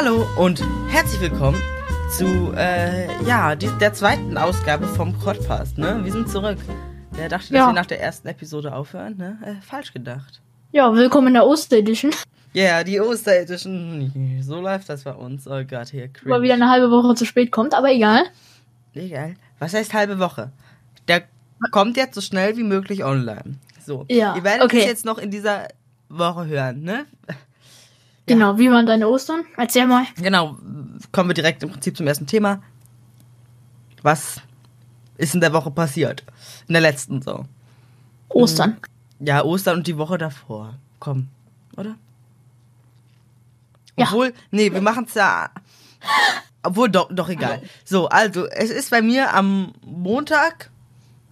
Hallo 0.00 0.24
und 0.36 0.62
herzlich 0.90 1.20
willkommen 1.20 1.60
zu 2.16 2.52
äh, 2.56 3.20
ja 3.24 3.56
die, 3.56 3.66
der 3.80 3.92
zweiten 3.92 4.38
Ausgabe 4.38 4.86
vom 4.86 5.12
Podcast. 5.12 5.76
Ne, 5.76 5.98
wir 6.04 6.12
sind 6.12 6.28
zurück. 6.30 6.58
Wer 7.10 7.28
dachte, 7.28 7.52
dass 7.52 7.58
Ja. 7.58 7.66
wir 7.66 7.72
nach 7.72 7.86
der 7.86 8.00
ersten 8.00 8.28
Episode 8.28 8.72
aufhören? 8.76 9.16
Ne, 9.16 9.38
äh, 9.44 9.60
falsch 9.60 9.92
gedacht. 9.92 10.40
Ja, 10.70 10.94
willkommen 10.94 11.26
in 11.26 11.34
der 11.34 11.44
Osteredition. 11.48 12.12
Ja, 12.52 12.62
yeah, 12.62 12.84
die 12.84 13.00
Osteredition. 13.00 14.38
So 14.40 14.60
läuft 14.60 14.88
das 14.88 15.02
bei 15.02 15.14
uns. 15.14 15.48
Oh 15.48 15.64
Gott, 15.64 15.88
hier 15.88 16.06
cringe. 16.06 16.32
Weil 16.32 16.42
wieder 16.42 16.54
eine 16.54 16.70
halbe 16.70 16.92
Woche 16.92 17.16
zu 17.16 17.24
spät 17.24 17.50
kommt, 17.50 17.74
aber 17.74 17.90
egal. 17.90 18.22
Egal. 18.94 19.34
Was 19.58 19.74
heißt 19.74 19.94
halbe 19.94 20.20
Woche? 20.20 20.52
Der 21.08 21.24
kommt 21.72 21.96
jetzt 21.96 22.14
so 22.14 22.20
schnell 22.20 22.56
wie 22.56 22.62
möglich 22.62 23.02
online. 23.02 23.56
So. 23.84 24.04
Ja, 24.08 24.36
Ihr 24.36 24.44
werdet 24.44 24.62
okay. 24.62 24.78
es 24.78 24.86
jetzt 24.86 25.04
noch 25.04 25.18
in 25.18 25.32
dieser 25.32 25.66
Woche 26.08 26.46
hören, 26.46 26.82
ne? 26.82 27.06
Genau, 28.28 28.58
wie 28.58 28.70
waren 28.70 28.86
deine 28.86 29.08
Ostern? 29.08 29.44
Erzähl 29.56 29.86
mal. 29.86 30.04
Genau. 30.16 30.56
Kommen 31.12 31.30
wir 31.30 31.34
direkt 31.34 31.62
im 31.62 31.70
Prinzip 31.70 31.96
zum 31.96 32.06
ersten 32.06 32.26
Thema. 32.26 32.62
Was 34.02 34.40
ist 35.16 35.34
in 35.34 35.40
der 35.40 35.52
Woche 35.52 35.70
passiert? 35.70 36.24
In 36.68 36.74
der 36.74 36.82
letzten 36.82 37.22
so. 37.22 37.44
Ostern. 38.28 38.76
Ja, 39.20 39.44
Ostern 39.44 39.78
und 39.78 39.86
die 39.86 39.96
Woche 39.96 40.18
davor. 40.18 40.74
Komm, 41.00 41.28
oder? 41.76 41.96
Ja. 43.96 44.06
Obwohl, 44.06 44.32
nee, 44.50 44.72
wir 44.72 44.80
machen 44.80 45.06
es 45.08 45.14
ja. 45.14 45.50
Obwohl, 46.62 46.88
doch, 46.88 47.08
doch 47.10 47.28
egal. 47.28 47.62
So, 47.84 48.08
also, 48.08 48.46
es 48.46 48.70
ist 48.70 48.90
bei 48.90 49.02
mir 49.02 49.34
am 49.34 49.72
Montag. 49.84 50.70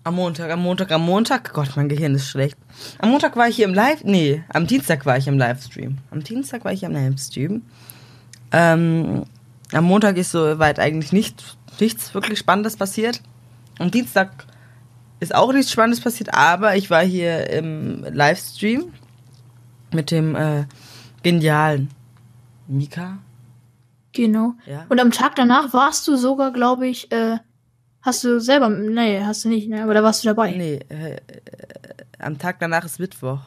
Am 0.07 0.15
Montag, 0.15 0.53
am 0.53 0.63
Montag, 0.63 0.93
am 0.93 1.05
Montag. 1.05 1.53
Gott, 1.53 1.71
mein 1.75 1.89
Gehirn 1.89 2.15
ist 2.15 2.29
schlecht. 2.29 2.57
Am 3.01 3.11
Montag 3.11 3.35
war 3.35 3.49
ich 3.49 3.57
hier 3.57 3.65
im 3.65 3.75
Live. 3.75 4.05
Nee, 4.05 4.45
am 4.51 4.69
Dienstag 4.69 5.05
war 5.05 5.19
ich 5.19 5.27
im 5.27 5.37
Livestream. 5.37 5.99
Am 6.13 6.23
Dienstag 6.23 6.65
war 6.65 6.73
ich 6.73 6.85
im 6.85 6.93
Livestream. 6.93 7.63
Ähm, 8.53 9.25
am 9.73 9.85
Montag 9.85 10.17
ist 10.17 10.31
soweit 10.31 10.79
eigentlich 10.79 11.13
nicht, 11.13 11.57
nichts 11.81 12.15
wirklich 12.15 12.39
Spannendes 12.39 12.77
passiert. 12.77 13.21
Am 13.81 13.91
Dienstag 13.91 14.47
ist 15.19 15.35
auch 15.35 15.53
nichts 15.53 15.73
Spannendes 15.73 16.01
passiert, 16.01 16.33
aber 16.33 16.77
ich 16.77 16.89
war 16.89 17.03
hier 17.03 17.51
im 17.51 18.05
Livestream 18.09 18.93
mit 19.93 20.13
dem 20.13 20.37
äh, 20.37 20.67
genialen 21.25 21.91
Mika. 22.69 23.19
Genau. 24.13 24.55
Ja. 24.67 24.87
Und 24.89 25.01
am 25.01 25.11
Tag 25.11 25.35
danach 25.35 25.73
warst 25.73 26.07
du 26.07 26.15
sogar, 26.15 26.53
glaube 26.53 26.87
ich, 26.87 27.11
äh, 27.11 27.39
hast 28.07 28.25
du 28.25 28.41
selber, 28.41 28.69
nee, 28.71 29.23
hast 29.23 29.45
du 29.45 29.49
nicht, 29.49 29.69
ne? 29.69 29.83
Aber 29.83 29.93
da 29.93 30.03
warst 30.03 30.25
du 30.25 30.29
dabei. 30.29 30.53
Nee, 30.53 30.81
äh, 30.89 31.17
äh, 31.17 31.19
am 32.19 32.39
Tag 32.39 32.59
danach 32.61 32.85
ist 32.85 32.99
Mittwoch. 32.99 33.41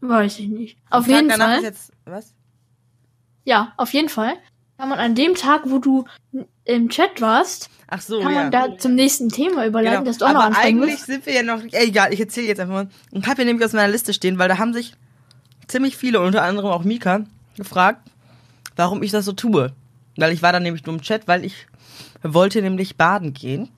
Weiß 0.00 0.38
ich 0.38 0.48
nicht. 0.48 0.78
Am 0.90 1.00
Auf 1.00 1.06
Tag 1.06 1.14
jeden 1.16 1.28
danach 1.28 1.46
Fall. 1.46 1.56
ist 1.58 1.64
jetzt 1.64 1.92
was? 2.04 2.32
Ja, 3.44 3.72
auf 3.76 3.92
jeden 3.92 4.08
Fall. 4.08 4.34
Kann 4.78 4.88
man 4.88 4.98
an 5.00 5.14
dem 5.14 5.34
Tag, 5.34 5.62
wo 5.64 5.78
du 5.78 6.04
im 6.64 6.88
Chat 6.88 7.20
warst, 7.20 7.68
Ach 7.88 8.00
so, 8.00 8.20
kann 8.20 8.32
ja. 8.32 8.42
man 8.42 8.50
da 8.50 8.78
zum 8.78 8.94
nächsten 8.94 9.30
Thema 9.30 9.66
überleiten, 9.66 10.04
genau. 10.04 10.10
das 10.10 10.18
du 10.18 10.26
auch 10.26 10.28
noch 10.28 10.36
Aber 10.36 10.46
ansprechen 10.48 10.78
eigentlich 10.78 10.90
willst. 10.92 11.06
sind 11.06 11.26
wir 11.26 11.32
ja 11.32 11.42
noch. 11.42 11.62
Äh, 11.64 11.86
egal, 11.86 12.12
ich 12.12 12.20
erzähle 12.20 12.46
jetzt 12.46 12.60
einfach 12.60 12.74
mal. 12.74 12.88
Ich 13.10 13.26
habe 13.26 13.36
hier 13.36 13.44
nämlich 13.46 13.64
aus 13.64 13.72
meiner 13.72 13.90
Liste 13.90 14.12
stehen, 14.12 14.38
weil 14.38 14.48
da 14.48 14.58
haben 14.58 14.72
sich 14.74 14.92
ziemlich 15.66 15.96
viele, 15.96 16.20
unter 16.20 16.42
anderem 16.42 16.70
auch 16.70 16.84
Mika, 16.84 17.24
gefragt, 17.56 18.08
warum 18.76 19.02
ich 19.02 19.10
das 19.10 19.24
so 19.24 19.32
tue. 19.32 19.72
Weil 20.18 20.32
ich 20.32 20.42
war 20.42 20.52
dann 20.52 20.64
nämlich 20.64 20.84
nur 20.84 20.96
im 20.96 21.00
Chat, 21.00 21.28
weil 21.28 21.44
ich 21.44 21.66
wollte 22.22 22.60
nämlich 22.60 22.96
baden 22.96 23.32
gehen. 23.32 23.68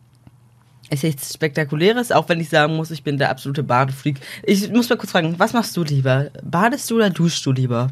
Ist 0.89 1.05
nichts 1.05 1.33
Spektakuläres, 1.35 2.11
auch 2.11 2.29
wenn 2.29 2.41
ich 2.41 2.49
sagen 2.49 2.75
muss, 2.75 2.91
ich 2.91 3.05
bin 3.05 3.19
der 3.19 3.31
absolute 3.31 3.63
Badefreak. 3.63 4.19
Ich 4.43 4.69
muss 4.73 4.89
mal 4.89 4.97
kurz 4.97 5.13
fragen, 5.13 5.39
was 5.39 5.53
machst 5.53 5.77
du 5.77 5.85
lieber? 5.85 6.31
Badest 6.43 6.91
du 6.91 6.97
oder 6.97 7.11
duschst 7.11 7.45
du 7.47 7.53
lieber? 7.53 7.91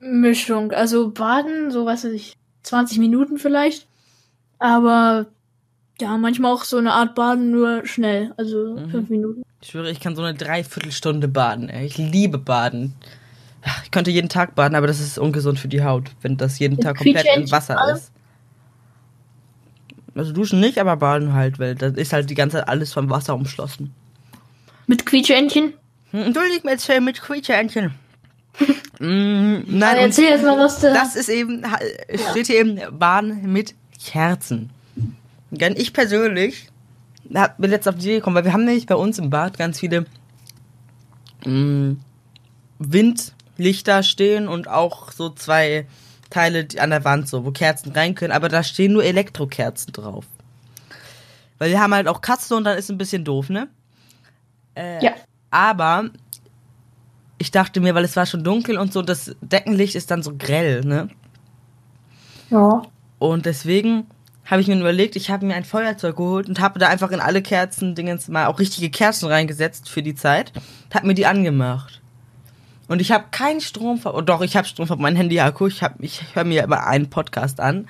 Mischung. 0.00 0.72
Also 0.72 1.10
baden, 1.10 1.70
so 1.70 1.86
was 1.86 2.04
weiß 2.04 2.12
ich, 2.12 2.34
20 2.62 2.98
Minuten 2.98 3.38
vielleicht. 3.38 3.86
Aber 4.58 5.26
ja, 6.00 6.16
manchmal 6.16 6.52
auch 6.52 6.64
so 6.64 6.78
eine 6.78 6.92
Art 6.92 7.14
Baden 7.14 7.50
nur 7.50 7.86
schnell. 7.86 8.32
Also 8.36 8.76
Mhm. 8.76 8.90
fünf 8.90 9.10
Minuten. 9.10 9.42
Ich 9.60 9.68
schwöre, 9.68 9.90
ich 9.90 10.00
kann 10.00 10.16
so 10.16 10.22
eine 10.22 10.36
Dreiviertelstunde 10.36 11.28
baden. 11.28 11.68
Ey. 11.68 11.86
Ich 11.86 11.98
liebe 11.98 12.38
baden. 12.38 12.94
Ich 13.84 13.90
könnte 13.90 14.10
jeden 14.10 14.28
Tag 14.28 14.54
baden, 14.54 14.74
aber 14.74 14.86
das 14.86 15.00
ist 15.00 15.18
ungesund 15.18 15.58
für 15.58 15.68
die 15.68 15.82
Haut, 15.82 16.12
wenn 16.22 16.36
das 16.36 16.58
jeden 16.58 16.78
Tag 16.78 16.98
komplett 16.98 17.26
im 17.34 17.50
Wasser 17.50 17.76
ist. 17.94 18.12
Also 20.14 20.32
duschen 20.32 20.60
nicht, 20.60 20.78
aber 20.78 20.96
baden 20.96 21.34
halt, 21.34 21.58
weil 21.58 21.74
da 21.74 21.88
ist 21.88 22.12
halt 22.12 22.30
die 22.30 22.34
ganze 22.34 22.58
Zeit 22.58 22.68
alles 22.68 22.92
vom 22.92 23.10
Wasser 23.10 23.34
umschlossen. 23.34 23.92
Mit 24.86 25.04
Quietscheentchen. 25.04 25.74
Hm, 26.12 26.32
Du 26.32 26.40
nicht 26.40 26.64
mehr 26.64 26.74
erzählen 26.74 27.04
mit 27.04 27.20
Quietscheentchen. 27.20 27.92
mm, 28.98 29.04
nein, 29.66 29.96
und 29.96 30.04
erzähl 30.04 30.30
jetzt 30.30 30.44
mal, 30.44 30.58
was 30.58 30.80
du. 30.80 30.92
das 30.92 31.16
ist 31.16 31.28
eben, 31.28 31.62
steht 32.30 32.46
hier 32.46 32.60
eben 32.60 32.98
Baden 32.98 33.52
mit 33.52 33.74
Kerzen. 34.02 34.70
Denn 35.50 35.74
ich 35.76 35.92
persönlich 35.92 36.68
bin 37.58 37.70
jetzt 37.70 37.88
auf 37.88 37.96
die 37.96 38.02
Idee 38.02 38.14
gekommen, 38.16 38.36
weil 38.36 38.44
wir 38.44 38.52
haben 38.52 38.64
nämlich 38.64 38.86
bei 38.86 38.94
uns 38.94 39.18
im 39.18 39.30
Bad 39.30 39.58
ganz 39.58 39.80
viele 39.80 40.06
mh, 41.44 41.96
Windlichter 43.56 44.02
stehen 44.02 44.48
und 44.48 44.68
auch 44.68 45.12
so 45.12 45.30
zwei 45.30 45.86
Teile 46.30 46.66
an 46.78 46.90
der 46.90 47.04
Wand 47.04 47.28
so, 47.28 47.44
wo 47.44 47.50
Kerzen 47.50 47.92
rein 47.92 48.14
können, 48.14 48.32
aber 48.32 48.48
da 48.48 48.62
stehen 48.62 48.92
nur 48.92 49.04
Elektrokerzen 49.04 49.92
drauf. 49.92 50.26
Weil 51.58 51.70
wir 51.70 51.80
haben 51.80 51.94
halt 51.94 52.08
auch 52.08 52.20
Katzen 52.20 52.56
und 52.56 52.64
dann 52.64 52.76
ist 52.76 52.90
ein 52.90 52.98
bisschen 52.98 53.24
doof, 53.24 53.48
ne? 53.48 53.68
Äh, 54.74 55.02
ja. 55.02 55.12
aber 55.50 56.10
ich 57.38 57.50
dachte 57.50 57.80
mir, 57.80 57.94
weil 57.94 58.04
es 58.04 58.14
war 58.14 58.26
schon 58.26 58.44
dunkel 58.44 58.76
und 58.76 58.92
so, 58.92 59.00
das 59.00 59.34
Deckenlicht 59.40 59.94
ist 59.94 60.10
dann 60.10 60.22
so 60.22 60.34
grell, 60.36 60.82
ne? 60.82 61.08
Ja. 62.50 62.82
Und 63.18 63.46
deswegen 63.46 64.06
habe 64.44 64.60
ich 64.60 64.68
mir 64.68 64.78
überlegt, 64.78 65.16
ich 65.16 65.30
habe 65.30 65.46
mir 65.46 65.54
ein 65.54 65.64
Feuerzeug 65.64 66.16
geholt 66.16 66.48
und 66.48 66.60
habe 66.60 66.78
da 66.78 66.88
einfach 66.88 67.10
in 67.10 67.20
alle 67.20 67.40
Kerzen 67.40 67.94
Dingens 67.94 68.28
mal 68.28 68.46
auch 68.46 68.58
richtige 68.58 68.90
Kerzen 68.90 69.28
reingesetzt 69.28 69.88
für 69.88 70.02
die 70.02 70.14
Zeit. 70.14 70.52
Habe 70.92 71.06
mir 71.06 71.14
die 71.14 71.26
angemacht. 71.26 72.02
Und 72.88 73.00
ich 73.00 73.10
habe 73.12 73.24
keinen 73.30 73.60
Strom, 73.60 73.98
ver- 73.98 74.14
oh, 74.14 74.20
doch, 74.20 74.42
ich 74.42 74.56
habe 74.56 74.66
Strom 74.66 74.86
von 74.86 75.00
meinem 75.00 75.16
Handy-Akku. 75.16 75.66
Ich, 75.66 75.82
hab- 75.82 76.00
ich 76.00 76.22
höre 76.34 76.44
mir 76.44 76.62
immer 76.64 76.86
einen 76.86 77.10
Podcast 77.10 77.58
an, 77.60 77.88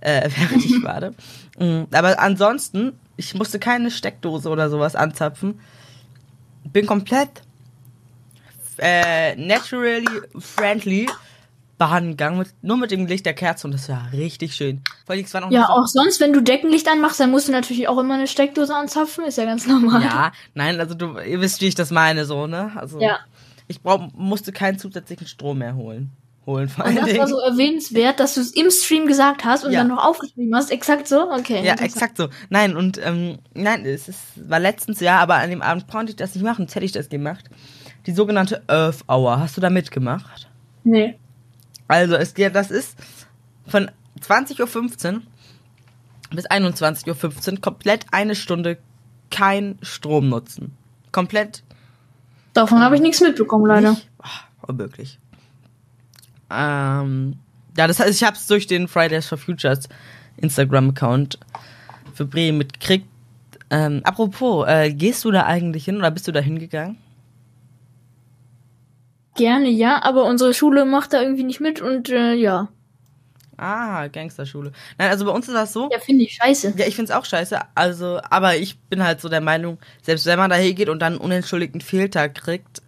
äh, 0.00 0.28
während 0.36 0.64
ich 0.64 0.82
warte. 0.82 1.14
Mm, 1.58 1.84
Aber 1.92 2.18
ansonsten, 2.18 2.98
ich 3.16 3.34
musste 3.34 3.58
keine 3.58 3.90
Steckdose 3.90 4.48
oder 4.48 4.70
sowas 4.70 4.96
anzapfen. 4.96 5.60
Bin 6.64 6.86
komplett 6.86 7.28
äh, 8.78 9.34
naturally 9.36 10.06
friendly 10.38 11.08
baden 11.78 12.10
gegangen, 12.12 12.38
mit, 12.38 12.48
nur 12.62 12.78
mit 12.78 12.90
dem 12.90 13.06
Licht 13.06 13.26
der 13.26 13.34
Kerze 13.34 13.66
und 13.66 13.72
das 13.74 13.88
war 13.90 14.08
richtig 14.12 14.54
schön. 14.54 14.80
Vor 15.04 15.14
allem, 15.14 15.24
es 15.24 15.34
war 15.34 15.42
noch 15.42 15.50
Ja, 15.50 15.66
so- 15.66 15.72
auch 15.74 15.86
sonst, 15.86 16.20
wenn 16.20 16.32
du 16.32 16.40
Deckenlicht 16.42 16.88
anmachst, 16.88 17.20
dann 17.20 17.30
musst 17.30 17.48
du 17.48 17.52
natürlich 17.52 17.86
auch 17.88 17.98
immer 17.98 18.14
eine 18.14 18.26
Steckdose 18.26 18.74
anzapfen. 18.74 19.24
Ist 19.26 19.36
ja 19.36 19.44
ganz 19.44 19.66
normal. 19.66 20.02
Ja, 20.02 20.32
nein, 20.54 20.80
also 20.80 20.94
du, 20.94 21.18
ihr 21.18 21.40
wisst, 21.42 21.60
wie 21.60 21.66
ich 21.66 21.74
das 21.74 21.90
meine, 21.90 22.24
so, 22.24 22.46
ne? 22.46 22.72
Also, 22.76 22.98
Ja. 23.00 23.18
Ich 23.68 23.82
brauch, 23.82 24.12
musste 24.14 24.52
keinen 24.52 24.78
zusätzlichen 24.78 25.26
Strom 25.26 25.58
mehr 25.58 25.74
holen. 25.76 26.10
Holen 26.46 26.68
vor 26.68 26.84
Und 26.84 26.94
das 26.94 27.04
war 27.06 27.12
Dingen. 27.12 27.26
so 27.26 27.40
erwähnenswert, 27.40 28.20
dass 28.20 28.34
du 28.34 28.40
es 28.40 28.52
im 28.52 28.70
Stream 28.70 29.06
gesagt 29.08 29.44
hast 29.44 29.64
und 29.64 29.72
Ja. 29.72 29.80
dann 29.80 29.88
noch 29.88 30.04
aufgeschrieben 30.04 30.54
hast. 30.54 30.70
Exakt 30.70 31.08
so? 31.08 31.28
Okay. 31.32 31.64
Ja, 31.64 31.74
exakt 31.74 32.16
so. 32.16 32.28
Nein, 32.50 32.76
und 32.76 33.00
ähm, 33.04 33.38
nein, 33.54 33.84
es 33.84 34.08
ist, 34.08 34.20
war 34.48 34.60
letztens 34.60 35.00
ja, 35.00 35.18
aber 35.18 35.34
an 35.34 35.50
dem 35.50 35.60
Abend 35.62 35.88
konnte 35.88 36.10
ich 36.10 36.16
das 36.16 36.34
nicht 36.36 36.44
machen, 36.44 36.62
jetzt 36.66 36.74
hätte 36.76 36.86
ich 36.86 36.92
das 36.92 37.08
gemacht. 37.08 37.46
Die 38.06 38.12
sogenannte 38.12 38.62
Earth 38.68 39.02
Hour. 39.08 39.40
Hast 39.40 39.56
du 39.56 39.60
da 39.60 39.70
mitgemacht? 39.70 40.48
Nee. 40.84 41.18
Also, 41.88 42.14
es 42.14 42.34
geht, 42.34 42.54
das 42.54 42.70
ist 42.70 42.96
von 43.66 43.90
20.15 44.20 45.14
Uhr 45.14 45.22
bis 46.30 46.46
21.15 46.48 47.52
Uhr 47.54 47.60
komplett 47.60 48.06
eine 48.12 48.36
Stunde 48.36 48.78
kein 49.32 49.78
Strom 49.82 50.28
nutzen. 50.28 50.76
Komplett 51.10 51.64
Davon 52.56 52.80
habe 52.80 52.94
ich 52.94 53.02
nichts 53.02 53.20
mitbekommen, 53.20 53.66
leider. 53.66 53.90
Nicht? 53.90 54.08
Oh, 54.18 54.68
unmöglich. 54.68 55.18
Ähm, 56.50 57.36
ja, 57.76 57.86
das 57.86 58.00
heißt, 58.00 58.10
ich 58.10 58.24
habe 58.24 58.34
es 58.34 58.46
durch 58.46 58.66
den 58.66 58.88
Fridays 58.88 59.26
for 59.26 59.36
Futures 59.36 59.90
Instagram-Account 60.38 61.38
für 62.14 62.24
Bremen 62.24 62.56
mitgekriegt. 62.56 63.06
Ähm, 63.68 64.00
apropos, 64.04 64.66
äh, 64.66 64.90
gehst 64.90 65.22
du 65.26 65.30
da 65.32 65.44
eigentlich 65.44 65.84
hin 65.84 65.98
oder 65.98 66.10
bist 66.10 66.28
du 66.28 66.32
da 66.32 66.40
hingegangen? 66.40 66.96
Gerne, 69.34 69.68
ja, 69.68 70.02
aber 70.02 70.24
unsere 70.24 70.54
Schule 70.54 70.86
macht 70.86 71.12
da 71.12 71.20
irgendwie 71.20 71.44
nicht 71.44 71.60
mit 71.60 71.82
und 71.82 72.08
äh, 72.08 72.32
ja. 72.32 72.68
Ah, 73.56 74.08
Gangsterschule. 74.08 74.72
Nein, 74.98 75.10
also 75.10 75.24
bei 75.24 75.30
uns 75.30 75.48
ist 75.48 75.54
das 75.54 75.72
so. 75.72 75.88
Ja, 75.90 75.98
finde 75.98 76.24
ich 76.24 76.34
scheiße. 76.34 76.74
Ja, 76.76 76.86
ich 76.86 76.94
find's 76.94 77.10
auch 77.10 77.24
scheiße. 77.24 77.58
Also, 77.74 78.20
aber 78.28 78.56
ich 78.56 78.78
bin 78.78 79.02
halt 79.02 79.20
so 79.20 79.28
der 79.28 79.40
Meinung, 79.40 79.78
selbst 80.02 80.26
wenn 80.26 80.38
man 80.38 80.50
da 80.50 80.56
hingeht 80.56 80.88
und 80.88 81.00
dann 81.00 81.14
einen 81.14 81.22
unentschuldigten 81.22 81.80
Fehltag 81.80 82.34
kriegt, 82.34 82.82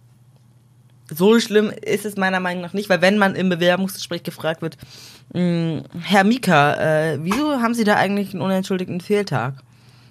so 1.09 1.39
schlimm 1.39 1.71
ist 1.81 2.05
es 2.05 2.17
meiner 2.17 2.39
Meinung 2.39 2.61
nach 2.61 2.73
nicht, 2.73 2.87
weil 2.89 3.01
wenn 3.01 3.17
man 3.17 3.35
im 3.35 3.49
Bewerbungsgespräch 3.49 4.21
gefragt 4.21 4.61
wird, 4.61 4.77
mh, 5.33 5.83
Herr 6.03 6.23
Mika, 6.23 6.75
äh, 6.75 7.19
wieso 7.23 7.61
haben 7.61 7.73
Sie 7.73 7.83
da 7.83 7.95
eigentlich 7.95 8.33
einen 8.33 8.41
unentschuldigten 8.43 9.01
Fehltag? 9.01 9.55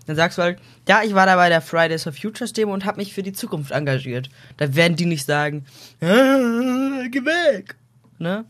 Dann 0.06 0.16
sagst 0.16 0.38
du 0.38 0.42
halt, 0.42 0.58
ja, 0.88 1.02
ich 1.04 1.14
war 1.14 1.26
da 1.26 1.36
bei 1.36 1.50
der 1.50 1.60
Fridays 1.60 2.02
for 2.02 2.12
Futures 2.12 2.52
Demo 2.54 2.72
und 2.72 2.84
habe 2.86 2.96
mich 2.96 3.12
für 3.12 3.22
die 3.22 3.34
Zukunft 3.34 3.70
engagiert. 3.70 4.30
Da 4.56 4.74
werden 4.74 4.96
die 4.96 5.04
nicht 5.04 5.26
sagen, 5.26 5.66
ah, 6.00 7.06
geh 7.10 7.24
weg. 7.24 7.76
Ne? 8.18 8.44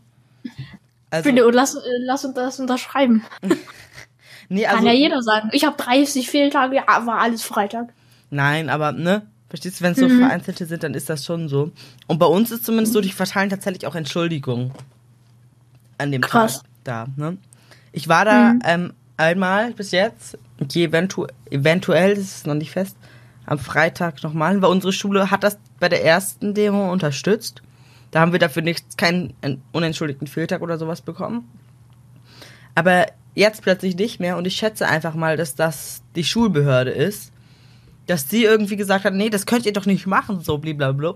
Also, 1.11 1.23
Finde, 1.27 1.47
und 1.47 1.53
lass, 1.53 1.75
äh, 1.75 1.79
lass 2.01 2.23
uns 2.25 2.35
das 2.35 2.59
unterschreiben. 2.59 3.23
nee, 4.49 4.63
Kann 4.63 4.75
also, 4.77 4.87
ja 4.87 4.93
jeder 4.93 5.21
sagen. 5.21 5.49
Ich 5.53 5.65
habe 5.65 5.75
30 5.77 6.29
Fehltage, 6.29 6.75
ja, 6.75 6.83
war 7.05 7.19
alles 7.19 7.43
Freitag. 7.43 7.89
Nein, 8.29 8.69
aber 8.69 8.91
ne, 8.91 9.23
verstehst 9.49 9.79
du, 9.79 9.83
wenn 9.85 9.93
es 9.93 9.99
so 9.99 10.07
Mhm. 10.07 10.19
vereinzelte 10.19 10.65
sind, 10.67 10.83
dann 10.83 10.93
ist 10.93 11.09
das 11.09 11.25
schon 11.25 11.49
so. 11.49 11.71
Und 12.07 12.19
bei 12.19 12.27
uns 12.27 12.51
ist 12.51 12.65
zumindest 12.65 12.93
so, 12.93 13.01
die 13.01 13.11
verteilen 13.11 13.49
tatsächlich 13.49 13.87
auch 13.87 13.95
Entschuldigungen 13.95 14.71
an 15.97 16.11
dem 16.11 16.21
Krass. 16.21 16.57
Tag 16.59 16.65
da. 16.83 17.07
Ne? 17.15 17.37
Ich 17.91 18.07
war 18.07 18.25
da 18.25 18.53
Mhm. 18.53 18.61
ähm, 18.65 18.93
einmal 19.17 19.73
bis 19.73 19.91
jetzt, 19.91 20.37
eventu 20.75 21.25
eventuell, 21.49 22.15
das 22.15 22.23
ist 22.23 22.47
noch 22.47 22.53
nicht 22.53 22.71
fest, 22.71 22.95
am 23.47 23.57
Freitag 23.57 24.21
nochmal, 24.21 24.61
weil 24.61 24.69
unsere 24.69 24.93
Schule 24.93 25.31
hat 25.31 25.43
das 25.43 25.57
bei 25.79 25.89
der 25.89 26.05
ersten 26.05 26.53
Demo 26.53 26.91
unterstützt. 26.91 27.63
Da 28.11 28.19
haben 28.21 28.31
wir 28.31 28.39
dafür 28.39 28.61
nichts, 28.61 28.97
keinen 28.97 29.33
en- 29.41 29.61
unentschuldigten 29.71 30.27
Fehltag 30.27 30.61
oder 30.61 30.77
sowas 30.77 31.01
bekommen. 31.01 31.47
Aber 32.75 33.07
jetzt 33.35 33.61
plötzlich 33.61 33.95
nicht 33.95 34.19
mehr 34.19 34.37
und 34.37 34.45
ich 34.47 34.55
schätze 34.55 34.87
einfach 34.87 35.13
mal, 35.13 35.37
dass 35.37 35.55
das 35.55 36.01
die 36.15 36.23
Schulbehörde 36.23 36.91
ist, 36.91 37.31
dass 38.07 38.29
sie 38.29 38.43
irgendwie 38.43 38.75
gesagt 38.75 39.05
hat, 39.05 39.13
nee, 39.13 39.29
das 39.29 39.45
könnt 39.45 39.65
ihr 39.65 39.73
doch 39.73 39.85
nicht 39.85 40.07
machen, 40.07 40.41
so 40.41 40.57
blablabla. 40.57 41.15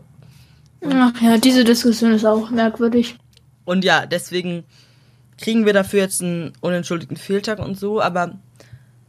Ach 0.89 1.21
ja, 1.21 1.37
diese 1.37 1.63
Diskussion 1.63 2.11
ist 2.11 2.25
auch 2.25 2.49
merkwürdig. 2.51 3.17
Und 3.65 3.83
ja, 3.83 4.05
deswegen 4.05 4.63
kriegen 5.37 5.65
wir 5.65 5.73
dafür 5.73 6.01
jetzt 6.01 6.21
einen 6.21 6.53
unentschuldigten 6.61 7.17
Fehltag 7.17 7.59
und 7.59 7.79
so, 7.79 8.01
aber 8.01 8.37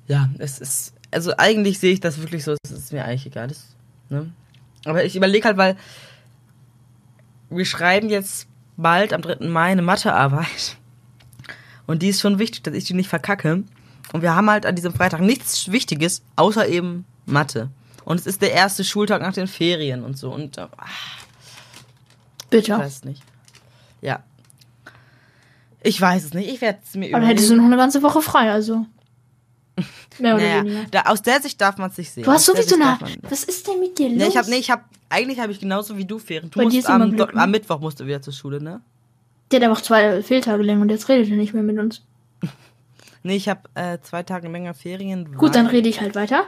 ja, 0.06 0.31
es 0.38 0.58
ist, 0.60 0.94
also 1.10 1.32
eigentlich 1.36 1.78
sehe 1.78 1.92
ich 1.92 2.00
das 2.00 2.20
wirklich 2.20 2.44
so, 2.44 2.56
es 2.64 2.70
ist 2.70 2.92
mir 2.92 3.04
eigentlich 3.04 3.26
egal. 3.26 3.48
Das, 3.48 3.75
ne? 4.08 4.31
Aber 4.84 5.04
ich 5.04 5.16
überlege 5.16 5.46
halt, 5.46 5.56
weil 5.56 5.76
wir 7.56 7.64
schreiben 7.64 8.08
jetzt 8.08 8.46
bald 8.76 9.12
am 9.12 9.22
3. 9.22 9.46
Mai 9.46 9.72
eine 9.72 9.82
Mathearbeit. 9.82 10.76
Und 11.86 12.02
die 12.02 12.08
ist 12.08 12.20
schon 12.20 12.38
wichtig, 12.38 12.62
dass 12.62 12.74
ich 12.74 12.84
die 12.84 12.94
nicht 12.94 13.08
verkacke. 13.08 13.62
Und 14.12 14.22
wir 14.22 14.34
haben 14.34 14.48
halt 14.48 14.66
an 14.66 14.74
diesem 14.74 14.94
Freitag 14.94 15.20
nichts 15.20 15.70
Wichtiges, 15.70 16.22
außer 16.36 16.66
eben 16.68 17.04
Mathe. 17.26 17.68
Und 18.04 18.20
es 18.20 18.26
ist 18.26 18.42
der 18.42 18.52
erste 18.52 18.84
Schultag 18.84 19.22
nach 19.22 19.32
den 19.32 19.46
Ferien 19.46 20.04
und 20.04 20.16
so. 20.16 20.32
Und 20.32 20.58
äh, 20.58 20.66
ich 22.44 22.50
Bitte. 22.50 22.78
weiß 22.78 23.04
nicht. 23.04 23.22
Ja. 24.00 24.22
Ich 25.82 26.00
weiß 26.00 26.24
es 26.24 26.34
nicht. 26.34 26.48
Ich 26.48 26.60
werde 26.60 26.78
es 26.84 26.94
mir 26.94 27.08
Aber 27.08 27.20
dann 27.20 27.28
hättest 27.28 27.50
du 27.50 27.56
noch 27.56 27.64
eine 27.64 27.76
ganze 27.76 28.02
Woche 28.02 28.22
frei, 28.22 28.50
also. 28.50 28.86
Mehr 30.18 30.34
oder 30.36 30.44
naja, 30.44 30.64
weniger. 30.64 30.84
da, 30.90 31.00
aus 31.02 31.22
der 31.22 31.40
Sicht 31.42 31.60
darf 31.60 31.76
man 31.78 31.90
es 31.90 31.96
sich 31.96 32.10
sehen. 32.10 32.24
Du 32.24 32.30
hast 32.30 32.44
sowieso 32.46 32.76
eine. 32.76 32.98
Was 33.22 33.44
ist 33.44 33.66
denn 33.66 33.80
mit 33.80 33.98
dir 33.98 34.08
los? 34.08 34.18
Nee, 34.18 34.26
ich 34.28 34.36
hab, 34.36 34.46
nee, 34.48 34.56
ich 34.56 34.70
hab, 34.70 34.84
eigentlich 35.08 35.40
habe 35.40 35.50
ich 35.52 35.60
genauso 35.60 35.96
wie 35.98 36.04
du 36.04 36.18
Ferien. 36.18 36.50
Du 36.50 36.58
Bei 36.60 36.64
musst 36.64 36.88
am, 36.88 37.16
Do- 37.16 37.26
ne? 37.26 37.34
am 37.34 37.50
Mittwoch 37.50 37.80
musst 37.80 37.98
du 38.00 38.06
wieder 38.06 38.22
zur 38.22 38.32
Schule, 38.32 38.62
ne? 38.62 38.80
Der 39.50 39.60
hat 39.60 39.68
einfach 39.68 39.82
zwei 39.82 40.22
Fehltage 40.22 40.62
länger 40.62 40.82
und 40.82 40.90
jetzt 40.90 41.08
redet 41.08 41.28
er 41.30 41.36
nicht 41.36 41.54
mehr 41.54 41.62
mit 41.62 41.78
uns. 41.78 42.02
Nee, 43.26 43.36
ich 43.36 43.48
habe 43.48 43.62
äh, 43.74 43.98
zwei 44.02 44.22
Tage 44.22 44.48
länger 44.48 44.74
Ferien. 44.74 45.34
Gut, 45.38 45.54
dann 45.54 45.66
rede 45.66 45.88
ich 45.88 46.02
halt 46.02 46.14
weiter. 46.14 46.44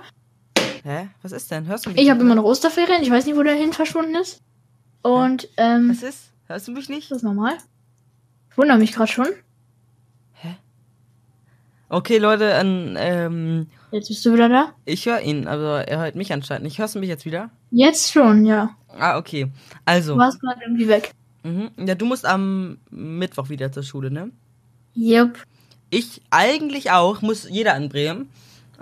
Hä? 0.85 1.09
Was 1.23 1.33
ist 1.33 1.51
denn? 1.51 1.67
Hörst 1.67 1.87
du 1.87 1.91
mich? 1.91 1.99
Ich 1.99 2.11
habe 2.11 2.19
nicht? 2.19 2.27
immer 2.27 2.35
noch 2.35 2.45
Osterferien. 2.45 3.03
Ich 3.03 3.11
weiß 3.11 3.25
nicht, 3.25 3.35
wo 3.35 3.43
der 3.43 3.55
hin 3.55 3.73
verschwunden 3.73 4.15
ist. 4.15 4.43
Und, 5.01 5.49
ähm, 5.57 5.89
Was 5.89 6.03
ist? 6.03 6.33
Hörst 6.49 6.69
du 6.69 6.73
mich 6.73 6.91
nicht? 6.91 7.11
das 7.11 7.17
ist 7.19 7.23
normal. 7.25 7.55
Ich 8.51 8.59
wundere 8.59 8.77
mich 8.77 8.93
gerade 8.93 9.11
schon. 9.11 9.29
Okay, 11.89 12.19
Leute, 12.19 12.45
ähm, 12.47 12.95
ähm, 12.99 13.67
Jetzt 13.93 14.09
bist 14.09 14.27
du 14.27 14.33
wieder 14.35 14.49
da. 14.49 14.73
ich 14.85 15.07
höre 15.07 15.21
ihn, 15.21 15.47
aber 15.47 15.87
er 15.87 16.01
hört 16.01 16.17
mich 16.17 16.33
anscheinend 16.33 16.65
nicht. 16.65 16.79
Hörst 16.79 16.97
du 16.97 16.99
mich 16.99 17.09
jetzt 17.09 17.25
wieder? 17.25 17.51
Jetzt 17.71 18.11
schon, 18.13 18.45
ja. 18.45 18.71
Ah, 18.99 19.17
okay. 19.19 19.51
Also, 19.85 20.15
Du 20.15 20.19
warst 20.19 20.41
gerade 20.41 20.61
irgendwie 20.65 20.89
weg. 20.89 21.13
mhm. 21.45 21.71
ja, 21.79 21.95
du 21.95 22.05
musst 22.07 22.27
am 22.27 22.79
Mittwoch 22.91 23.49
wieder 23.51 23.71
zur 23.71 23.85
Schule, 23.85 24.11
ne? 24.11 24.31
Yep. 24.97 25.39
Ich 25.91 26.21
eigentlich 26.31 26.91
auch, 26.91 27.23
muss 27.23 27.49
jeder 27.49 27.77
in 27.77 27.89
Bremen. 27.89 28.29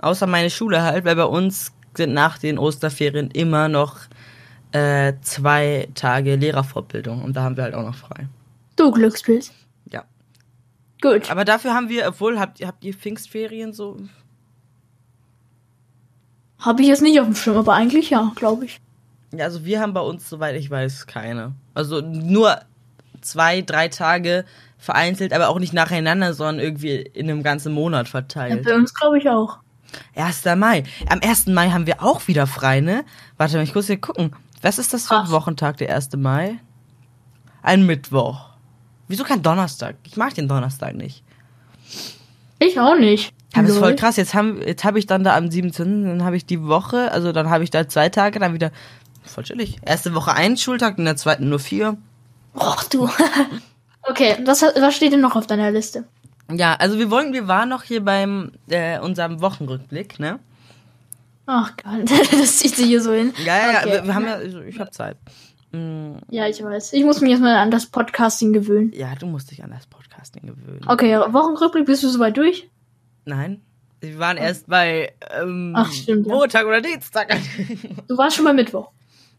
Außer 0.01 0.25
meine 0.25 0.49
Schule 0.49 0.81
halt, 0.81 1.05
weil 1.05 1.15
bei 1.15 1.25
uns 1.25 1.71
sind 1.95 2.13
nach 2.13 2.37
den 2.39 2.57
Osterferien 2.57 3.29
immer 3.31 3.67
noch 3.69 3.97
äh, 4.71 5.13
zwei 5.21 5.87
Tage 5.93 6.35
Lehrerfortbildung 6.35 7.23
und 7.23 7.35
da 7.35 7.43
haben 7.43 7.55
wir 7.55 7.63
halt 7.65 7.75
auch 7.75 7.85
noch 7.85 7.95
frei. 7.95 8.27
Du 8.75 8.91
Glückspilz. 8.91 9.51
Ja. 11.03 11.11
Gut. 11.11 11.29
Aber 11.31 11.45
dafür 11.45 11.73
haben 11.73 11.89
wir, 11.89 12.07
obwohl, 12.07 12.39
habt, 12.39 12.59
ihr- 12.59 12.67
habt 12.67 12.83
ihr 12.83 12.93
Pfingstferien 12.93 13.73
so? 13.73 13.97
Habe 16.59 16.81
ich 16.81 16.87
jetzt 16.87 17.01
nicht 17.01 17.19
auf 17.19 17.25
dem 17.25 17.35
Schirm, 17.35 17.57
aber 17.57 17.73
eigentlich 17.73 18.09
ja, 18.09 18.31
glaube 18.35 18.65
ich. 18.65 18.79
Ja, 19.31 19.45
also 19.45 19.65
wir 19.65 19.79
haben 19.81 19.93
bei 19.93 20.01
uns, 20.01 20.29
soweit 20.29 20.55
ich 20.55 20.69
weiß, 20.69 21.05
keine. 21.07 21.53
Also 21.73 22.01
nur 22.01 22.59
zwei, 23.21 23.61
drei 23.61 23.87
Tage 23.89 24.45
vereinzelt, 24.77 25.33
aber 25.33 25.49
auch 25.49 25.59
nicht 25.59 25.73
nacheinander, 25.73 26.33
sondern 26.33 26.59
irgendwie 26.63 26.95
in 26.95 27.29
einem 27.29 27.43
ganzen 27.43 27.73
Monat 27.73 28.07
Ja, 28.07 28.11
verteilt. 28.11 28.63
bei 28.63 28.73
uns 28.75 28.93
glaube 28.93 29.17
ich 29.19 29.29
auch. 29.29 29.59
1. 30.15 30.43
Mai. 30.55 30.83
Am 31.09 31.19
1. 31.21 31.47
Mai 31.47 31.69
haben 31.69 31.85
wir 31.87 32.01
auch 32.01 32.27
wieder 32.27 32.47
frei, 32.47 32.79
ne? 32.81 33.05
Warte 33.37 33.57
mal, 33.57 33.63
ich 33.63 33.75
muss 33.75 33.87
hier 33.87 33.97
gucken. 33.99 34.35
Was 34.61 34.79
ist 34.79 34.93
das 34.93 35.07
für 35.07 35.19
ein. 35.19 35.29
Wochentag, 35.31 35.77
der 35.77 35.93
1. 35.93 36.09
Mai? 36.17 36.59
Ein 37.61 37.85
Mittwoch. 37.85 38.49
Wieso 39.07 39.23
kein 39.23 39.41
Donnerstag? 39.41 39.95
Ich 40.03 40.17
mag 40.17 40.33
den 40.33 40.47
Donnerstag 40.47 40.95
nicht. 40.95 41.23
Ich 42.59 42.79
auch 42.79 42.97
nicht. 42.97 43.33
Ja, 43.55 43.61
das 43.61 43.71
ist 43.71 43.77
voll 43.77 43.95
krass. 43.95 44.17
Jetzt 44.17 44.33
haben 44.33 44.61
jetzt 44.61 44.83
habe 44.83 44.99
ich 44.99 45.05
dann 45.05 45.23
da 45.23 45.35
am 45.35 45.49
17. 45.49 46.05
Dann 46.05 46.23
habe 46.23 46.35
ich 46.35 46.45
die 46.45 46.63
Woche, 46.63 47.11
also 47.11 47.31
dann 47.31 47.49
habe 47.49 47.63
ich 47.63 47.69
da 47.69 47.87
zwei 47.87 48.09
Tage, 48.09 48.39
dann 48.39 48.53
wieder 48.53 48.71
voll 49.23 49.43
chillig. 49.43 49.77
Erste 49.85 50.13
Woche 50.13 50.33
einen 50.33 50.57
Schultag, 50.57 50.97
in 50.97 51.05
der 51.05 51.15
zweiten 51.15 51.49
nur 51.49 51.59
vier. 51.59 51.97
Och 52.53 52.83
du. 52.89 53.09
okay, 54.03 54.37
was, 54.45 54.61
was 54.61 54.95
steht 54.95 55.13
denn 55.13 55.21
noch 55.21 55.35
auf 55.35 55.47
deiner 55.47 55.71
Liste? 55.71 56.05
Ja, 56.51 56.75
also 56.75 56.99
wir 56.99 57.09
wollen, 57.09 57.33
wir 57.33 57.47
waren 57.47 57.69
noch 57.69 57.83
hier 57.83 58.03
beim 58.03 58.51
äh, 58.69 58.99
unserem 58.99 59.41
Wochenrückblick, 59.41 60.19
ne? 60.19 60.39
Ach 61.47 61.73
Gott, 61.77 62.09
das 62.31 62.57
zieht 62.57 62.75
sich 62.75 62.85
hier 62.87 63.01
so 63.01 63.13
hin. 63.13 63.33
Ja, 63.45 63.57
ja, 63.57 63.71
ja, 63.71 63.79
Okay. 63.79 63.91
wir, 63.91 64.03
wir 64.05 64.15
haben 64.15 64.25
ja, 64.25 64.41
ich 64.41 64.79
habe 64.79 64.91
Zeit. 64.91 65.17
Ja, 66.29 66.47
ich 66.47 66.63
weiß. 66.63 66.93
Ich 66.93 67.03
muss 67.03 67.21
mich 67.21 67.31
erstmal 67.31 67.55
an 67.57 67.71
das 67.71 67.87
Podcasting 67.87 68.53
gewöhnen. 68.53 68.91
Ja, 68.93 69.15
du 69.15 69.25
musst 69.27 69.51
dich 69.51 69.63
an 69.63 69.71
das 69.71 69.87
Podcasting 69.87 70.43
gewöhnen. 70.43 70.81
Okay, 70.87 71.15
Wochenrückblick, 71.17 71.85
bist 71.85 72.03
du 72.03 72.09
soweit 72.09 72.37
durch? 72.37 72.69
Nein. 73.25 73.61
Wir 74.01 74.19
waren 74.19 74.37
erst 74.37 74.67
bei 74.67 75.13
ähm, 75.41 75.73
Ach, 75.75 75.91
stimmt, 75.91 76.27
ja. 76.27 76.33
Montag 76.33 76.65
oder 76.65 76.81
Dienstag. 76.81 77.35
Du 78.07 78.17
warst 78.17 78.35
schon 78.35 78.45
bei 78.45 78.53
Mittwoch. 78.53 78.91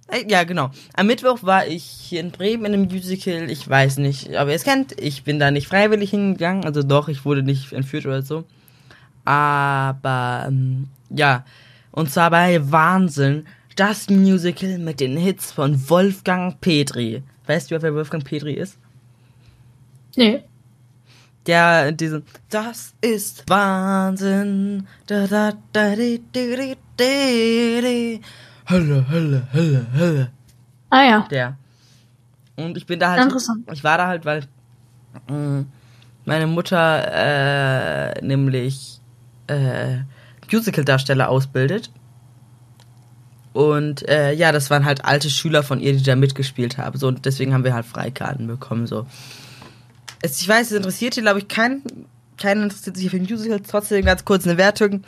Äh, 0.08 0.24
ja, 0.28 0.44
genau. 0.44 0.70
Am 0.94 1.06
Mittwoch 1.06 1.42
war 1.42 1.66
ich 1.66 1.84
hier 1.84 2.20
in 2.20 2.30
Bremen 2.30 2.66
in 2.66 2.74
einem 2.74 2.84
Musical. 2.84 3.50
Ich 3.50 3.68
weiß 3.68 3.98
nicht, 3.98 4.28
ob 4.30 4.48
ihr 4.48 4.54
es 4.54 4.64
kennt. 4.64 5.00
Ich 5.00 5.24
bin 5.24 5.38
da 5.38 5.50
nicht 5.50 5.68
freiwillig 5.68 6.10
hingegangen. 6.10 6.64
Also 6.64 6.82
doch, 6.82 7.08
ich 7.08 7.24
wurde 7.24 7.42
nicht 7.42 7.72
entführt 7.72 8.06
oder 8.06 8.22
so. 8.22 8.44
Aber 9.24 10.44
ähm, 10.48 10.88
ja. 11.10 11.44
Und 11.92 12.10
zwar 12.10 12.30
bei 12.30 12.70
Wahnsinn. 12.70 13.46
Das 13.76 14.08
Musical 14.08 14.78
mit 14.78 15.00
den 15.00 15.18
Hits 15.18 15.52
von 15.52 15.88
Wolfgang 15.90 16.58
Petri. 16.62 17.22
Weißt 17.46 17.70
du, 17.70 17.80
wer 17.80 17.94
Wolfgang 17.94 18.24
Petri 18.24 18.54
ist? 18.54 18.78
Nee. 20.16 20.42
Der 21.46 21.92
diesen 21.92 22.24
Das 22.48 22.94
ist 23.02 23.44
Wahnsinn. 23.48 24.86
Da 25.06 25.26
da 25.26 25.52
da 25.74 25.94
di, 25.94 26.22
di, 26.34 26.56
di, 26.56 26.76
di, 26.98 27.80
di. 27.82 28.20
Hölle, 28.68 29.06
Hölle, 29.10 29.46
Hölle, 29.52 29.86
Hölle. 29.94 30.30
Ah 30.88 31.02
ja. 31.02 31.28
Der. 31.30 31.58
Und 32.56 32.78
ich 32.78 32.86
bin 32.86 32.98
da 32.98 33.10
halt. 33.10 33.24
Interessant. 33.24 33.70
Ich 33.70 33.84
war 33.84 33.98
da 33.98 34.06
halt, 34.06 34.24
weil 34.24 34.44
mh, 35.28 35.66
meine 36.24 36.46
Mutter 36.46 38.14
äh, 38.16 38.24
nämlich 38.24 39.00
äh, 39.48 39.98
Musical-Darsteller 40.50 41.28
ausbildet. 41.28 41.90
Und 43.56 44.06
äh, 44.06 44.34
ja, 44.34 44.52
das 44.52 44.68
waren 44.68 44.84
halt 44.84 45.06
alte 45.06 45.30
Schüler 45.30 45.62
von 45.62 45.80
ihr, 45.80 45.94
die 45.94 46.02
da 46.02 46.14
mitgespielt 46.14 46.76
haben. 46.76 46.98
So, 46.98 47.08
und 47.08 47.24
deswegen 47.24 47.54
haben 47.54 47.64
wir 47.64 47.72
halt 47.72 47.86
Freikarten 47.86 48.46
bekommen. 48.46 48.86
So. 48.86 49.06
Es, 50.20 50.42
ich 50.42 50.46
weiß, 50.46 50.66
es 50.66 50.76
interessiert 50.76 51.14
hier, 51.14 51.22
glaube 51.22 51.38
ich, 51.38 51.48
keinen. 51.48 51.82
Keiner 52.36 52.64
interessiert 52.64 52.98
sich 52.98 53.08
für 53.08 53.18
Musicals. 53.18 53.66
Trotzdem 53.66 54.04
ganz 54.04 54.26
kurz 54.26 54.46
eine 54.46 54.58
Wertung. 54.58 55.04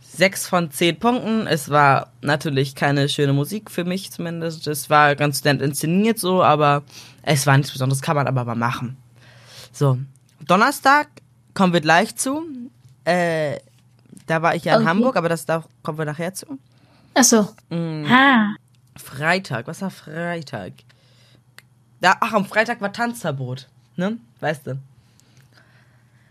Sechs 0.00 0.48
von 0.48 0.72
zehn 0.72 0.98
Punkten. 0.98 1.46
Es 1.46 1.70
war 1.70 2.10
natürlich 2.20 2.74
keine 2.74 3.08
schöne 3.08 3.32
Musik 3.32 3.70
für 3.70 3.84
mich 3.84 4.10
zumindest. 4.10 4.66
Es 4.66 4.90
war 4.90 5.14
ganz 5.14 5.44
nett 5.44 5.62
inszeniert 5.62 6.18
so, 6.18 6.42
aber 6.42 6.82
es 7.22 7.46
war 7.46 7.56
nichts 7.56 7.70
Besonderes. 7.70 8.02
Kann 8.02 8.16
man 8.16 8.26
aber 8.26 8.44
mal 8.44 8.56
machen. 8.56 8.96
So, 9.70 9.98
Donnerstag 10.44 11.06
kommen 11.54 11.72
wir 11.72 11.80
gleich 11.80 12.16
zu. 12.16 12.42
Äh, 13.04 13.58
da 14.26 14.42
war 14.42 14.56
ich 14.56 14.64
ja 14.64 14.74
in 14.74 14.80
Okay. 14.80 14.88
Hamburg, 14.88 15.16
aber 15.16 15.28
das 15.28 15.46
da 15.46 15.62
kommen 15.84 15.98
wir 15.98 16.06
nachher 16.06 16.34
zu. 16.34 16.58
Achso. 17.14 17.48
Mm, 17.70 18.04
Ha. 18.08 18.54
Freitag, 18.96 19.66
was 19.66 19.82
war 19.82 19.90
Freitag? 19.90 20.72
Da, 22.00 22.14
ach, 22.20 22.32
am 22.32 22.44
Freitag 22.44 22.80
war 22.80 22.92
Tanzverbot, 22.92 23.68
ne? 23.96 24.18
Weißt 24.40 24.66
du? 24.66 24.78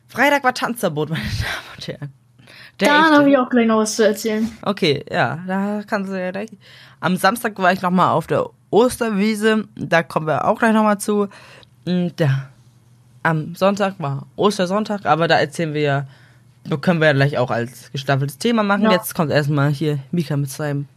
Freitag 0.07 0.43
war 0.43 0.53
Tanzverbot, 0.53 1.09
meine 1.11 1.21
Damen 1.23 1.75
und 1.75 1.87
Herren. 1.87 2.13
Der 2.79 2.87
Da 2.87 3.11
habe 3.11 3.29
ich 3.29 3.37
auch 3.37 3.49
gleich 3.49 3.67
noch 3.67 3.77
was 3.79 3.95
zu 3.95 4.05
erzählen. 4.05 4.49
Okay, 4.61 5.05
ja, 5.11 5.39
da 5.47 5.81
kannst 5.85 6.11
du 6.11 6.19
ja 6.19 6.31
gleich. 6.31 6.49
Am 6.99 7.17
Samstag 7.17 7.57
war 7.59 7.71
ich 7.71 7.81
nochmal 7.81 8.09
auf 8.11 8.27
der 8.27 8.49
Osterwiese. 8.69 9.67
Da 9.75 10.03
kommen 10.03 10.27
wir 10.27 10.45
auch 10.45 10.57
gleich 10.59 10.73
nochmal 10.73 10.97
zu. 10.97 11.27
Und 11.85 12.19
ja, 12.19 12.49
am 13.21 13.55
Sonntag 13.55 13.95
war 13.99 14.25
Ostersonntag, 14.35 15.05
aber 15.05 15.27
da 15.27 15.39
erzählen 15.39 15.73
wir 15.73 15.81
ja, 15.81 15.99
da 16.01 16.07
können 16.81 16.99
wir 16.99 17.07
ja 17.07 17.13
gleich 17.13 17.37
auch 17.37 17.51
als 17.51 17.91
gestaffeltes 17.91 18.37
Thema 18.37 18.63
machen. 18.63 18.83
Ja. 18.83 18.91
Jetzt 18.91 19.15
kommt 19.15 19.31
erstmal 19.31 19.71
hier 19.71 19.99
Mika 20.11 20.37
mit 20.37 20.49
seinem 20.49 20.87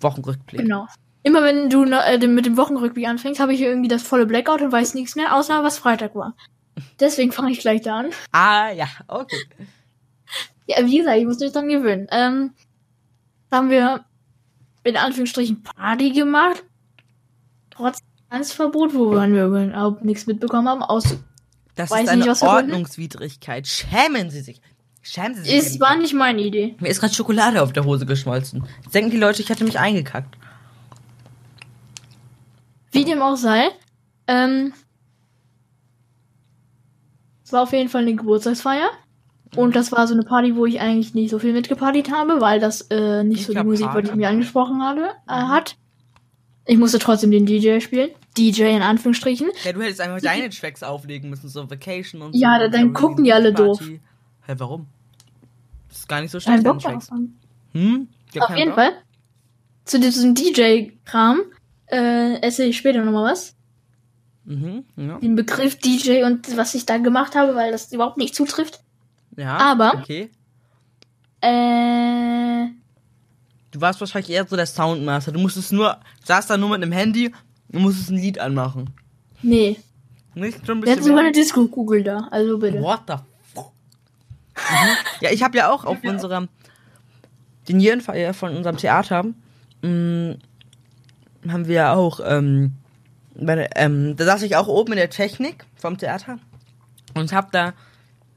Wochenrückblick. 0.00 0.60
Genau. 0.60 0.86
Immer 1.22 1.42
wenn 1.42 1.70
du 1.70 1.84
äh, 1.84 2.26
mit 2.26 2.46
dem 2.46 2.56
Wochenrückblick 2.56 3.06
anfängst, 3.08 3.40
habe 3.40 3.52
ich 3.52 3.60
irgendwie 3.60 3.88
das 3.88 4.02
volle 4.02 4.26
Blackout 4.26 4.62
und 4.62 4.72
weiß 4.72 4.94
nichts 4.94 5.16
mehr, 5.16 5.34
außer 5.34 5.64
was 5.64 5.78
Freitag 5.78 6.14
war. 6.14 6.34
Deswegen 7.00 7.32
fange 7.32 7.50
ich 7.50 7.60
gleich 7.60 7.82
da 7.82 7.98
an. 8.00 8.10
Ah, 8.32 8.70
ja, 8.70 8.86
okay. 9.08 9.36
Ja, 10.68 10.84
wie 10.84 10.98
gesagt, 10.98 11.16
ich 11.16 11.26
muss 11.26 11.38
mich 11.38 11.52
dran 11.52 11.68
gewöhnen. 11.68 12.08
Ähm, 12.10 12.50
da 13.50 13.58
haben 13.58 13.70
wir 13.70 14.04
in 14.82 14.96
Anführungsstrichen 14.96 15.62
Party 15.62 16.10
gemacht. 16.10 16.64
Trotz 17.70 18.00
Tanzverbot, 18.30 18.92
wo 18.92 19.12
wir 19.12 19.46
überhaupt 19.46 20.04
nichts 20.04 20.26
mitbekommen 20.26 20.68
haben. 20.68 20.82
Aus 20.82 21.16
Das 21.76 21.90
ist 21.90 22.08
eine 22.08 22.16
nicht, 22.16 22.42
wollten. 22.42 22.72
Ordnungswidrigkeit. 22.72 23.68
Schämen 23.68 24.30
Sie 24.30 24.40
sich. 24.40 24.60
Schämen 25.08 25.34
Sie 25.36 25.42
sich. 25.42 25.54
es 25.54 25.80
war 25.80 25.96
nicht 25.96 26.14
meine 26.14 26.42
Idee. 26.42 26.74
Mir 26.80 26.88
ist 26.88 26.98
gerade 27.00 27.14
Schokolade 27.14 27.62
auf 27.62 27.72
der 27.72 27.84
Hose 27.84 28.06
geschmolzen. 28.06 28.64
Jetzt 28.82 28.94
denken 28.94 29.10
die 29.12 29.16
Leute, 29.18 29.40
ich 29.40 29.48
hätte 29.48 29.62
mich 29.64 29.78
eingekackt. 29.78 30.36
Wie 32.90 33.04
dem 33.04 33.22
auch 33.22 33.36
sei. 33.36 33.68
Ähm, 34.26 34.72
es 37.44 37.52
war 37.52 37.62
auf 37.62 37.72
jeden 37.72 37.88
Fall 37.88 38.02
eine 38.02 38.14
Geburtstagsfeier. 38.16 38.88
Und 39.54 39.76
das 39.76 39.92
war 39.92 40.06
so 40.08 40.14
eine 40.14 40.24
Party, 40.24 40.56
wo 40.56 40.66
ich 40.66 40.80
eigentlich 40.80 41.14
nicht 41.14 41.30
so 41.30 41.38
viel 41.38 41.52
mitgepartiet 41.52 42.10
habe, 42.10 42.40
weil 42.40 42.58
das 42.60 42.82
äh, 42.90 43.22
nicht 43.22 43.40
Ich 43.42 43.46
so 43.46 43.54
die 43.54 43.62
Musik 43.62 43.86
war, 43.86 44.02
die 44.02 44.08
Party. 44.08 44.16
mir 44.18 44.28
angesprochen 44.28 44.82
habe, 44.82 45.10
äh, 45.28 45.32
hat. 45.32 45.76
Ich 46.66 46.76
musste 46.78 46.98
trotzdem 46.98 47.30
den 47.30 47.46
DJ 47.46 47.78
spielen. 47.80 48.10
DJ 48.36 48.64
in 48.74 48.82
Anführungsstrichen. 48.82 49.48
Ja, 49.64 49.72
du 49.72 49.80
hättest 49.82 50.00
einfach 50.00 50.20
deine 50.20 50.50
Tracks 50.50 50.82
auflegen 50.82 51.30
müssen, 51.30 51.48
so 51.48 51.70
Vacation 51.70 52.22
und 52.22 52.34
Ja, 52.34 52.56
so. 52.58 52.64
da- 52.64 52.68
dann 52.68 52.92
gucken 52.92 53.22
die 53.24 53.32
alle 53.32 53.52
doof. 53.52 53.80
Hä, 53.80 54.54
warum? 54.58 54.88
Das 55.96 56.00
ist 56.02 56.08
gar 56.08 56.20
nicht 56.20 56.30
so 56.30 56.40
schlecht, 56.40 56.62
Bock 56.62 56.84
haben. 56.84 57.38
Hm? 57.72 58.08
Ja, 58.34 58.42
Auf 58.42 58.54
jeden 58.56 58.70
Bock? 58.70 58.74
Fall. 58.76 58.92
Zu 59.86 59.98
diesem 59.98 60.34
DJ-Kram 60.34 61.40
äh, 61.86 62.34
erzähle 62.40 62.68
ich 62.68 62.76
später 62.76 63.02
nochmal 63.02 63.32
was. 63.32 63.54
Mhm, 64.44 64.84
ja. 64.96 65.18
Den 65.20 65.36
Begriff 65.36 65.76
DJ 65.78 66.24
und 66.24 66.54
was 66.56 66.74
ich 66.74 66.84
da 66.84 66.98
gemacht 66.98 67.34
habe, 67.34 67.54
weil 67.54 67.72
das 67.72 67.90
überhaupt 67.92 68.18
nicht 68.18 68.34
zutrifft. 68.34 68.80
ja. 69.36 69.56
Aber- 69.56 69.94
Okay. 70.02 70.30
Äh, 71.40 72.66
Du 73.72 73.80
warst 73.80 74.00
wahrscheinlich 74.00 74.30
eher 74.30 74.46
so 74.46 74.56
der 74.56 74.64
Soundmaster. 74.66 75.32
Du 75.32 75.38
musstest 75.40 75.70
nur, 75.72 75.98
saßt 76.24 76.48
da 76.48 76.56
nur 76.56 76.70
mit 76.70 76.82
einem 76.82 76.92
Handy 76.92 77.32
und 77.72 77.82
musstest 77.82 78.10
ein 78.10 78.16
Lied 78.18 78.38
anmachen. 78.38 78.90
nee. 79.42 79.76
Nicht 80.34 80.66
schon 80.66 80.78
ein 80.78 80.82
Wir 80.84 80.92
hatten 80.92 80.98
bisschen 80.98 81.02
sogar 81.02 81.14
mehr? 81.16 81.24
eine 81.24 81.32
Disco-Kugel 81.32 82.02
da, 82.04 82.28
also 82.30 82.58
bitte. 82.58 82.80
What 82.82 83.00
the? 83.08 83.14
Mhm. 84.56 84.96
Ja, 85.20 85.30
ich 85.30 85.42
habe 85.42 85.56
ja 85.58 85.70
auch 85.70 85.84
auf 85.84 85.98
unserer 86.04 86.48
Signierenfeier 87.66 88.34
von 88.34 88.56
unserem 88.56 88.76
Theater 88.76 89.24
mh, 89.82 90.36
haben 91.48 91.66
wir 91.68 91.92
auch 91.92 92.20
ähm, 92.24 92.72
bei 93.34 93.54
der, 93.54 93.76
ähm, 93.76 94.16
da 94.16 94.24
saß 94.24 94.42
ich 94.42 94.56
auch 94.56 94.68
oben 94.68 94.92
in 94.92 94.98
der 94.98 95.10
Technik 95.10 95.64
vom 95.76 95.98
Theater 95.98 96.38
und 97.14 97.32
hab 97.32 97.52
da 97.52 97.74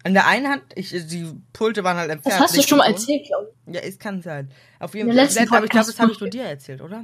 an 0.04 0.14
der 0.14 0.28
einen 0.28 0.48
Hand, 0.48 0.64
ich, 0.76 0.90
die 0.90 1.28
Pulte 1.54 1.84
waren 1.84 1.98
halt 1.98 2.10
Das 2.10 2.16
entfernt. 2.18 2.42
hast 2.42 2.58
du 2.58 2.62
schon 2.62 2.78
mal 2.78 2.88
erzählt, 2.90 3.26
glaube 3.28 3.50
ich. 3.68 3.76
Ja, 3.76 3.82
es 3.82 4.00
kann 4.00 4.22
sein. 4.22 4.50
Auf 4.80 4.96
jeden 4.96 5.10
In 5.10 5.16
Fall. 5.16 5.26
ich 5.26 5.50
glaube, 5.50 5.68
das 5.68 6.00
habe 6.00 6.12
ich 6.12 6.20
nur 6.20 6.30
dir 6.30 6.44
erzählt, 6.44 6.82
oder? 6.82 7.04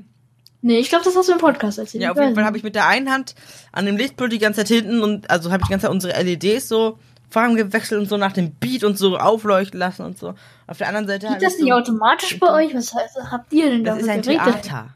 Nee, 0.61 0.79
ich 0.79 0.89
glaube, 0.89 1.03
das 1.03 1.15
hast 1.15 1.27
du 1.27 1.33
im 1.33 1.37
Podcast 1.37 1.77
erzählt. 1.77 2.03
Ja, 2.03 2.11
auf 2.11 2.17
jeden 2.17 2.33
Fall 2.35 2.45
habe 2.45 2.57
ich 2.57 2.63
mit 2.63 2.73
der 2.73 2.87
einen 2.87 3.11
Hand 3.11 3.35
an 3.71 3.85
dem 3.85 3.97
Lichtpult 3.97 4.31
die 4.31 4.39
ganze 4.39 4.61
Zeit 4.61 4.69
hinten 4.69 5.03
und 5.03 5.29
also 5.29 5.51
habe 5.51 5.61
ich 5.61 5.67
die 5.67 5.71
ganze 5.71 5.85
Zeit 5.85 5.91
unsere 5.91 6.19
LEDs 6.23 6.67
so 6.67 6.97
Farben 7.35 7.55
gewechselt 7.55 7.99
und 7.99 8.07
so 8.07 8.15
nach 8.15 8.31
dem 8.31 8.51
Beat 8.51 8.85
und 8.85 8.97
so 8.97 9.17
aufleuchten 9.17 9.77
lassen 9.77 10.03
und 10.05 10.17
so. 10.17 10.35
Auf 10.67 10.77
der 10.77 10.87
anderen 10.87 11.05
Seite 11.05 11.27
Geht 11.27 11.41
das 11.41 11.55
ich 11.55 11.63
nicht 11.63 11.69
so, 11.69 11.75
automatisch 11.75 12.39
bei 12.39 12.49
euch? 12.65 12.73
Was 12.73 12.93
heißt, 12.93 13.17
habt 13.29 13.51
ihr 13.51 13.69
denn 13.69 13.83
da 13.83 13.95
das 13.95 14.03
ist 14.03 14.09
ein? 14.09 14.21
Theater 14.21 14.95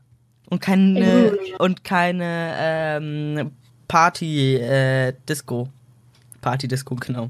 und 0.50 0.62
keine 0.62 1.36
Ja. 1.36 1.58
und 1.60 1.84
keine 1.84 2.55
ähm, 2.58 3.51
Party 3.89 4.55
äh, 4.55 5.13
Disco. 5.27 5.67
Party 6.39 6.69
Disco 6.69 6.96
genau. 6.96 7.29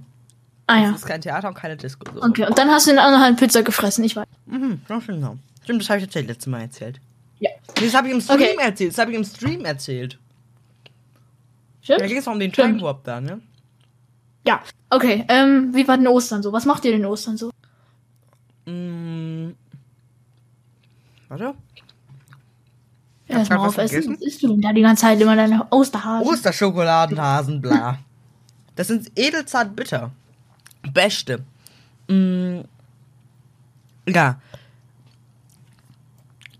Ah 0.67 0.77
ja. 0.77 0.91
ist 0.91 1.07
kein 1.07 1.21
Theater 1.21 1.47
und 1.47 1.55
keine 1.55 1.75
Disco. 1.75 2.05
So. 2.13 2.21
Okay, 2.21 2.45
und 2.45 2.55
dann 2.55 2.69
hast 2.69 2.85
du 2.85 2.91
in 2.91 2.97
der 2.97 3.05
anderen 3.05 3.25
Hand 3.25 3.39
Pizza 3.39 3.63
gefressen, 3.63 4.03
ich 4.03 4.15
weiß. 4.15 4.27
Mhm, 4.45 4.81
genau. 5.07 5.37
Stimmt, 5.63 5.81
das 5.81 5.89
habe 5.89 5.97
ich 5.97 6.05
erzählt 6.05 6.27
letztes 6.27 6.45
Mal 6.45 6.61
erzählt. 6.61 7.01
Ja. 7.39 7.49
Das 7.73 7.95
habe 7.95 8.07
ich 8.09 8.13
im 8.13 8.21
Stream 8.21 8.41
Okay. 8.41 8.55
erzählt. 8.61 8.91
Das 8.91 8.99
habe 8.99 9.11
ich 9.11 9.17
im 9.17 9.23
Stream 9.23 9.65
erzählt. 9.65 10.19
Stimmt? 11.81 12.01
Da 12.01 12.05
ging 12.05 12.17
es 12.17 12.25
noch 12.27 12.33
um 12.33 12.39
den 12.39 12.53
Stimmt. 12.53 12.77
Time 12.77 12.81
Warp 12.83 13.03
da, 13.03 13.19
ne? 13.19 13.41
Ja. 14.45 14.61
Okay, 14.89 15.25
ähm, 15.27 15.73
wie 15.73 15.87
war 15.87 15.97
denn 15.97 16.07
Ostern 16.07 16.41
so? 16.41 16.51
Was 16.51 16.65
macht 16.65 16.85
ihr 16.85 16.91
denn 16.91 17.05
Ostern 17.05 17.37
so? 17.37 17.51
Mm. 18.65 19.51
Warte. 21.27 21.53
Aufessen. 23.29 23.71
vergessen. 23.71 24.13
Was 24.13 24.21
isst 24.21 24.43
du 24.43 24.47
denn 24.47 24.61
da 24.61 24.73
die 24.73 24.81
ganze 24.81 25.01
Zeit 25.01 25.21
immer 25.21 25.35
deine 25.35 25.67
Osterhasen? 25.69 26.27
Osterschokoladenhasen, 26.27 27.61
bla. 27.61 27.99
Das 28.75 28.87
sind 28.87 29.11
edelzart 29.19 29.75
bitter. 29.75 30.11
Beste. 30.93 31.43
Mm. 32.07 32.61
Ja. 34.07 34.39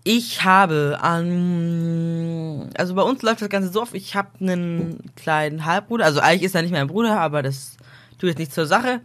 Ich 0.02 0.44
habe 0.44 0.98
an. 1.02 2.70
Also 2.76 2.94
bei 2.94 3.02
uns 3.02 3.22
läuft 3.22 3.42
das 3.42 3.48
Ganze 3.48 3.70
so 3.70 3.82
auf, 3.82 3.94
ich 3.94 4.14
habe 4.14 4.28
einen 4.40 5.10
kleinen 5.16 5.66
Halbbruder. 5.66 6.04
Also 6.04 6.20
eigentlich 6.20 6.44
ist 6.44 6.54
er 6.54 6.62
nicht 6.62 6.72
mein 6.72 6.86
Bruder, 6.86 7.20
aber 7.20 7.42
das 7.42 7.76
tut 8.18 8.28
jetzt 8.28 8.38
nichts 8.38 8.54
zur 8.54 8.66
Sache. 8.66 9.00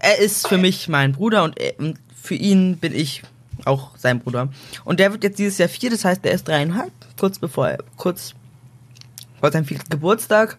Er 0.00 0.18
ist 0.18 0.48
für 0.48 0.58
mich 0.58 0.88
mein 0.88 1.12
Bruder 1.12 1.44
und, 1.44 1.56
und 1.78 1.98
für 2.20 2.34
ihn 2.34 2.78
bin 2.78 2.94
ich 2.94 3.22
auch 3.64 3.96
sein 3.96 4.20
Bruder. 4.20 4.48
Und 4.84 5.00
der 5.00 5.12
wird 5.12 5.24
jetzt 5.24 5.38
dieses 5.38 5.58
Jahr 5.58 5.68
vier, 5.68 5.90
das 5.90 6.04
heißt, 6.04 6.24
der 6.24 6.32
ist 6.32 6.48
dreieinhalb, 6.48 6.92
kurz 7.18 7.38
bevor 7.38 7.68
er, 7.68 7.78
kurz 7.96 8.34
vor 9.40 9.52
seinem 9.52 9.64
vierten 9.64 9.88
Geburtstag. 9.88 10.58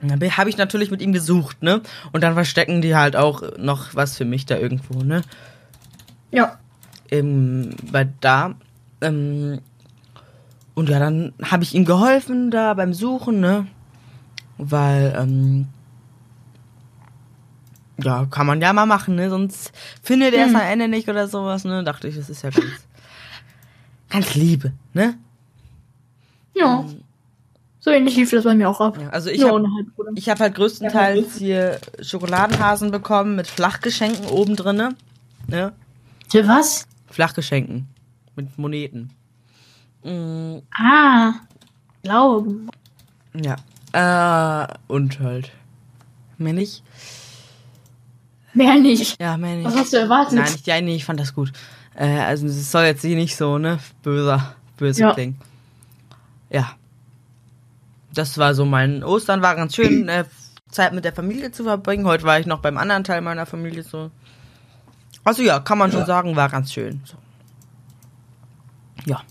Dann 0.00 0.36
habe 0.36 0.50
ich 0.50 0.56
natürlich 0.56 0.90
mit 0.90 1.00
ihm 1.00 1.12
gesucht, 1.12 1.62
ne? 1.62 1.80
Und 2.12 2.22
dann 2.22 2.34
verstecken 2.34 2.82
die 2.82 2.94
halt 2.94 3.16
auch 3.16 3.42
noch 3.58 3.94
was 3.94 4.16
für 4.16 4.24
mich 4.24 4.46
da 4.46 4.56
irgendwo, 4.56 5.02
ne? 5.02 5.22
Ja. 6.30 6.58
Im, 7.10 7.70
bei 7.92 8.08
da. 8.20 8.54
Ähm, 9.00 9.60
und 10.74 10.88
ja, 10.88 10.98
dann 10.98 11.32
habe 11.42 11.62
ich 11.62 11.74
ihm 11.74 11.84
geholfen 11.84 12.50
da 12.50 12.74
beim 12.74 12.92
Suchen, 12.92 13.40
ne? 13.40 13.66
Weil, 14.58 15.14
ähm, 15.18 15.68
ja, 18.02 18.26
kann 18.26 18.46
man 18.46 18.60
ja 18.60 18.72
mal 18.72 18.86
machen, 18.86 19.14
ne? 19.16 19.30
Sonst 19.30 19.72
findet 20.02 20.34
er 20.34 20.44
es 20.46 20.50
Hm. 20.50 20.56
am 20.56 20.62
Ende 20.66 20.88
nicht 20.88 21.08
oder 21.08 21.28
sowas, 21.28 21.64
ne? 21.64 21.82
Dachte 21.84 22.08
ich, 22.08 22.16
das 22.16 22.28
ist 22.28 22.42
ja 22.42 22.50
ganz, 22.50 22.66
ganz 24.10 24.34
Liebe, 24.34 24.72
ne? 24.92 25.14
Ja. 26.54 26.84
So 27.80 27.90
ähnlich 27.90 28.16
lief 28.16 28.30
das 28.30 28.44
bei 28.44 28.54
mir 28.54 28.68
auch 28.68 28.80
ab. 28.80 28.98
Ja, 29.00 29.10
also 29.10 29.30
ich 29.30 29.44
hab-. 29.44 29.62
Ich 30.16 30.28
habe 30.28 30.40
halt 30.40 30.54
größtenteils 30.56 31.36
hier 31.36 31.78
Schokoladenhasen 32.02 32.90
bekommen 32.90 33.36
mit 33.36 33.46
Flachgeschenken 33.46 34.26
oben 34.26 34.56
drinne. 34.56 34.96
Ne? 35.46 35.72
Für 36.28 36.48
was? 36.48 36.86
Flachgeschenken. 37.16 37.88
Mit 38.36 38.58
Moneten. 38.58 39.10
Mm, 40.04 40.58
Ah. 40.78 41.32
Glauben. 42.02 42.68
ja. 43.34 43.56
Äh, 43.94 44.68
und 44.88 45.18
halt. 45.20 45.50
Mehr 46.36 46.52
nicht? 46.52 46.82
Mehr 48.52 48.74
nicht. 48.78 49.18
Ja, 49.18 49.38
mehr 49.38 49.56
nicht. 49.56 49.64
Was 49.64 49.76
hast 49.76 49.92
du 49.94 49.96
erwartet? 49.96 50.34
Nein, 50.34 50.52
ich, 50.54 50.66
ja, 50.66 50.78
nee, 50.82 50.96
ich 50.96 51.06
fand 51.06 51.18
das 51.18 51.34
gut. 51.34 51.50
Äh, 51.94 52.18
also 52.18 52.46
es 52.46 52.70
soll 52.70 52.84
jetzt 52.84 53.00
hier 53.00 53.16
nicht 53.16 53.34
so, 53.34 53.56
ne, 53.56 53.78
böser, 54.02 54.54
böse 54.76 55.00
Ja. 55.00 55.14
klingen. 55.14 55.38
Ja. 56.50 56.72
Das 58.12 58.36
war 58.36 58.54
so 58.54 58.66
mein 58.66 59.02
Ostern, 59.02 59.40
war 59.40 59.56
ganz 59.56 59.74
schön, 59.74 60.08
äh, 60.10 60.24
Zeit 60.70 60.92
mit 60.92 61.06
der 61.06 61.14
Familie 61.14 61.50
zu 61.50 61.64
verbringen. 61.64 62.04
Heute 62.06 62.24
war 62.24 62.38
ich 62.38 62.44
noch 62.46 62.60
beim 62.60 62.76
anderen 62.76 63.04
Teil 63.04 63.22
meiner 63.22 63.46
Familie 63.46 63.82
so. 63.82 64.10
Also 65.26 65.42
ja, 65.42 65.58
kann 65.58 65.76
man 65.76 65.90
schon 65.90 66.06
sagen, 66.06 66.36
war 66.36 66.48
ganz 66.48 66.72
schön. 66.72 67.00
So. 67.04 67.16
Ja. 69.06 69.22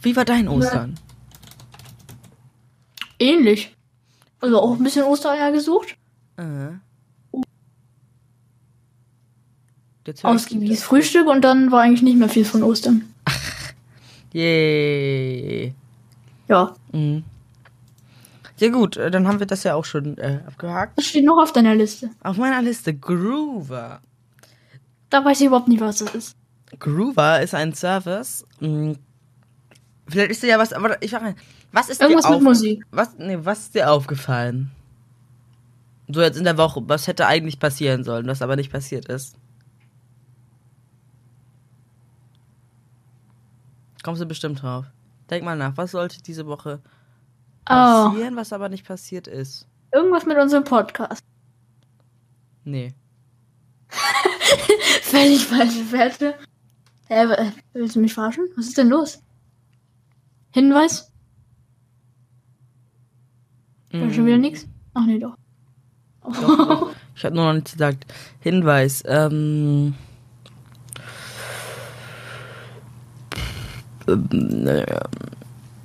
Wie 0.00 0.14
war 0.14 0.24
dein 0.24 0.46
Ostern? 0.46 0.94
Ähnlich. 3.18 3.76
Also 4.40 4.60
auch 4.60 4.76
ein 4.76 4.84
bisschen 4.84 5.02
Ostereier 5.02 5.50
gesucht. 5.50 5.96
Äh. 6.36 6.68
Ausgiebiges 10.22 10.84
Frühstück 10.84 11.26
und 11.26 11.42
dann 11.42 11.72
war 11.72 11.80
eigentlich 11.80 12.02
nicht 12.02 12.18
mehr 12.18 12.28
viel 12.28 12.44
von 12.44 12.62
Ostern. 12.62 13.12
Yay. 14.32 15.74
Ja. 16.46 16.76
Mhm. 16.92 17.24
Ja 18.58 18.68
gut, 18.68 18.96
äh, 18.96 19.10
dann 19.10 19.26
haben 19.26 19.40
wir 19.40 19.46
das 19.46 19.64
ja 19.64 19.74
auch 19.74 19.84
schon 19.84 20.16
äh, 20.18 20.38
abgehakt. 20.46 20.96
Was 20.96 21.06
steht 21.06 21.24
noch 21.24 21.42
auf 21.42 21.52
deiner 21.52 21.74
Liste? 21.74 22.10
Auf 22.22 22.36
meiner 22.36 22.62
Liste 22.62 22.94
Groover. 22.94 24.00
Da 25.12 25.24
weiß 25.24 25.40
ich 25.40 25.46
überhaupt 25.46 25.68
nicht, 25.68 25.80
was 25.80 25.98
das 25.98 26.14
ist. 26.14 26.36
Groover 26.78 27.42
ist 27.42 27.54
ein 27.54 27.74
Service. 27.74 28.44
mh, 28.60 28.94
Vielleicht 30.08 30.30
ist 30.32 30.42
dir 30.42 30.48
ja 30.48 30.58
was, 30.58 30.72
aber 30.72 31.00
ich 31.02 31.10
frage, 31.10 31.34
was 31.70 31.88
ist 31.88 32.00
Irgendwas 32.00 32.24
dir 32.26 32.32
mit 32.32 32.42
Musik. 32.42 32.84
Was, 32.90 33.16
nee, 33.18 33.38
was 33.40 33.60
ist 33.60 33.74
dir 33.74 33.90
aufgefallen? 33.90 34.70
So 36.08 36.20
jetzt 36.20 36.36
in 36.38 36.44
der 36.44 36.58
Woche, 36.58 36.82
was 36.86 37.06
hätte 37.06 37.26
eigentlich 37.26 37.58
passieren 37.60 38.04
sollen, 38.04 38.26
was 38.26 38.42
aber 38.42 38.56
nicht 38.56 38.72
passiert 38.72 39.06
ist. 39.08 39.36
Kommst 44.02 44.20
du 44.20 44.26
bestimmt 44.26 44.62
drauf. 44.62 44.86
Denk 45.30 45.44
mal 45.44 45.56
nach, 45.56 45.76
was 45.76 45.92
sollte 45.92 46.22
diese 46.22 46.46
Woche 46.46 46.80
Oh, 47.64 47.64
passieren, 47.66 48.34
was 48.36 48.52
aber 48.52 48.68
nicht 48.68 48.86
passiert 48.86 49.26
ist? 49.28 49.66
irgendwas 49.94 50.24
mit 50.26 50.38
unserem 50.38 50.64
Podcast. 50.64 51.22
Nee. 52.64 52.94
Völlig 55.02 55.44
falsche 55.44 55.84
Fährte. 55.84 56.34
Hä, 57.08 57.24
äh, 57.24 57.50
willst 57.72 57.96
du 57.96 58.00
mich 58.00 58.14
verarschen? 58.14 58.48
Was 58.56 58.66
ist 58.66 58.78
denn 58.78 58.88
los? 58.88 59.22
Hinweis? 60.50 61.12
War 63.92 64.10
schon 64.12 64.26
wieder 64.26 64.38
nix? 64.38 64.66
Ach 64.94 65.04
nee, 65.04 65.18
doch. 65.18 65.36
Doch, 66.24 66.56
doch. 66.56 66.94
Ich 67.14 67.24
habe 67.26 67.36
nur 67.36 67.44
noch 67.44 67.52
nichts 67.52 67.72
gesagt. 67.72 68.06
Hinweis. 68.40 69.02
Ähm, 69.06 69.94
ähm, 74.08 74.66
äh, 74.66 74.86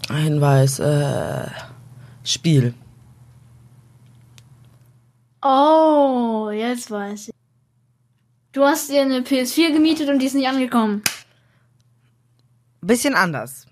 Hinweis. 0.09 0.79
Äh, 0.79 1.47
Spiel. 2.23 2.73
Oh, 5.41 6.49
jetzt 6.51 6.89
weiß 6.89 7.27
ich. 7.27 7.36
Du 8.57 8.65
hast 8.65 8.89
dir 8.89 9.03
eine 9.03 9.19
PS4 9.19 9.71
gemietet 9.71 10.09
und 10.09 10.17
die 10.17 10.25
ist 10.25 10.33
nicht 10.33 10.47
angekommen. 10.47 11.03
Bisschen 12.81 13.13
anders. 13.13 13.67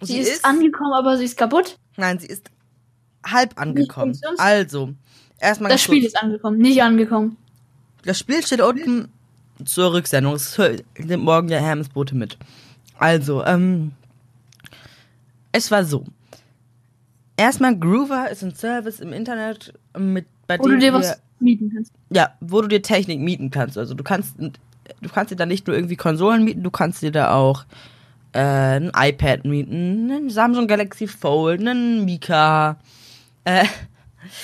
Sie, 0.00 0.18
ist, 0.18 0.44
angekommen, 0.44 0.92
aber 0.92 1.18
sie 1.18 1.24
ist 1.24 1.36
kaputt. 1.36 1.76
Nein, 1.96 2.20
sie 2.20 2.28
ist 2.28 2.48
halb 3.26 3.60
angekommen. 3.60 4.16
Also, 4.36 4.94
erstmal 5.40 5.72
Das 5.72 5.82
Spiel 5.82 6.02
kurz. 6.02 6.12
ist 6.12 6.22
angekommen, 6.22 6.58
nicht 6.58 6.80
angekommen. 6.80 7.38
Das 8.04 8.20
Spiel 8.20 8.46
steht 8.46 8.60
unten 8.60 9.08
zur 9.64 9.92
Rücksendung. 9.92 10.34
Es 10.34 10.56
nimmt 10.96 11.24
morgen 11.24 11.48
ja 11.48 11.58
Hermes 11.58 11.88
Bote 11.88 12.14
mit. 12.14 12.38
Also, 13.00 13.44
ähm, 13.44 13.90
es 15.50 15.72
war 15.72 15.84
so. 15.84 16.04
Erstmal 17.36 17.76
Groover 17.76 18.30
ist 18.30 18.44
ein 18.44 18.54
Service 18.54 19.00
im 19.00 19.12
Internet, 19.12 19.74
mit, 19.98 20.26
bei 20.46 20.56
Wo 20.56 20.68
du 20.68 20.70
dem 20.70 20.78
dir 20.78 20.92
wir, 20.92 21.00
was 21.00 21.20
mieten 21.40 21.70
kannst. 21.74 21.92
ja, 22.10 22.30
wo 22.40 22.60
du 22.62 22.68
dir 22.68 22.82
Technik 22.82 23.20
mieten 23.20 23.50
kannst. 23.50 23.78
Also 23.78 23.94
du 23.94 24.04
kannst, 24.04 24.36
du 24.38 25.08
kannst 25.12 25.30
dir 25.32 25.36
da 25.36 25.46
nicht 25.46 25.66
nur 25.66 25.76
irgendwie 25.76 25.96
Konsolen 25.96 26.44
mieten, 26.44 26.62
du 26.62 26.70
kannst 26.70 27.02
dir 27.02 27.10
da 27.12 27.34
auch 27.34 27.64
äh, 28.32 28.40
ein 28.40 28.90
iPad 28.94 29.44
mieten, 29.44 30.10
einen 30.10 30.30
Samsung 30.30 30.66
Galaxy 30.66 31.06
Fold, 31.06 31.60
einen 31.60 32.04
Mika, 32.04 32.76
äh, 33.44 33.64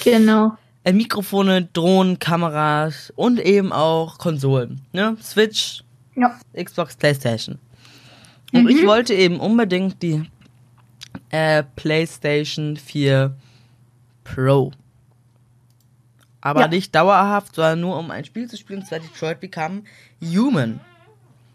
Genau. 0.05 0.57
äh, 0.85 0.93
Mikrofone, 0.93 1.69
Drohnen, 1.73 2.19
Kameras 2.19 3.13
und 3.17 3.39
eben 3.41 3.73
auch 3.73 4.19
Konsolen. 4.19 4.81
Ne? 4.93 5.17
Switch, 5.21 5.83
Ja. 6.17 6.39
Xbox, 6.57 6.97
Playstation. 6.97 7.59
Und 8.53 8.71
ich 8.71 8.87
wollte 8.87 9.15
eben 9.15 9.41
unbedingt 9.41 10.01
die 10.01 10.23
äh, 11.31 11.65
Playstation 11.75 12.77
4 12.77 13.35
Pro. 14.23 14.71
Aber 16.45 16.61
Ja. 16.61 16.69
nicht 16.69 16.95
dauerhaft, 16.95 17.55
sondern 17.57 17.81
nur 17.81 17.99
um 17.99 18.11
ein 18.11 18.25
Spiel 18.27 18.49
zu 18.49 18.57
spielen, 18.59 18.81
und 18.81 18.87
zwar 18.87 19.01
Detroit 19.01 19.41
Become 19.41 19.83
Human. 20.23 20.79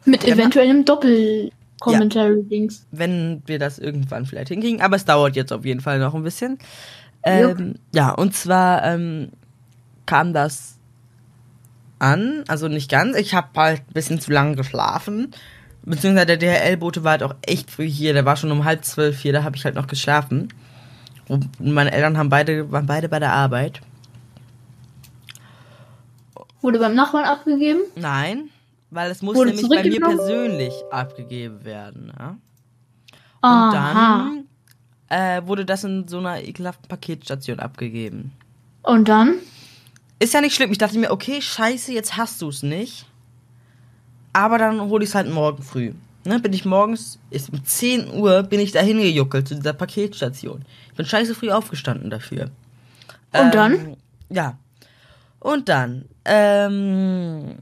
Mit 0.04 0.22
Genau. 0.22 0.34
eventuellem 0.36 0.84
Doppel-Commentary-Dings. 0.84 2.88
Wenn 2.92 3.44
wir 3.46 3.60
das 3.60 3.78
irgendwann 3.80 4.26
vielleicht 4.26 4.48
hinkriegen. 4.50 4.82
Aber 4.82 4.96
es 4.96 5.06
dauert 5.06 5.36
jetzt 5.36 5.54
auf 5.54 5.64
jeden 5.64 5.82
Fall 5.82 6.00
noch 6.00 6.16
ein 6.16 6.24
bisschen. 6.24 6.58
Ähm, 7.24 7.76
ja, 7.94 8.10
und 8.12 8.34
zwar 8.34 8.84
ähm, 8.84 9.30
kam 10.08 10.34
das 10.34 10.78
an, 12.00 12.44
also 12.48 12.68
nicht 12.68 12.90
ganz. 12.90 13.16
Ich 13.16 13.36
habe 13.36 13.48
halt 13.58 13.82
ein 13.82 13.94
bisschen 13.94 14.20
zu 14.20 14.32
lange 14.32 14.56
geschlafen. 14.56 15.32
Beziehungsweise 15.84 16.26
der 16.26 16.38
DHL-Bote 16.38 17.04
war 17.04 17.12
halt 17.12 17.24
auch 17.24 17.36
echt 17.46 17.70
früh 17.70 17.88
hier. 17.88 18.14
Der 18.14 18.26
war 18.26 18.38
schon 18.38 18.52
um 18.52 18.66
halb 18.66 18.84
zwölf 18.86 19.20
hier, 19.20 19.34
da 19.34 19.44
habe 19.44 19.56
ich 19.56 19.66
halt 19.66 19.76
noch 19.76 19.88
geschlafen. 19.88 20.50
Und 21.28 21.48
meine 21.60 21.92
Eltern 21.92 22.18
haben 22.18 22.30
beide, 22.30 22.72
waren 22.72 22.88
beide 22.88 23.08
bei 23.10 23.20
der 23.20 23.34
Arbeit. 23.34 23.82
Wurde 26.62 26.80
beim 26.80 26.96
Nachbarn 26.96 27.26
abgegeben. 27.26 27.82
Nein, 27.96 28.50
weil 28.92 29.12
es 29.12 29.22
muss 29.22 29.36
Wurde 29.36 29.52
nämlich 29.52 29.70
bei 29.70 29.84
mir 29.84 30.00
persönlich 30.02 30.74
abgegeben 30.92 31.64
werden. 31.64 32.12
Ja? 32.18 32.38
Und 33.42 33.74
dann 33.74 34.46
äh, 35.08 35.42
wurde 35.46 35.66
das 35.66 35.84
in 35.84 36.08
so 36.08 36.20
einer 36.20 36.42
ekelhaften 36.44 36.88
Paketstation 36.88 37.60
abgegeben. 37.60 38.34
Und 38.84 39.08
dann? 39.08 39.36
Ist 40.20 40.34
ja 40.34 40.42
nicht 40.42 40.56
schlimm. 40.56 40.72
Ich 40.72 40.78
dachte 40.78 40.98
mir, 41.00 41.12
okay, 41.12 41.42
scheiße, 41.42 41.94
jetzt 41.94 42.18
hast 42.18 42.42
du 42.42 42.50
es 42.50 42.62
nicht. 42.64 43.06
Aber 44.34 44.58
dann 44.58 44.82
hole 44.82 45.04
ich 45.04 45.10
es 45.10 45.16
halt 45.16 45.30
morgen 45.30 45.64
früh. 45.64 45.94
Ne, 46.26 46.40
bin 46.40 46.52
ich 46.52 46.66
morgens, 46.66 47.18
ist 47.30 47.52
um 47.52 47.64
10 47.64 48.12
Uhr, 48.14 48.44
bin 48.44 48.60
ich 48.60 48.74
da 48.74 48.82
hingejuckelt 48.82 49.48
zu 49.48 49.56
dieser 49.56 49.74
Paketstation. 49.74 50.66
Ich 50.90 50.96
bin 50.96 51.06
scheiße 51.06 51.34
früh 51.34 51.50
aufgestanden 51.50 52.10
dafür. 52.10 52.52
Und 53.32 53.56
dann? 53.56 53.74
Ähm, 53.74 53.96
Ja. 54.30 54.58
Und 55.40 55.70
dann, 55.70 56.06
ähm, 56.30 57.56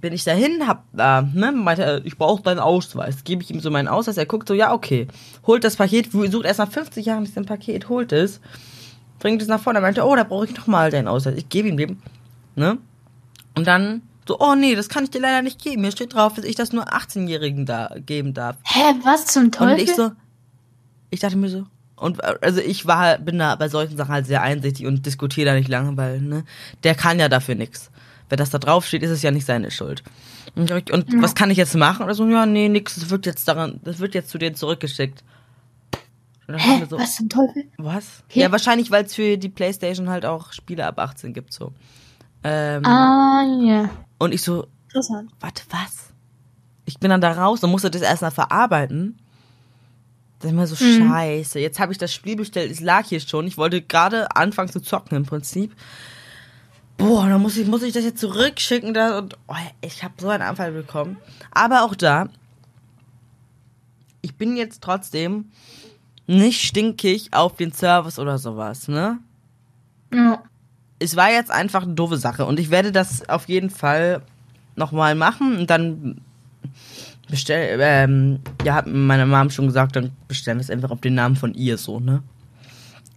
bin 0.00 0.12
ich 0.12 0.24
dahin, 0.24 0.66
hab, 0.66 0.84
äh, 0.96 1.22
ne, 1.22 1.52
meinte, 1.52 1.82
er, 1.82 2.04
ich 2.06 2.16
brauche 2.16 2.42
deinen 2.42 2.58
Ausweis. 2.58 3.24
Gebe 3.24 3.42
ich 3.42 3.50
ihm 3.50 3.60
so 3.60 3.70
meinen 3.70 3.88
Ausweis, 3.88 4.16
er 4.16 4.26
guckt 4.26 4.48
so, 4.48 4.54
ja, 4.54 4.72
okay. 4.72 5.06
Holt 5.46 5.64
das 5.64 5.76
Paket, 5.76 6.10
sucht 6.10 6.44
erst 6.44 6.58
nach 6.58 6.70
50 6.70 7.06
Jahren 7.06 7.24
dieses 7.24 7.46
Paket, 7.46 7.88
holt 7.88 8.12
es, 8.12 8.40
bringt 9.18 9.42
es 9.42 9.48
nach 9.48 9.60
vorne, 9.60 9.78
er 9.78 9.82
meinte, 9.82 10.04
oh, 10.04 10.16
da 10.16 10.24
brauche 10.24 10.46
ich 10.46 10.56
noch 10.56 10.66
mal 10.66 10.90
deinen 10.90 11.08
Ausweis. 11.08 11.36
Ich 11.36 11.48
gebe 11.48 11.68
ihm 11.68 11.76
den, 11.76 12.02
ne? 12.56 12.78
Und 13.54 13.66
dann 13.66 14.02
so, 14.26 14.38
oh 14.38 14.54
nee, 14.54 14.74
das 14.74 14.88
kann 14.88 15.04
ich 15.04 15.10
dir 15.10 15.20
leider 15.20 15.42
nicht 15.42 15.60
geben. 15.60 15.82
Hier 15.82 15.92
steht 15.92 16.14
drauf, 16.14 16.34
dass 16.34 16.44
ich 16.44 16.54
das 16.54 16.72
nur 16.72 16.84
18-Jährigen 16.84 17.66
da 17.66 17.94
geben 18.06 18.32
darf. 18.32 18.56
Hä, 18.62 18.94
was 19.02 19.26
zum 19.26 19.50
Teufel? 19.50 19.74
Und 19.74 19.80
ich 19.80 19.94
so, 19.94 20.12
ich 21.10 21.20
dachte 21.20 21.36
mir 21.36 21.48
so, 21.48 21.66
und 22.00 22.20
äh, 22.22 22.34
also 22.40 22.60
ich 22.60 22.86
war, 22.86 23.18
bin 23.18 23.38
da 23.38 23.54
bei 23.56 23.68
solchen 23.68 23.96
Sachen 23.96 24.12
halt 24.12 24.26
sehr 24.26 24.42
einsichtig 24.42 24.86
und 24.86 25.06
diskutiere 25.06 25.50
da 25.50 25.54
nicht 25.54 25.68
lange, 25.68 25.96
weil, 25.96 26.20
ne, 26.20 26.44
der 26.84 26.94
kann 26.94 27.18
ja 27.20 27.28
dafür 27.28 27.54
nichts. 27.54 27.90
Wenn 28.28 28.38
das 28.38 28.50
da 28.50 28.58
drauf 28.58 28.86
steht, 28.86 29.02
ist 29.02 29.10
es 29.10 29.22
ja 29.22 29.30
nicht 29.30 29.46
seine 29.46 29.70
Schuld. 29.70 30.02
Und, 30.54 30.90
und 30.90 31.22
was 31.22 31.34
kann 31.34 31.50
ich 31.50 31.58
jetzt 31.58 31.74
machen? 31.74 32.04
Oder 32.04 32.14
so, 32.14 32.28
ja, 32.28 32.46
nee, 32.46 32.68
nix, 32.68 32.94
das 32.96 33.10
wird 33.10 33.26
jetzt 33.26 33.46
daran, 33.48 33.80
das 33.84 33.98
wird 33.98 34.14
jetzt 34.14 34.30
zu 34.30 34.38
dir 34.38 34.54
zurückgeschickt. 34.54 35.22
Hä, 36.48 36.84
so, 36.88 36.98
was 36.98 37.14
zum 37.16 37.28
Teufel? 37.28 37.64
was? 37.76 38.24
Okay. 38.28 38.40
Ja, 38.40 38.50
wahrscheinlich, 38.52 38.90
weil 38.90 39.04
es 39.04 39.14
für 39.14 39.36
die 39.38 39.48
Playstation 39.48 40.08
halt 40.08 40.24
auch 40.26 40.52
Spiele 40.52 40.84
ab 40.86 40.98
18 40.98 41.32
gibt, 41.32 41.52
so. 41.52 41.72
Ähm, 42.42 42.84
Ah, 42.84 43.44
ja. 43.62 43.90
Und 44.18 44.32
ich 44.34 44.42
so, 44.42 44.66
Interessant. 44.88 45.30
warte, 45.38 45.62
was? 45.70 46.10
Ich 46.86 46.98
bin 46.98 47.10
dann 47.10 47.20
da 47.20 47.32
raus 47.32 47.62
und 47.62 47.70
musste 47.70 47.90
das 47.90 48.02
erstmal 48.02 48.32
verarbeiten. 48.32 49.18
Das 50.40 50.46
ist 50.46 50.52
immer 50.52 50.66
so 50.66 50.82
Mhm. 50.84 51.08
scheiße. 51.08 51.58
Jetzt 51.60 51.78
habe 51.78 51.92
ich 51.92 51.98
das 51.98 52.12
Spiel 52.12 52.34
bestellt, 52.36 52.70
es 52.72 52.80
lag 52.80 53.06
hier 53.06 53.20
schon. 53.20 53.46
Ich 53.46 53.56
wollte 53.58 53.80
gerade 53.82 54.34
anfangen 54.34 54.70
zu 54.70 54.80
zocken 54.80 55.16
im 55.16 55.24
Prinzip. 55.26 55.72
Boah, 56.96 57.28
dann 57.28 57.40
muss 57.40 57.56
ich, 57.56 57.66
muss 57.66 57.82
ich 57.82 57.92
das 57.94 58.04
jetzt 58.04 58.20
zurückschicken 58.20 58.92
da 58.92 59.18
und 59.18 59.36
oh, 59.48 59.54
ich 59.80 60.02
habe 60.02 60.14
so 60.18 60.28
einen 60.28 60.42
Anfall 60.42 60.72
bekommen. 60.72 61.16
Aber 61.50 61.84
auch 61.84 61.94
da, 61.94 62.28
ich 64.22 64.34
bin 64.34 64.56
jetzt 64.56 64.82
trotzdem 64.82 65.50
nicht 66.26 66.62
stinkig 66.62 67.32
auf 67.32 67.56
den 67.56 67.72
Service 67.72 68.18
oder 68.18 68.38
sowas, 68.38 68.88
ne? 68.88 69.18
Ja. 70.12 70.42
es 70.98 71.16
war 71.16 71.30
jetzt 71.30 71.50
einfach 71.50 71.84
eine 71.84 71.94
doofe 71.94 72.16
Sache 72.18 72.44
und 72.44 72.58
ich 72.60 72.70
werde 72.70 72.92
das 72.92 73.28
auf 73.28 73.48
jeden 73.48 73.70
Fall 73.70 74.22
nochmal 74.76 75.14
machen 75.14 75.56
und 75.58 75.70
dann 75.70 76.20
bestell, 77.30 77.78
ähm, 77.82 78.40
ja, 78.64 78.74
hat 78.74 78.86
meine 78.86 79.26
Mom 79.26 79.50
schon 79.50 79.66
gesagt, 79.66 79.96
dann 79.96 80.12
bestellen 80.28 80.58
wir 80.58 80.62
es 80.62 80.70
einfach 80.70 80.90
auf 80.90 81.00
den 81.00 81.14
Namen 81.14 81.36
von 81.36 81.54
ihr 81.54 81.78
so, 81.78 82.00
ne? 82.00 82.22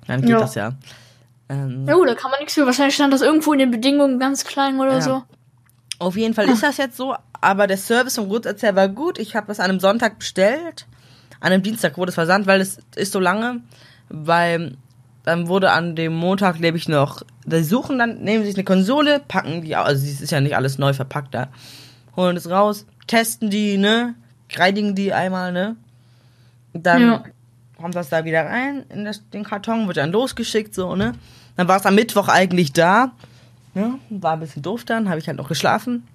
Dann 0.08 0.22
geht 0.22 0.30
Ja. 0.32 0.40
das 0.40 0.56
ja. 0.56 0.74
Ähm, 1.50 1.86
Ja, 1.88 1.96
gut, 1.96 2.08
da 2.08 2.16
kann 2.16 2.32
man 2.32 2.40
nichts 2.40 2.54
für. 2.54 2.66
Wahrscheinlich 2.66 2.96
stand 2.96 3.14
das 3.14 3.22
irgendwo 3.22 3.54
in 3.54 3.60
den 3.60 3.72
Bedingungen 3.72 4.20
ganz 4.20 4.44
klein 4.46 4.80
oder 4.80 4.94
Ja. 4.94 5.02
so. 5.02 5.24
Auf 6.00 6.18
jeden 6.18 6.34
Fall 6.34 6.50
ist 6.50 6.64
das 6.64 6.78
jetzt 6.78 6.98
so, 6.98 7.16
aber 7.40 7.68
der 7.68 7.78
Service 7.78 8.16
vom 8.16 8.28
Grunderzähler 8.28 8.76
war 8.76 8.90
gut. 8.90 9.20
Ich 9.20 9.36
habe 9.36 9.48
das 9.48 9.60
an 9.60 9.70
einem 9.70 9.80
Sonntag 9.80 10.20
bestellt. 10.20 10.86
An 11.40 11.52
einem 11.54 11.64
Dienstag 11.64 11.98
wurde 11.98 12.10
es 12.10 12.16
versandt, 12.16 12.48
weil 12.48 12.62
es 12.62 12.80
ist 12.96 13.12
so 13.14 13.20
lange, 13.20 13.62
weil 14.10 14.76
dann 15.24 15.48
wurde 15.48 15.72
an 15.72 15.96
dem 15.96 16.14
Montag, 16.14 16.58
glaube 16.58 16.78
ich, 16.78 16.90
noch, 16.90 17.24
die 17.46 17.64
suchen 17.64 17.98
dann, 18.00 18.20
nehmen 18.22 18.44
sich 18.44 18.56
eine 18.56 18.64
Konsole, 18.66 19.22
packen 19.26 19.62
die, 19.62 19.76
also 19.76 20.04
es 20.06 20.20
ist 20.22 20.32
ja 20.32 20.42
nicht 20.42 20.56
alles 20.58 20.78
neu 20.78 20.94
verpackt 20.94 21.34
da, 21.34 21.48
holen 22.18 22.36
es 22.36 22.50
raus, 22.50 22.86
testen 23.08 23.50
die, 23.50 23.78
ne, 23.78 24.16
reinigen 24.56 24.96
die 24.96 25.14
einmal, 25.14 25.52
ne, 25.52 25.76
dann 26.74 27.02
Ja. 27.02 27.24
kommt 27.78 27.96
das 27.96 28.10
da 28.10 28.26
wieder 28.26 28.46
rein 28.46 28.86
in 28.90 29.06
das, 29.06 29.28
den 29.30 29.44
Karton, 29.44 29.88
wird 29.88 29.98
dann 29.98 30.12
losgeschickt, 30.12 30.74
so, 30.76 30.96
ne, 30.96 31.14
dann 31.56 31.68
war 31.68 31.78
es 31.78 31.86
am 31.86 31.96
Mittwoch 31.96 32.28
eigentlich 32.28 32.74
da, 32.74 33.12
ne, 33.74 34.00
war 34.10 34.34
ein 34.34 34.40
bisschen 34.40 34.62
doof 34.62 34.84
dann, 34.86 35.10
habe 35.10 35.20
ich 35.20 35.28
halt 35.28 35.38
noch 35.38 35.48
geschlafen, 35.50 36.08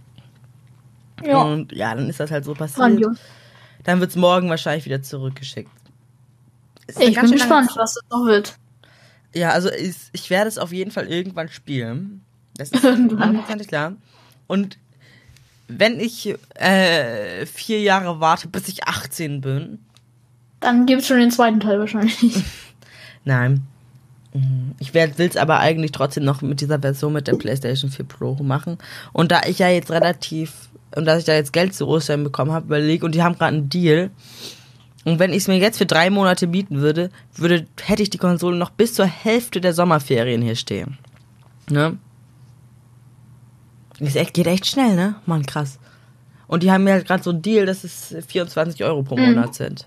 Ja. 1.25 1.43
Und 1.43 1.73
ja, 1.73 1.95
dann 1.95 2.09
ist 2.09 2.21
das 2.21 2.31
halt 2.31 2.45
so 2.45 2.55
passiert. 2.55 2.79
Grandios. 2.79 3.19
Dann 3.85 4.01
wird's 4.01 4.17
morgen 4.17 4.49
wahrscheinlich 4.51 4.85
wieder 4.85 5.03
zurückgeschickt. 5.03 5.71
Ist 6.87 7.01
Ich 7.01 7.21
bin 7.21 7.31
gespannt, 7.33 7.71
was 7.75 7.95
das 7.95 8.05
noch 8.11 8.25
wird. 8.27 8.57
Ja, 9.35 9.51
also 9.51 9.71
ich, 9.71 9.97
ich 10.13 10.31
werde 10.31 10.49
es 10.49 10.59
auf 10.59 10.73
jeden 10.73 10.91
Fall 10.91 11.07
irgendwann 11.07 11.49
spielen. 11.49 12.23
Das 12.57 12.71
ist 12.73 12.83
Irgendwann. 12.85 13.29
hundertprozentig 13.29 13.69
klar. 13.69 13.93
Und 14.47 14.79
wenn 15.69 16.01
ich 16.01 16.35
äh, 16.55 17.47
vier 17.47 17.81
Jahre 17.81 18.21
warte, 18.21 18.49
bis 18.49 18.69
ich 18.69 18.85
18 18.85 19.41
bin. 19.43 19.79
Dann 20.61 20.87
gibt's 20.87 21.07
schon 21.07 21.19
den 21.19 21.31
zweiten 21.31 21.61
Teil 21.61 21.79
wahrscheinlich. 21.79 22.43
Nein. 23.25 23.63
Mhm. 24.33 24.75
Ich 24.79 24.95
will 24.95 25.13
es 25.19 25.37
aber 25.37 25.59
eigentlich 25.61 25.93
trotzdem 25.93 26.25
noch 26.25 26.43
mit 26.43 26.61
dieser 26.61 26.81
Version 26.81 27.13
mit 27.13 27.29
der 27.29 27.35
PlayStation 27.35 27.91
4 27.91 28.05
Pro 28.07 28.35
machen. 28.43 28.79
Und 29.13 29.31
da 29.31 29.43
ich 29.47 29.59
ja 29.59 29.69
jetzt 29.69 29.91
relativ, 29.91 30.69
und 30.97 31.05
dass 31.05 31.21
ich 31.21 31.25
da 31.25 31.35
jetzt 31.35 31.53
Geld 31.53 31.75
zu 31.75 31.87
Ostern 31.87 32.25
bekommen 32.25 32.53
habe, 32.53 32.67
überlege, 32.67 33.05
und 33.05 33.15
die 33.15 33.23
haben 33.23 33.37
gerade 33.37 33.57
einen 33.57 33.69
Deal. 33.69 34.11
Und 35.05 35.19
wenn 35.19 35.31
ich 35.31 35.39
es 35.39 35.49
mir 35.49 35.59
jetzt 35.59 35.79
für 35.79 35.87
drei 35.87 36.11
Monate 36.11 36.47
bieten 36.47 36.81
würde, 36.81 37.11
würde, 37.35 37.67
hätte 37.81 38.03
ich 38.03 38.11
die 38.11 38.19
Konsole 38.19 38.57
noch 38.57 38.71
bis 38.71 38.95
zur 38.95 39.07
Hälfte 39.07 39.61
der 39.61 39.73
Sommerferien 39.75 40.43
hier 40.43 40.57
stehen. 40.57 40.99
Ne? 41.71 41.99
Das 44.01 44.15
echt, 44.15 44.35
geht 44.35 44.47
echt 44.47 44.67
schnell, 44.67 44.95
ne? 44.95 45.17
Mann, 45.27 45.45
krass. 45.47 45.79
Und 46.47 46.63
die 46.63 46.71
haben 46.71 46.85
mir 46.85 46.93
halt 46.93 47.07
gerade 47.07 47.23
so 47.23 47.31
einen 47.31 47.43
Deal, 47.43 47.67
dass 47.67 47.85
es 47.85 48.15
24 48.27 48.83
Euro 48.85 49.03
pro 49.03 49.17
Mhm. 49.17 49.27
Monat 49.35 49.55
sind. 49.55 49.85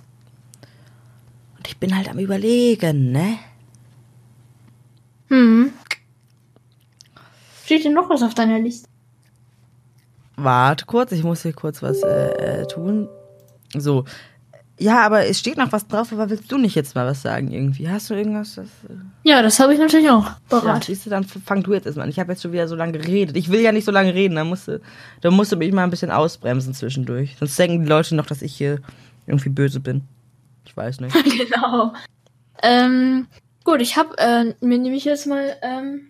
Und 1.58 1.67
ich 1.67 1.78
bin 1.78 1.95
halt 1.95 2.10
am 2.10 2.19
überlegen, 2.19 3.12
ne? 3.12 3.38
Hm. 5.30 5.71
Steht 7.65 7.86
denn 7.86 7.93
noch 7.93 8.10
was 8.10 8.21
auf 8.21 8.34
deiner 8.34 8.60
Liste? 8.60 8.88
Warte 10.36 10.86
kurz, 10.86 11.12
ich 11.13 11.24
muss 11.24 11.43
hier 11.43 11.54
kurz 11.54 11.82
was 11.82 12.02
äh, 12.04 12.62
äh, 12.62 12.67
tun. 12.67 13.08
So. 13.76 14.06
Ja, 14.81 15.05
aber 15.05 15.27
es 15.27 15.37
steht 15.37 15.57
noch 15.57 15.71
was 15.71 15.87
drauf, 15.87 16.11
aber 16.11 16.31
willst 16.31 16.51
du 16.51 16.57
nicht 16.57 16.73
jetzt 16.73 16.95
mal 16.95 17.05
was 17.05 17.21
sagen 17.21 17.51
irgendwie? 17.51 17.87
Hast 17.87 18.09
du 18.09 18.15
irgendwas? 18.15 18.55
Das, 18.55 18.65
äh, 18.65 18.93
Ja, 19.21 19.43
das 19.43 19.59
habe 19.59 19.75
ich 19.75 19.79
natürlich 19.79 20.09
auch 20.09 20.25
ja, 20.25 20.37
parat. 20.49 20.87
du, 20.87 21.09
dann 21.11 21.23
fang 21.23 21.61
du 21.61 21.73
jetzt 21.73 21.85
erstmal 21.85 22.05
an. 22.05 22.09
Ich 22.09 22.19
habe 22.19 22.31
jetzt 22.31 22.41
schon 22.41 22.51
wieder 22.51 22.67
so 22.67 22.75
lange 22.75 22.93
geredet. 22.93 23.37
Ich 23.37 23.51
will 23.51 23.59
ja 23.61 23.71
nicht 23.71 23.85
so 23.85 23.91
lange 23.91 24.15
reden, 24.15 24.33
da 24.37 24.43
musst 24.43 24.67
du, 24.67 24.81
da 25.21 25.29
musst 25.29 25.51
du 25.51 25.55
mich 25.55 25.71
mal 25.71 25.83
ein 25.83 25.91
bisschen 25.91 26.09
ausbremsen 26.09 26.73
zwischendurch. 26.73 27.35
Sonst 27.37 27.59
denken 27.59 27.83
die 27.83 27.89
Leute 27.89 28.15
noch, 28.15 28.25
dass 28.25 28.41
ich 28.41 28.55
hier 28.55 28.79
irgendwie 29.27 29.49
böse 29.49 29.79
bin. 29.79 30.01
Ich 30.65 30.75
weiß 30.75 30.99
nicht. 30.99 31.13
genau. 31.23 31.93
Ähm, 32.63 33.27
gut, 33.63 33.81
ich 33.81 33.97
habe 33.97 34.17
äh, 34.17 34.45
mir 34.65 34.79
nämlich 34.79 35.05
jetzt 35.05 35.27
mal 35.27 35.57
ähm, 35.61 36.07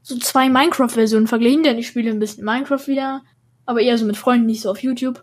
so 0.00 0.16
zwei 0.18 0.48
Minecraft-Versionen 0.48 1.26
verglichen, 1.26 1.64
denn 1.64 1.76
ich 1.76 1.86
spiele 1.86 2.10
ein 2.10 2.18
bisschen 2.18 2.46
Minecraft 2.46 2.86
wieder, 2.86 3.20
aber 3.66 3.82
eher 3.82 3.98
so 3.98 4.06
mit 4.06 4.16
Freunden, 4.16 4.46
nicht 4.46 4.62
so 4.62 4.70
auf 4.70 4.82
YouTube. 4.82 5.22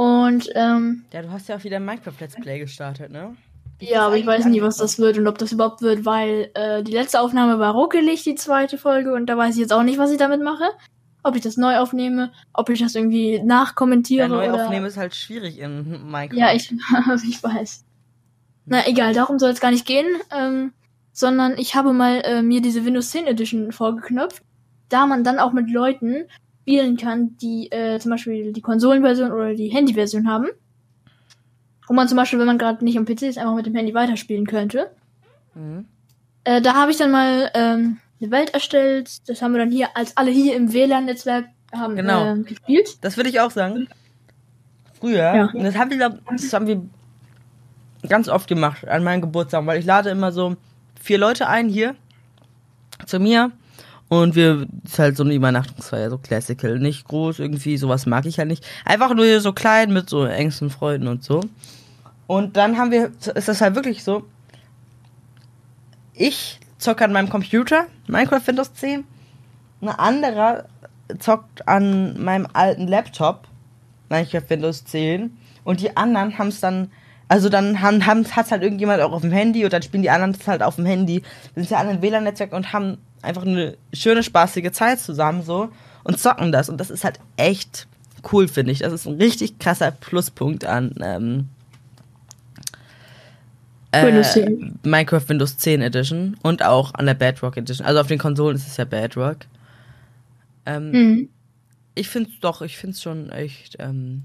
Und 0.00 0.48
ähm, 0.54 1.04
Ja, 1.12 1.20
du 1.20 1.30
hast 1.30 1.46
ja 1.50 1.56
auch 1.56 1.64
wieder 1.64 1.76
ein 1.76 1.84
Minecraft 1.84 2.14
Let's 2.20 2.34
Play 2.36 2.58
gestartet, 2.58 3.10
ne? 3.10 3.36
ja, 3.82 4.06
aber 4.06 4.16
ich 4.16 4.24
weiß 4.24 4.46
nie, 4.46 4.62
was 4.62 4.78
das 4.78 4.98
wird 4.98 5.18
und 5.18 5.26
ob 5.26 5.36
das 5.36 5.52
überhaupt 5.52 5.82
wird, 5.82 6.06
weil 6.06 6.50
äh, 6.54 6.82
die 6.82 6.92
letzte 6.92 7.20
Aufnahme 7.20 7.58
war 7.58 7.74
ruckelig, 7.74 8.22
die 8.24 8.34
zweite 8.34 8.78
Folge, 8.78 9.12
und 9.12 9.26
da 9.26 9.36
weiß 9.36 9.56
ich 9.56 9.60
jetzt 9.60 9.74
auch 9.74 9.82
nicht, 9.82 9.98
was 9.98 10.10
ich 10.10 10.16
damit 10.16 10.42
mache. 10.42 10.64
Ob 11.22 11.36
ich 11.36 11.42
das 11.42 11.58
neu 11.58 11.76
aufnehme, 11.76 12.32
ob 12.54 12.70
ich 12.70 12.80
das 12.80 12.94
irgendwie 12.94 13.42
nachkommentiere 13.42 14.22
Ja, 14.22 14.28
neu 14.28 14.50
oder... 14.50 14.64
aufnehmen 14.64 14.86
ist 14.86 14.96
halt 14.96 15.14
schwierig 15.14 15.58
in 15.58 16.10
Minecraft. 16.10 16.38
Ja, 16.38 16.54
ich, 16.54 16.72
ich 17.28 17.42
weiß. 17.42 17.84
Na 18.64 18.86
egal, 18.86 19.12
darum 19.12 19.38
soll 19.38 19.50
es 19.50 19.60
gar 19.60 19.70
nicht 19.70 19.84
gehen, 19.84 20.06
ähm, 20.34 20.72
sondern 21.12 21.58
ich 21.58 21.74
habe 21.74 21.92
mal 21.92 22.22
äh, 22.24 22.40
mir 22.40 22.62
diese 22.62 22.86
Windows 22.86 23.10
10 23.10 23.26
Edition 23.26 23.70
vorgeknöpft, 23.70 24.42
da 24.88 25.04
man 25.04 25.24
dann 25.24 25.38
auch 25.38 25.52
mit 25.52 25.70
Leuten 25.70 26.24
spielen 26.62 26.96
kann, 26.96 27.36
die 27.38 27.70
äh, 27.72 27.98
zum 27.98 28.10
Beispiel 28.10 28.52
die 28.52 28.60
Konsolenversion 28.60 29.32
oder 29.32 29.54
die 29.54 29.68
Handyversion 29.68 30.28
haben. 30.28 30.46
Wo 31.86 31.94
man 31.94 32.06
zum 32.06 32.16
Beispiel, 32.16 32.38
wenn 32.38 32.46
man 32.46 32.58
gerade 32.58 32.84
nicht 32.84 32.96
am 32.98 33.04
PC 33.04 33.22
ist, 33.22 33.38
einfach 33.38 33.54
mit 33.54 33.66
dem 33.66 33.74
Handy 33.74 33.94
weiterspielen 33.94 34.46
könnte. 34.46 34.90
Mhm. 35.54 35.86
Äh, 36.44 36.60
da 36.62 36.74
habe 36.74 36.90
ich 36.92 36.96
dann 36.98 37.10
mal 37.10 37.50
ähm, 37.54 37.98
eine 38.20 38.30
Welt 38.30 38.54
erstellt. 38.54 39.28
Das 39.28 39.42
haben 39.42 39.52
wir 39.52 39.58
dann 39.58 39.70
hier, 39.72 39.88
als 39.96 40.16
alle 40.16 40.30
hier 40.30 40.54
im 40.56 40.72
WLAN-Netzwerk 40.72 41.46
haben 41.72 41.96
Genau. 41.96 42.24
ähm, 42.26 42.44
gespielt. 42.44 42.98
Das 43.00 43.16
würde 43.16 43.30
ich 43.30 43.40
auch 43.40 43.50
sagen. 43.50 43.88
Früher, 45.00 45.16
Ja. 45.34 45.50
und 45.52 45.64
das 45.64 45.76
haben 45.76 45.90
wir, 45.90 46.18
das 46.30 46.52
haben 46.52 46.66
wir 46.66 46.82
ganz 48.08 48.28
oft 48.28 48.48
gemacht 48.48 48.86
an 48.86 49.02
meinem 49.02 49.20
Geburtstag, 49.22 49.66
weil 49.66 49.78
ich 49.78 49.84
lade 49.86 50.10
immer 50.10 50.30
so 50.30 50.56
vier 51.00 51.18
Leute 51.18 51.48
ein 51.48 51.68
hier 51.68 51.96
zu 53.06 53.18
mir 53.18 53.50
und 54.10 54.34
wir 54.34 54.66
ist 54.84 54.98
halt 54.98 55.16
so 55.16 55.22
eine 55.22 55.34
Übernachtungsfeier, 55.34 56.10
so 56.10 56.18
classical, 56.18 56.80
nicht 56.80 57.06
groß 57.06 57.38
irgendwie, 57.38 57.76
sowas 57.76 58.06
mag 58.06 58.26
ich 58.26 58.38
halt 58.38 58.48
nicht. 58.48 58.66
Einfach 58.84 59.14
nur 59.14 59.40
so 59.40 59.52
klein 59.52 59.92
mit 59.92 60.10
so 60.10 60.24
engsten 60.24 60.68
Freunden 60.68 61.06
und 61.06 61.22
so. 61.22 61.42
Und 62.26 62.56
dann 62.56 62.76
haben 62.76 62.90
wir, 62.90 63.12
ist 63.34 63.46
das 63.46 63.60
halt 63.60 63.76
wirklich 63.76 64.02
so, 64.02 64.24
ich 66.12 66.58
zocke 66.78 67.04
an 67.04 67.12
meinem 67.12 67.28
Computer, 67.28 67.86
Minecraft 68.08 68.44
Windows 68.46 68.74
10, 68.74 69.04
ein 69.80 69.88
anderer 69.88 70.64
zockt 71.20 71.68
an 71.68 72.20
meinem 72.20 72.48
alten 72.52 72.88
Laptop, 72.88 73.46
Minecraft 74.08 74.50
Windows 74.50 74.84
10, 74.86 75.36
und 75.62 75.80
die 75.80 75.96
anderen 75.96 76.36
haben 76.36 76.48
es 76.48 76.58
dann, 76.58 76.90
also 77.28 77.48
dann 77.48 77.80
haben, 77.80 78.04
haben 78.06 78.26
hat's 78.34 78.50
halt 78.50 78.64
irgendjemand 78.64 79.02
auch 79.02 79.12
auf 79.12 79.22
dem 79.22 79.30
Handy 79.30 79.62
und 79.62 79.72
dann 79.72 79.82
spielen 79.82 80.02
die 80.02 80.10
anderen 80.10 80.32
das 80.32 80.48
halt 80.48 80.64
auf 80.64 80.74
dem 80.74 80.86
Handy, 80.86 81.22
sind 81.54 81.70
ja 81.70 81.78
alle 81.78 81.92
im 81.92 82.02
WLAN-Netzwerk 82.02 82.52
und 82.52 82.72
haben 82.72 82.98
einfach 83.22 83.42
eine 83.42 83.76
schöne, 83.92 84.22
spaßige 84.22 84.72
Zeit 84.72 85.00
zusammen 85.00 85.42
so 85.42 85.70
und 86.04 86.18
zocken 86.18 86.52
das. 86.52 86.68
Und 86.68 86.78
das 86.78 86.90
ist 86.90 87.04
halt 87.04 87.20
echt 87.36 87.86
cool, 88.32 88.48
finde 88.48 88.72
ich. 88.72 88.80
Das 88.80 88.92
ist 88.92 89.06
ein 89.06 89.16
richtig 89.16 89.58
krasser 89.58 89.90
Pluspunkt 89.90 90.64
an 90.64 90.94
ähm, 91.02 91.48
äh, 93.92 94.22
10. 94.22 94.78
Minecraft 94.84 95.28
Windows 95.28 95.58
10 95.58 95.82
Edition 95.82 96.36
und 96.42 96.62
auch 96.64 96.94
an 96.94 97.06
der 97.06 97.14
Bedrock 97.14 97.56
Edition. 97.56 97.86
Also 97.86 98.00
auf 98.00 98.06
den 98.06 98.18
Konsolen 98.18 98.56
ist 98.56 98.66
es 98.66 98.76
ja 98.76 98.84
Bedrock. 98.84 99.38
Ähm, 100.66 100.90
Mhm. 100.92 101.28
Ich 101.96 102.08
finde 102.08 102.30
doch, 102.40 102.62
ich 102.62 102.78
finde 102.78 102.94
es 102.94 103.02
schon 103.02 103.30
echt. 103.30 103.76
Ähm, 103.80 104.22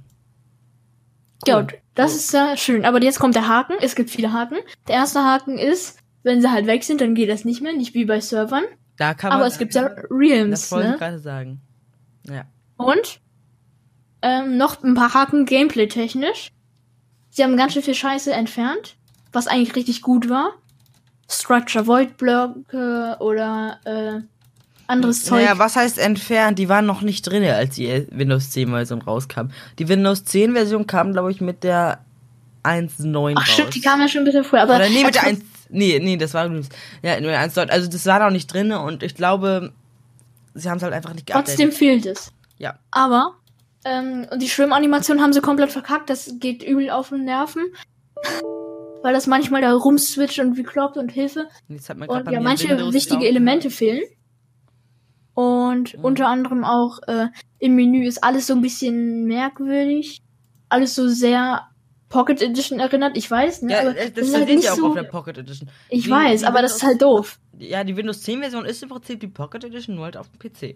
Ja, 1.47 1.55
cool. 1.55 1.62
und 1.63 1.73
das 1.95 2.15
ist 2.15 2.31
ja 2.31 2.55
schön. 2.55 2.86
Aber 2.86 3.01
jetzt 3.01 3.19
kommt 3.19 3.36
der 3.36 3.47
Haken. 3.47 3.73
Es 3.81 3.95
gibt 3.95 4.12
viele 4.12 4.31
Haken. 4.31 4.58
Der 4.88 4.95
erste 4.95 5.23
Haken 5.23 5.58
ist, 5.58 5.97
wenn 6.23 6.41
sie 6.41 6.51
halt 6.51 6.67
weg 6.67 6.84
sind, 6.84 7.01
dann 7.01 7.15
geht 7.15 7.29
das 7.29 7.43
nicht 7.43 7.62
mehr. 7.62 7.73
Nicht 7.73 7.95
wie 7.95 8.05
bei 8.05 8.19
Servern. 8.21 8.63
Da 8.97 9.13
kann 9.13 9.29
man. 9.29 9.39
Aber 9.39 9.47
es 9.47 9.58
gibt 9.58 9.73
ja 9.75 9.89
Das 9.89 10.05
Realms, 10.10 10.71
wollte 10.71 10.86
ich 10.88 10.91
ne? 10.93 10.97
gerade 10.99 11.19
sagen. 11.19 11.62
Ja. 12.29 12.43
Und 12.77 13.19
ähm, 14.21 14.58
noch 14.58 14.84
ein 14.84 14.93
paar 14.95 15.13
Haken 15.13 15.45
Gameplay-technisch. 15.45 16.49
Sie 17.29 17.43
haben 17.43 17.58
ganz 17.58 17.73
schön 17.73 17.84
viel 17.84 17.95
Scheiße 17.95 18.31
entfernt, 18.34 18.95
was 19.34 19.47
eigentlich 19.47 19.75
richtig 19.75 20.01
gut 20.01 20.29
war. 20.29 20.53
Structure 21.29 21.86
Void 21.88 22.17
Blöcke 22.17 23.17
oder 23.19 23.79
äh, 23.86 24.21
anderes 24.88 25.25
Zeug. 25.25 25.41
Naja, 25.41 25.58
was 25.58 25.75
heißt 25.75 25.97
entfernt? 25.97 26.60
Die 26.60 26.69
waren 26.69 26.86
noch 26.86 27.01
nicht 27.01 27.23
drin, 27.23 27.43
als 27.43 27.75
die 27.75 28.08
Windows 28.12 28.51
10 28.51 28.69
Version 28.69 29.01
rauskam. 29.01 29.47
Die 29.79 29.89
Windows 29.89 30.23
10 30.23 30.53
Version 30.53 30.88
kam, 30.88 31.12
glaube 31.13 31.31
ich, 31.31 31.41
mit 31.41 31.63
der 31.63 31.99
1.9 32.63 33.34
Ach 33.36 33.41
raus. 33.41 33.49
stimmt, 33.53 33.75
die 33.75 33.81
kam 33.81 33.99
ja 33.99 34.08
schon 34.08 34.21
ein 34.21 34.25
bisschen 34.25 34.43
früher. 34.43 34.62
Aber 34.62 34.75
Oder 34.75 34.89
nee, 34.89 35.03
mit 35.03 35.15
der 35.15 35.23
als- 35.23 35.39
1. 35.39 35.45
Nee, 35.75 35.99
nee, 35.99 36.17
das 36.17 36.33
war 36.33 36.49
ja 37.03 37.21
nur 37.21 37.31
1. 37.31 37.57
Also 37.57 37.89
das 37.89 38.05
war 38.05 38.19
noch 38.19 38.31
nicht 38.31 38.47
drin 38.53 38.71
und 38.71 39.03
ich 39.03 39.15
glaube, 39.15 39.73
sie 40.53 40.69
haben 40.69 40.77
es 40.77 40.83
halt 40.83 40.93
einfach 40.93 41.13
nicht 41.13 41.27
Trotzdem 41.27 41.69
geupdatet. 41.69 41.77
fehlt 41.77 42.05
es. 42.05 42.31
Ja. 42.57 42.79
Aber, 42.91 43.35
ähm, 43.83 44.25
und 44.31 44.41
die 44.41 44.49
Schwimmanimation 44.49 45.21
haben 45.21 45.33
sie 45.33 45.41
komplett 45.41 45.71
verkackt. 45.71 46.09
Das 46.09 46.35
geht 46.39 46.63
übel 46.63 46.89
auf 46.89 47.09
den 47.09 47.25
Nerven. 47.25 47.63
Weil 49.03 49.13
das 49.13 49.27
manchmal 49.27 49.61
da 49.61 49.71
rumswitcht 49.73 50.39
und 50.39 50.55
bekloppt 50.55 50.97
und 50.97 51.11
Hilfe. 51.11 51.47
Jetzt 51.67 51.89
hat 51.89 51.97
man 51.97 52.09
Und 52.09 52.31
ja, 52.31 52.39
manche 52.39 52.69
Windows 52.69 52.93
wichtige. 52.93 53.27
Elemente 53.27 53.69
fehlen. 53.69 54.01
Und 55.35 55.97
Mhm. 55.97 56.03
unter 56.03 56.27
anderem 56.27 56.63
auch 56.63 56.99
äh, 57.07 57.27
im 57.59 57.75
Menü 57.75 58.07
ist 58.07 58.23
alles 58.23 58.47
so 58.47 58.53
ein 58.53 58.61
bisschen 58.61 59.25
merkwürdig. 59.25 60.21
Alles 60.69 60.95
so 60.95 61.07
sehr 61.07 61.67
Pocket 62.15 62.41
Edition 62.41 62.80
erinnert, 62.80 63.17
ich 63.17 63.30
weiß, 63.30 63.62
ne? 63.63 63.73
Ja, 63.73 63.80
aber 63.82 63.97
äh, 63.97 64.10
das 64.12 64.28
ist 64.30 64.36
halt 64.36 64.47
nicht 64.47 64.63
ja 64.63 64.71
auch 64.73 64.78
so. 64.78 64.88
auf 64.88 64.93
der 64.95 65.04
Pocket 65.04 65.38
Edition. 65.38 65.69
Ich 65.89 66.06
Die- 66.06 66.10
weiß, 66.10 66.41
die 66.41 66.45
aber 66.47 66.62
das 66.62 66.75
ist 66.78 66.82
Windows- 66.84 66.89
halt 66.89 67.01
doof. 67.01 67.39
Ja, 67.60 67.84
die 67.84 67.95
Windows 67.97 68.21
10 68.21 68.39
Version 68.39 68.65
ist 68.65 68.82
im 68.84 68.89
Prinzip 68.89 69.19
die 69.19 69.28
Pocket 69.28 69.63
Edition, 69.63 69.95
nur 69.95 70.06
halt 70.06 70.17
auf 70.17 70.28
dem 70.30 70.39
PC. 70.39 70.75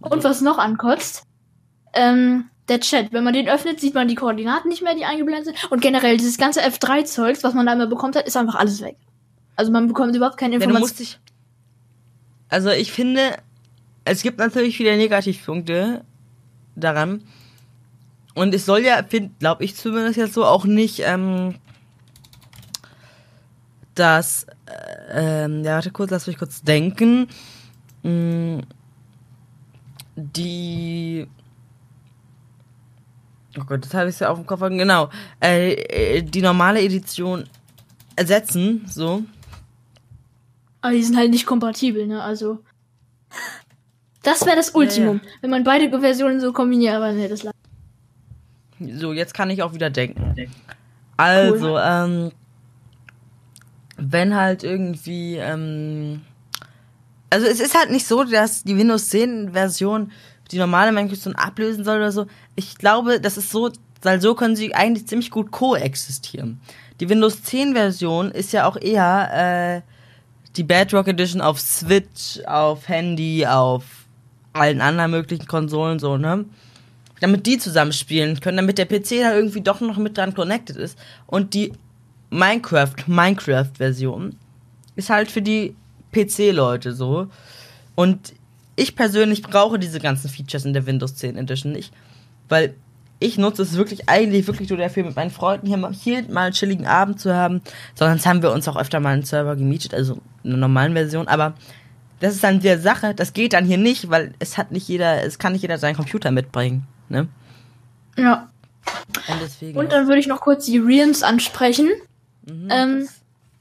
Und 0.00 0.22
was 0.24 0.40
noch 0.42 0.58
ankotzt, 0.58 1.24
ähm, 1.94 2.44
der 2.68 2.80
Chat. 2.80 3.12
Wenn 3.12 3.24
man 3.24 3.32
den 3.32 3.48
öffnet, 3.48 3.80
sieht 3.80 3.94
man 3.94 4.08
die 4.08 4.14
Koordinaten 4.16 4.68
nicht 4.68 4.82
mehr, 4.82 4.94
die 4.94 5.04
eingeblendet 5.04 5.44
sind. 5.56 5.70
Und 5.72 5.80
generell, 5.80 6.16
dieses 6.16 6.36
ganze 6.36 6.60
F3-Zeugs, 6.62 7.42
was 7.44 7.54
man 7.54 7.64
da 7.66 7.72
immer 7.72 7.86
bekommt 7.86 8.16
hat, 8.16 8.26
ist 8.26 8.36
einfach 8.36 8.56
alles 8.56 8.82
weg. 8.82 8.96
Also 9.54 9.72
man 9.72 9.86
bekommt 9.88 10.14
überhaupt 10.14 10.36
keine 10.36 10.56
Ja, 10.56 10.60
Informationen. 10.62 10.98
dich. 10.98 11.18
Also 12.48 12.70
ich 12.70 12.92
finde, 12.92 13.36
es 14.04 14.22
gibt 14.22 14.38
natürlich 14.38 14.76
viele 14.76 14.96
Negativpunkte 14.96 16.04
daran. 16.76 17.22
Und 18.36 18.54
es 18.54 18.66
soll 18.66 18.80
ja, 18.80 19.00
glaube 19.38 19.64
ich 19.64 19.74
zumindest 19.74 20.18
jetzt 20.18 20.34
so, 20.34 20.44
auch 20.44 20.66
nicht, 20.66 21.00
ähm, 21.00 21.54
dass, 23.94 24.44
äh, 24.66 25.44
ähm, 25.44 25.64
ja, 25.64 25.76
warte 25.76 25.90
kurz, 25.90 26.10
lass 26.10 26.26
mich 26.26 26.36
kurz 26.36 26.62
denken. 26.62 27.28
Mm, 28.02 28.58
Die, 30.16 31.26
Oh 33.58 33.64
Gott, 33.64 33.86
das 33.86 33.94
habe 33.94 34.10
ich 34.10 34.20
ja 34.20 34.28
auf 34.28 34.36
dem 34.38 34.46
Kopf. 34.46 34.60
Genau. 34.60 35.08
Äh, 35.42 35.72
äh, 36.18 36.22
die 36.22 36.42
normale 36.42 36.82
Edition 36.82 37.48
ersetzen, 38.16 38.84
so. 38.86 39.22
Aber 40.82 40.92
die 40.92 41.02
sind 41.02 41.16
halt 41.16 41.30
nicht 41.30 41.46
kompatibel, 41.46 42.06
ne? 42.06 42.22
Also. 42.22 42.58
Das 44.22 44.44
wäre 44.44 44.56
das 44.56 44.70
Ultimum. 44.70 45.22
Ja, 45.24 45.30
Wenn 45.40 45.50
man 45.50 45.64
beide 45.64 45.88
Versionen 46.00 46.38
so 46.38 46.52
kombiniert, 46.52 46.96
aber 46.96 47.12
ne, 47.12 47.28
das 47.28 47.46
So, 48.80 49.12
jetzt 49.12 49.34
kann 49.34 49.50
ich 49.50 49.62
auch 49.62 49.74
wieder 49.74 49.90
denken. 49.90 50.34
Also, 51.16 51.74
cool. 51.74 51.82
ähm, 51.82 52.32
wenn 53.96 54.34
halt 54.34 54.62
irgendwie, 54.62 55.36
ähm, 55.36 56.22
also 57.30 57.46
es 57.46 57.60
ist 57.60 57.76
halt 57.76 57.90
nicht 57.90 58.06
so, 58.06 58.24
dass 58.24 58.64
die 58.64 58.76
Windows 58.76 59.08
10 59.08 59.52
Version 59.52 60.12
die 60.50 60.58
normale 60.58 60.92
Minecraft 60.92 61.34
ablösen 61.34 61.84
soll 61.84 61.96
oder 61.96 62.12
so. 62.12 62.26
Ich 62.54 62.76
glaube, 62.76 63.20
das 63.20 63.36
ist 63.36 63.50
so, 63.50 63.70
weil 64.02 64.20
so 64.20 64.34
können 64.34 64.56
sie 64.56 64.74
eigentlich 64.74 65.08
ziemlich 65.08 65.30
gut 65.30 65.50
koexistieren. 65.50 66.60
Die 67.00 67.08
Windows 67.08 67.42
10 67.42 67.74
Version 67.74 68.30
ist 68.30 68.52
ja 68.52 68.66
auch 68.66 68.76
eher 68.76 69.82
äh, 69.82 69.92
die 70.56 70.62
Bedrock 70.62 71.08
Edition 71.08 71.40
auf 71.40 71.60
Switch, 71.60 72.40
auf 72.46 72.88
Handy, 72.88 73.46
auf 73.46 73.84
allen 74.52 74.80
anderen 74.80 75.10
möglichen 75.10 75.46
Konsolen 75.46 75.98
so, 75.98 76.16
ne? 76.16 76.44
Damit 77.20 77.46
die 77.46 77.58
zusammenspielen 77.58 78.40
können, 78.40 78.58
damit 78.58 78.78
der 78.78 78.86
PC 78.86 79.22
da 79.22 79.34
irgendwie 79.34 79.62
doch 79.62 79.80
noch 79.80 79.96
mit 79.96 80.18
dran 80.18 80.34
connected 80.34 80.76
ist. 80.76 80.98
Und 81.26 81.54
die 81.54 81.72
Minecraft, 82.30 82.94
Minecraft-Version 83.06 84.36
ist 84.96 85.10
halt 85.10 85.30
für 85.30 85.42
die 85.42 85.74
PC-Leute 86.12 86.92
so. 86.92 87.28
Und 87.94 88.34
ich 88.76 88.94
persönlich 88.94 89.42
brauche 89.42 89.78
diese 89.78 90.00
ganzen 90.00 90.28
Features 90.28 90.64
in 90.64 90.74
der 90.74 90.86
Windows 90.86 91.14
10 91.16 91.36
Edition 91.38 91.72
nicht, 91.72 91.92
weil 92.48 92.74
ich 93.18 93.38
nutze 93.38 93.62
es 93.62 93.76
wirklich 93.76 94.08
eigentlich 94.08 94.46
wirklich 94.46 94.68
nur 94.68 94.78
dafür, 94.78 95.04
mit 95.04 95.16
meinen 95.16 95.30
Freunden 95.30 95.66
hier 95.66 95.78
mal, 95.78 95.92
hier 95.92 96.22
mal 96.28 96.44
einen 96.44 96.52
chilligen 96.52 96.86
Abend 96.86 97.18
zu 97.18 97.34
haben. 97.34 97.62
Sonst 97.94 98.26
haben 98.26 98.42
wir 98.42 98.52
uns 98.52 98.68
auch 98.68 98.76
öfter 98.76 99.00
mal 99.00 99.14
einen 99.14 99.22
Server 99.22 99.56
gemietet, 99.56 99.94
also 99.94 100.18
in 100.44 100.50
einer 100.50 100.58
normalen 100.58 100.92
Version. 100.92 101.26
Aber 101.26 101.54
das 102.20 102.34
ist 102.34 102.44
dann 102.44 102.60
der 102.60 102.78
Sache, 102.78 103.14
das 103.14 103.32
geht 103.32 103.54
dann 103.54 103.64
hier 103.64 103.78
nicht, 103.78 104.10
weil 104.10 104.34
es 104.38 104.58
hat 104.58 104.70
nicht 104.70 104.86
jeder, 104.88 105.22
es 105.24 105.38
kann 105.38 105.52
nicht 105.52 105.62
jeder 105.62 105.78
seinen 105.78 105.96
Computer 105.96 106.30
mitbringen. 106.30 106.86
Ne? 107.08 107.28
Ja. 108.16 108.50
Und, 109.28 109.40
deswegen 109.42 109.78
Und 109.78 109.92
dann 109.92 110.06
würde 110.06 110.20
ich 110.20 110.26
noch 110.26 110.40
kurz 110.40 110.66
die 110.66 110.78
Realms 110.78 111.22
ansprechen. 111.22 111.88
Mhm, 112.46 112.68
ähm, 112.70 113.08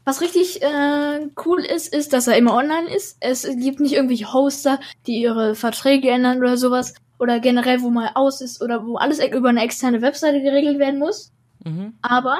was 0.03 0.21
richtig 0.21 0.61
äh, 0.61 1.27
cool 1.45 1.61
ist, 1.61 1.93
ist, 1.93 2.13
dass 2.13 2.27
er 2.27 2.37
immer 2.37 2.53
online 2.53 2.93
ist. 2.95 3.17
Es 3.21 3.43
gibt 3.43 3.79
nicht 3.79 3.93
irgendwelche 3.93 4.31
Hoster, 4.31 4.79
die 5.07 5.19
ihre 5.19 5.55
Verträge 5.55 6.09
ändern 6.09 6.37
oder 6.37 6.57
sowas. 6.57 6.93
Oder 7.17 7.39
generell, 7.39 7.81
wo 7.81 7.89
mal 7.89 8.11
aus 8.13 8.41
ist 8.41 8.61
oder 8.61 8.85
wo 8.85 8.97
alles 8.97 9.19
über 9.19 9.49
eine 9.49 9.63
externe 9.63 10.01
Webseite 10.01 10.41
geregelt 10.41 10.79
werden 10.79 10.99
muss. 10.99 11.31
Mhm. 11.63 11.93
Aber 12.01 12.37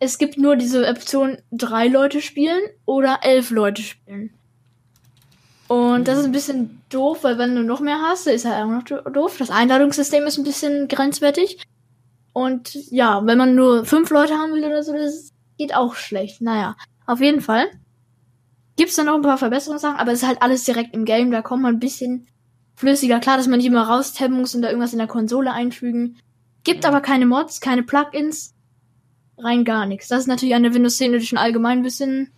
es 0.00 0.18
gibt 0.18 0.38
nur 0.38 0.56
diese 0.56 0.88
Option, 0.88 1.38
drei 1.52 1.88
Leute 1.88 2.20
spielen 2.20 2.60
oder 2.84 3.20
elf 3.22 3.50
Leute 3.50 3.82
spielen. 3.82 4.30
Und 5.68 6.08
das 6.08 6.18
ist 6.18 6.24
ein 6.24 6.32
bisschen 6.32 6.80
doof, 6.88 7.18
weil 7.22 7.36
wenn 7.36 7.54
du 7.54 7.62
noch 7.62 7.80
mehr 7.80 8.00
hast, 8.00 8.26
ist 8.26 8.46
halt 8.46 8.64
auch 8.64 8.70
noch 8.70 9.12
doof. 9.12 9.36
Das 9.38 9.50
Einladungssystem 9.50 10.24
ist 10.24 10.38
ein 10.38 10.44
bisschen 10.44 10.88
grenzwertig. 10.88 11.58
Und 12.32 12.74
ja, 12.90 13.24
wenn 13.26 13.36
man 13.36 13.54
nur 13.54 13.84
fünf 13.84 14.10
Leute 14.10 14.34
haben 14.34 14.54
will 14.54 14.64
oder 14.64 14.82
so, 14.82 14.92
das 14.92 15.32
geht 15.58 15.74
auch 15.74 15.94
schlecht. 15.94 16.40
Naja, 16.40 16.76
auf 17.06 17.20
jeden 17.20 17.42
Fall. 17.42 17.66
Gibt's 18.76 18.96
da 18.96 19.04
noch 19.04 19.16
ein 19.16 19.22
paar 19.22 19.38
Verbesserungssachen, 19.38 19.98
aber 19.98 20.12
es 20.12 20.22
ist 20.22 20.28
halt 20.28 20.40
alles 20.40 20.64
direkt 20.64 20.94
im 20.94 21.04
Game, 21.04 21.30
da 21.30 21.42
kommt 21.42 21.62
man 21.62 21.74
ein 21.74 21.80
bisschen 21.80 22.28
flüssiger. 22.76 23.18
Klar, 23.18 23.36
dass 23.36 23.48
man 23.48 23.58
nicht 23.58 23.66
immer 23.66 23.88
raustappen 23.88 24.36
muss 24.36 24.54
und 24.54 24.62
da 24.62 24.68
irgendwas 24.68 24.92
in 24.92 25.00
der 25.00 25.08
Konsole 25.08 25.52
einfügen. 25.52 26.16
Gibt 26.64 26.86
aber 26.86 27.00
keine 27.00 27.26
Mods, 27.26 27.60
keine 27.60 27.82
Plugins, 27.82 28.54
rein 29.36 29.64
gar 29.64 29.84
nichts. 29.84 30.08
Das 30.08 30.20
ist 30.20 30.26
natürlich 30.28 30.54
an 30.54 30.62
der 30.62 30.74
Windows 30.74 30.96
10 30.96 31.12
Edition 31.12 31.38
allgemein 31.38 31.78
ein 31.78 31.82
bisschen. 31.82 32.30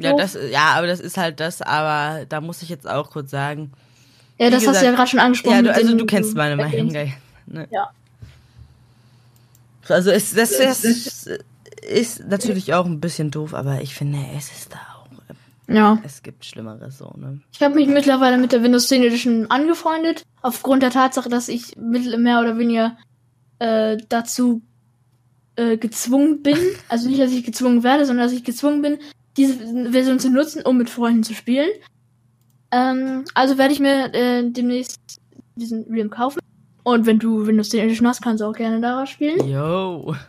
Ja, 0.00 0.14
das, 0.14 0.38
ja, 0.50 0.72
aber 0.74 0.86
das 0.86 1.00
ist 1.00 1.16
halt 1.16 1.40
das, 1.40 1.62
aber 1.62 2.24
da 2.26 2.40
muss 2.40 2.62
ich 2.62 2.68
jetzt 2.68 2.88
auch 2.88 3.10
kurz 3.10 3.30
sagen. 3.30 3.72
Ja, 4.38 4.50
das 4.50 4.60
gesagt, 4.60 4.76
hast 4.76 4.82
du 4.82 4.86
ja 4.86 4.92
gerade 4.94 5.10
schon 5.10 5.20
angesprochen. 5.20 5.56
Ja, 5.56 5.62
du, 5.62 5.74
also 5.74 5.96
du 5.96 6.06
kennst 6.06 6.36
meine 6.36 6.56
Meinung. 6.56 6.88
Ne? 7.46 7.68
Ja. 7.70 7.90
Also 9.88 10.10
es, 10.10 10.34
das, 10.34 10.56
das, 10.58 10.82
das 10.82 11.28
ist 11.82 12.28
natürlich 12.28 12.74
auch 12.74 12.86
ein 12.86 13.00
bisschen 13.00 13.30
doof, 13.30 13.54
aber 13.54 13.80
ich 13.80 13.94
finde, 13.94 14.18
es 14.36 14.50
ist 14.52 14.72
da 14.72 14.76
auch. 14.76 15.08
Ja. 15.66 15.98
Es 16.02 16.22
gibt 16.22 16.44
Schlimmeres 16.44 16.98
so, 16.98 17.12
ne? 17.16 17.40
Ich 17.52 17.62
habe 17.62 17.74
mich 17.74 17.88
mittlerweile 17.88 18.38
mit 18.38 18.52
der 18.52 18.62
Windows 18.62 18.88
10 18.88 19.02
Edition 19.02 19.50
angefreundet, 19.50 20.24
aufgrund 20.40 20.82
der 20.82 20.90
Tatsache, 20.90 21.28
dass 21.28 21.48
ich 21.48 21.76
mehr 21.76 22.40
oder 22.40 22.56
weniger 22.58 22.96
äh, 23.58 23.98
dazu 24.08 24.62
äh, 25.56 25.76
gezwungen 25.76 26.42
bin. 26.42 26.56
Also 26.88 27.08
nicht, 27.08 27.20
dass 27.20 27.32
ich 27.32 27.44
gezwungen 27.44 27.82
werde, 27.82 28.06
sondern 28.06 28.26
dass 28.26 28.34
ich 28.34 28.44
gezwungen 28.44 28.80
bin, 28.80 28.98
diese 29.38 29.90
Version 29.90 30.18
zu 30.18 30.30
nutzen, 30.30 30.62
um 30.62 30.76
mit 30.76 30.90
Freunden 30.90 31.22
zu 31.22 31.34
spielen. 31.34 31.70
Ähm, 32.70 33.24
also 33.34 33.56
werde 33.56 33.72
ich 33.72 33.80
mir 33.80 34.12
äh, 34.12 34.50
demnächst 34.50 35.20
diesen 35.56 35.84
Realm 35.84 36.10
kaufen. 36.10 36.40
Und 36.84 37.06
wenn 37.06 37.18
du 37.18 37.46
Windows 37.46 37.70
10 37.70 37.84
Edition 37.84 38.08
hast, 38.08 38.22
kannst 38.22 38.40
du 38.40 38.46
auch 38.46 38.54
gerne 38.54 38.80
daraus 38.80 39.08
spielen. 39.08 39.48
Yo. 39.48 40.14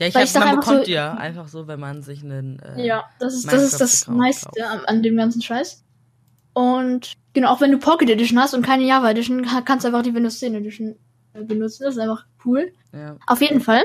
Ja, 0.00 0.06
ich, 0.06 0.14
hab, 0.14 0.44
man 0.44 0.60
bekommt 0.60 0.84
so, 0.84 0.92
ja 0.92 1.14
einfach 1.14 1.48
so, 1.48 1.66
wenn 1.66 1.80
man 1.80 2.02
sich 2.02 2.22
einen. 2.22 2.60
Äh, 2.60 2.86
ja, 2.86 3.04
das 3.18 3.34
ist 3.34 3.52
das, 3.52 3.64
ist 3.64 3.80
das 3.80 4.06
meiste 4.06 4.64
an, 4.64 4.84
an, 4.84 5.02
dem 5.02 5.16
ganzen 5.16 5.42
Scheiß. 5.42 5.82
Und 6.52 7.14
genau, 7.32 7.50
auch 7.50 7.60
wenn 7.60 7.72
du 7.72 7.78
Pocket 7.78 8.08
Edition 8.08 8.38
hast 8.38 8.54
und 8.54 8.62
keine 8.62 8.84
Java 8.84 9.10
Edition, 9.10 9.44
kannst 9.64 9.84
du 9.84 9.88
einfach 9.88 10.02
die 10.02 10.14
Windows 10.14 10.38
10 10.38 10.54
Edition 10.54 10.94
äh, 11.32 11.42
benutzen. 11.42 11.82
Das 11.82 11.96
ist 11.96 12.00
einfach 12.00 12.26
cool. 12.44 12.70
Ja. 12.92 13.16
Auf 13.26 13.40
jeden 13.40 13.60
Fall. 13.60 13.82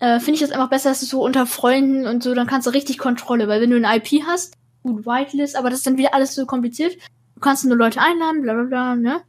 Äh, 0.00 0.18
Finde 0.20 0.34
ich 0.34 0.40
das 0.40 0.50
einfach 0.50 0.70
besser, 0.70 0.90
dass 0.90 1.00
du 1.00 1.06
so 1.06 1.24
unter 1.24 1.46
Freunden 1.46 2.06
und 2.06 2.22
so, 2.22 2.34
dann 2.34 2.46
kannst 2.46 2.66
du 2.66 2.70
richtig 2.70 2.98
Kontrolle, 2.98 3.48
weil 3.48 3.60
wenn 3.60 3.70
du 3.70 3.76
eine 3.76 3.96
IP 3.96 4.24
hast, 4.26 4.54
gut, 4.82 5.06
Whitelist, 5.06 5.56
aber 5.56 5.70
das 5.70 5.80
ist 5.80 5.86
dann 5.86 5.96
wieder 5.96 6.14
alles 6.14 6.34
so 6.34 6.46
kompliziert. 6.46 6.96
Du 7.34 7.40
kannst 7.40 7.64
nur 7.64 7.76
Leute 7.76 8.00
einladen, 8.00 8.42
bla 8.42 8.54
bla 8.54 8.64
bla, 8.64 8.96
ne? 8.96 9.20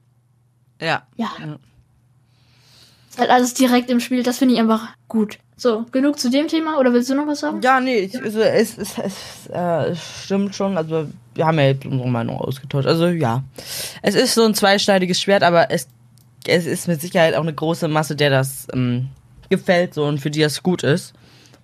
Ja. 0.82 1.08
Ja. 1.16 1.32
ja. 1.40 1.58
Ist 3.10 3.20
halt 3.20 3.30
alles 3.30 3.54
direkt 3.54 3.90
im 3.90 4.00
Spiel, 4.00 4.24
das 4.24 4.40
finde 4.40 4.56
ich 4.56 4.60
einfach 4.60 4.90
gut. 5.08 5.38
So, 5.58 5.86
genug 5.92 6.20
zu 6.20 6.30
dem 6.30 6.50
Thema 6.50 6.78
oder 6.80 6.92
willst 6.92 7.10
du 7.10 7.16
noch 7.16 7.28
was 7.28 7.40
sagen? 7.40 7.62
Ja, 7.62 7.80
nee, 7.80 8.00
ich, 8.00 8.22
also, 8.22 8.42
es, 8.42 8.78
es, 8.78 8.98
es 8.98 9.48
äh, 9.48 9.96
stimmt 9.96 10.54
schon. 10.54 10.78
Also 10.78 11.08
wir 11.34 11.46
haben 11.46 11.58
ja 11.58 11.68
jetzt 11.68 11.86
unsere 11.86 12.10
Meinung 12.10 12.38
ausgetauscht. 12.38 12.88
Also 12.88 13.08
ja, 13.08 13.42
es 14.02 14.16
ist 14.16 14.34
so 14.34 14.44
ein 14.44 14.54
zweischneidiges 14.54 15.22
Schwert, 15.22 15.44
aber 15.44 15.72
es, 15.72 15.88
es 16.46 16.66
ist 16.66 16.90
mit 16.90 17.00
Sicherheit 17.00 17.36
auch 17.36 17.42
eine 17.42 17.54
große 17.54 17.88
Masse, 17.88 18.18
der 18.18 18.32
das 18.32 18.68
ähm, 18.74 19.08
gefällt 19.50 19.94
so 19.94 20.06
und 20.06 20.20
für 20.20 20.32
die 20.32 20.42
das 20.42 20.64
gut 20.64 20.84
ist. 20.84 21.14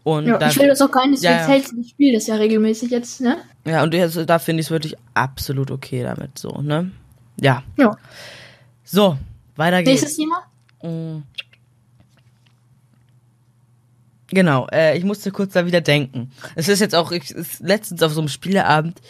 Und 0.03 0.25
ja, 0.25 0.49
ich 0.49 0.59
will 0.59 0.67
das 0.67 0.81
auch 0.81 0.91
gar 0.91 1.07
nicht, 1.07 1.21
ja, 1.21 1.47
ja. 1.47 1.55
ich 1.55 1.89
spiele 1.89 2.13
das 2.13 2.25
ja 2.25 2.35
regelmäßig 2.35 2.89
jetzt, 2.89 3.21
ne? 3.21 3.37
Ja, 3.65 3.83
und 3.83 3.93
jetzt, 3.93 4.17
da 4.27 4.39
finde 4.39 4.61
ich 4.61 4.67
es 4.67 4.71
wirklich 4.71 4.95
absolut 5.13 5.69
okay 5.69 6.01
damit, 6.01 6.39
so, 6.39 6.49
ne? 6.61 6.91
Ja. 7.39 7.63
Ja. 7.77 7.95
So, 8.83 9.17
weiter 9.55 9.83
geht's. 9.83 10.01
Nächstes 10.01 10.17
Thema? 10.17 10.43
Mm. 10.81 11.23
Genau, 14.29 14.67
äh, 14.71 14.97
ich 14.97 15.03
musste 15.03 15.31
kurz 15.31 15.53
da 15.53 15.65
wieder 15.65 15.81
denken. 15.81 16.31
Es 16.55 16.67
ist 16.67 16.79
jetzt 16.79 16.95
auch 16.95 17.11
ich, 17.11 17.31
ist 17.31 17.59
letztens 17.59 18.01
auf 18.01 18.13
so 18.13 18.21
einem 18.21 18.29
Spieleabend. 18.29 19.01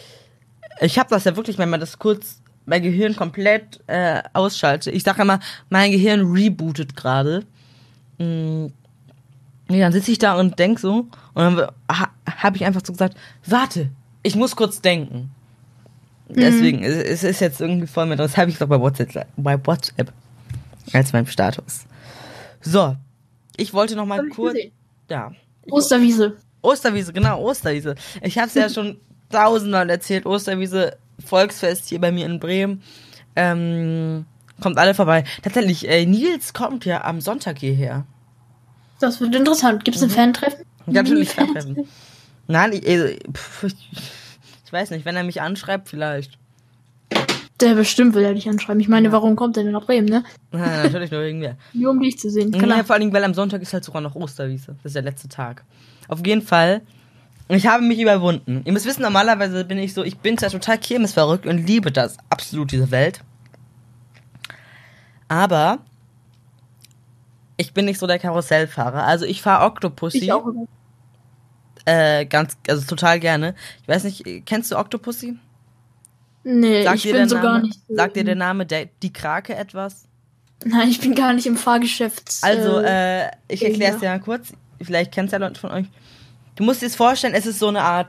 Ich 0.80 0.98
habe 0.98 1.08
das 1.10 1.24
ja 1.24 1.36
wirklich, 1.36 1.58
wenn 1.58 1.70
man 1.70 1.80
das 1.80 1.98
kurz 1.98 2.42
mein 2.66 2.82
Gehirn 2.82 3.16
komplett 3.16 3.80
äh, 3.86 4.22
ausschalte. 4.32 4.90
Ich 4.90 5.04
sage 5.04 5.22
immer, 5.22 5.40
mein 5.70 5.90
Gehirn 5.92 6.32
rebootet 6.32 6.96
gerade. 6.96 7.44
Mhm. 8.18 8.72
Ja, 9.68 9.78
dann 9.80 9.92
sitze 9.92 10.10
ich 10.10 10.18
da 10.18 10.38
und 10.38 10.58
denk 10.58 10.78
so 10.78 11.06
und 11.34 11.34
dann 11.34 11.56
ha, 11.90 12.10
habe 12.28 12.56
ich 12.56 12.64
einfach 12.64 12.82
so 12.84 12.92
gesagt, 12.92 13.16
warte, 13.46 13.90
ich 14.22 14.36
muss 14.36 14.56
kurz 14.56 14.80
denken. 14.80 15.30
Mhm. 16.28 16.34
Deswegen, 16.34 16.82
es, 16.82 16.96
es, 16.96 17.24
ist 17.24 17.40
jetzt 17.40 17.60
irgendwie 17.60 17.86
voll 17.86 18.06
mit, 18.06 18.18
das 18.18 18.36
habe 18.36 18.50
ich 18.50 18.58
doch 18.58 18.68
bei 18.68 18.80
WhatsApp, 18.80 19.26
bei 19.36 19.58
WhatsApp 19.66 20.12
als 20.92 21.12
mein 21.12 21.26
Status. 21.26 21.84
So, 22.60 22.96
ich 23.56 23.72
wollte 23.72 23.96
noch 23.96 24.06
mal 24.06 24.26
kurz. 24.28 24.58
Ja. 25.08 25.32
Osterwiese. 25.70 26.36
Osterwiese, 26.60 27.12
genau, 27.12 27.40
Osterwiese. 27.42 27.94
Ich 28.22 28.38
habe 28.38 28.48
es 28.48 28.54
ja 28.54 28.68
schon 28.68 28.98
tausendmal 29.30 29.88
erzählt. 29.90 30.26
Osterwiese, 30.26 30.96
Volksfest 31.24 31.88
hier 31.88 32.00
bei 32.00 32.12
mir 32.12 32.26
in 32.26 32.38
Bremen. 32.38 32.82
Ähm, 33.36 34.26
kommt 34.60 34.78
alle 34.78 34.94
vorbei. 34.94 35.24
Tatsächlich, 35.42 35.88
äh, 35.88 36.06
Nils 36.06 36.52
kommt 36.52 36.84
ja 36.84 37.04
am 37.04 37.20
Sonntag 37.20 37.58
hierher. 37.58 38.04
Das 39.00 39.20
wird 39.20 39.34
interessant. 39.34 39.84
Gibt 39.84 39.96
es 39.96 40.02
ein 40.02 40.10
mhm. 40.10 40.14
Fantreffen? 40.14 40.64
Ja, 40.86 41.02
natürlich 41.02 41.30
Fantreffen. 41.30 41.88
Nein, 42.46 42.72
ich, 42.72 42.86
äh, 42.86 43.12
ich, 43.12 43.74
ich 44.64 44.72
weiß 44.72 44.90
nicht, 44.90 45.04
wenn 45.04 45.16
er 45.16 45.24
mich 45.24 45.40
anschreibt, 45.40 45.88
vielleicht. 45.88 46.38
Der 47.60 47.74
bestimmt 47.74 48.14
will 48.14 48.24
er 48.24 48.34
dich 48.34 48.48
anschreiben. 48.48 48.80
Ich 48.80 48.88
meine, 48.88 49.12
warum 49.12 49.36
kommt 49.36 49.56
er 49.56 49.62
denn 49.62 49.72
nach 49.72 49.86
Bremen, 49.86 50.08
ne? 50.08 50.24
Ja, 50.52 50.82
natürlich 50.82 51.10
nur 51.10 51.22
wegen 51.22 51.38
mir. 51.38 51.56
Nur 51.72 51.92
um 51.92 52.00
dich 52.00 52.18
zu 52.18 52.30
sehen. 52.30 52.50
Klar. 52.50 52.78
Ja, 52.78 52.84
vor 52.84 52.96
allem, 52.96 53.12
weil 53.12 53.22
am 53.22 53.34
Sonntag 53.34 53.62
ist 53.62 53.72
halt 53.72 53.84
sogar 53.84 54.02
noch 54.02 54.14
Osterwiese. 54.16 54.76
Das 54.82 54.90
ist 54.90 54.96
der 54.96 55.02
letzte 55.02 55.28
Tag. 55.28 55.64
Auf 56.08 56.26
jeden 56.26 56.42
Fall. 56.42 56.82
Ich 57.48 57.66
habe 57.66 57.84
mich 57.84 58.00
überwunden. 58.00 58.62
Ihr 58.64 58.72
müsst 58.72 58.86
wissen, 58.86 59.02
normalerweise 59.02 59.64
bin 59.64 59.78
ich 59.78 59.94
so, 59.94 60.02
ich 60.02 60.18
bin 60.18 60.38
zwar 60.38 60.50
total 60.50 60.78
kirmesverrückt 60.78 61.46
und 61.46 61.66
liebe 61.66 61.92
das 61.92 62.16
absolut, 62.30 62.72
diese 62.72 62.90
Welt. 62.90 63.20
Aber 65.32 65.78
ich 67.56 67.72
bin 67.72 67.86
nicht 67.86 67.98
so 67.98 68.06
der 68.06 68.18
Karussellfahrer. 68.18 69.04
Also 69.04 69.24
ich 69.24 69.40
fahre 69.40 69.64
Octopussy. 69.64 70.18
Ich 70.18 70.32
auch. 70.32 70.46
Äh, 71.86 72.26
ganz, 72.26 72.58
also 72.68 72.84
total 72.86 73.18
gerne. 73.18 73.54
Ich 73.80 73.88
weiß 73.88 74.04
nicht, 74.04 74.44
kennst 74.44 74.70
du 74.70 74.76
Octopussy? 74.76 75.38
Nee, 76.44 76.84
Sagt 76.84 76.96
ich 77.02 77.10
bin 77.10 77.30
so 77.30 77.36
Name, 77.36 77.48
gar 77.48 77.62
nicht. 77.62 77.80
Sagt 77.88 78.16
dir 78.16 78.24
der 78.24 78.34
Name 78.34 78.66
der, 78.66 78.90
die 79.02 79.10
Krake 79.10 79.56
etwas? 79.56 80.06
Nein, 80.66 80.90
ich 80.90 81.00
bin 81.00 81.14
gar 81.14 81.32
nicht 81.32 81.46
im 81.46 81.56
Fahrgeschäft. 81.56 82.36
Also, 82.42 82.80
äh, 82.80 83.28
ich 83.48 83.62
ja. 83.62 83.68
erkläre 83.68 83.94
es 83.94 84.00
dir 84.00 84.10
mal 84.10 84.20
kurz. 84.20 84.52
Vielleicht 84.82 85.12
kennst 85.12 85.32
ja 85.32 85.38
Leute 85.38 85.58
von 85.58 85.70
euch. 85.70 85.86
Du 86.56 86.64
musst 86.64 86.82
dir 86.82 86.86
das 86.86 86.94
vorstellen, 86.94 87.32
es 87.32 87.46
ist 87.46 87.58
so 87.58 87.68
eine 87.68 87.80
Art 87.80 88.08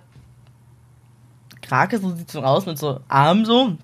Krake, 1.62 2.00
so 2.00 2.14
sieht 2.16 2.30
so 2.30 2.44
aus 2.44 2.66
mit 2.66 2.78
so 2.78 3.00
Armen 3.08 3.46
so. 3.46 3.78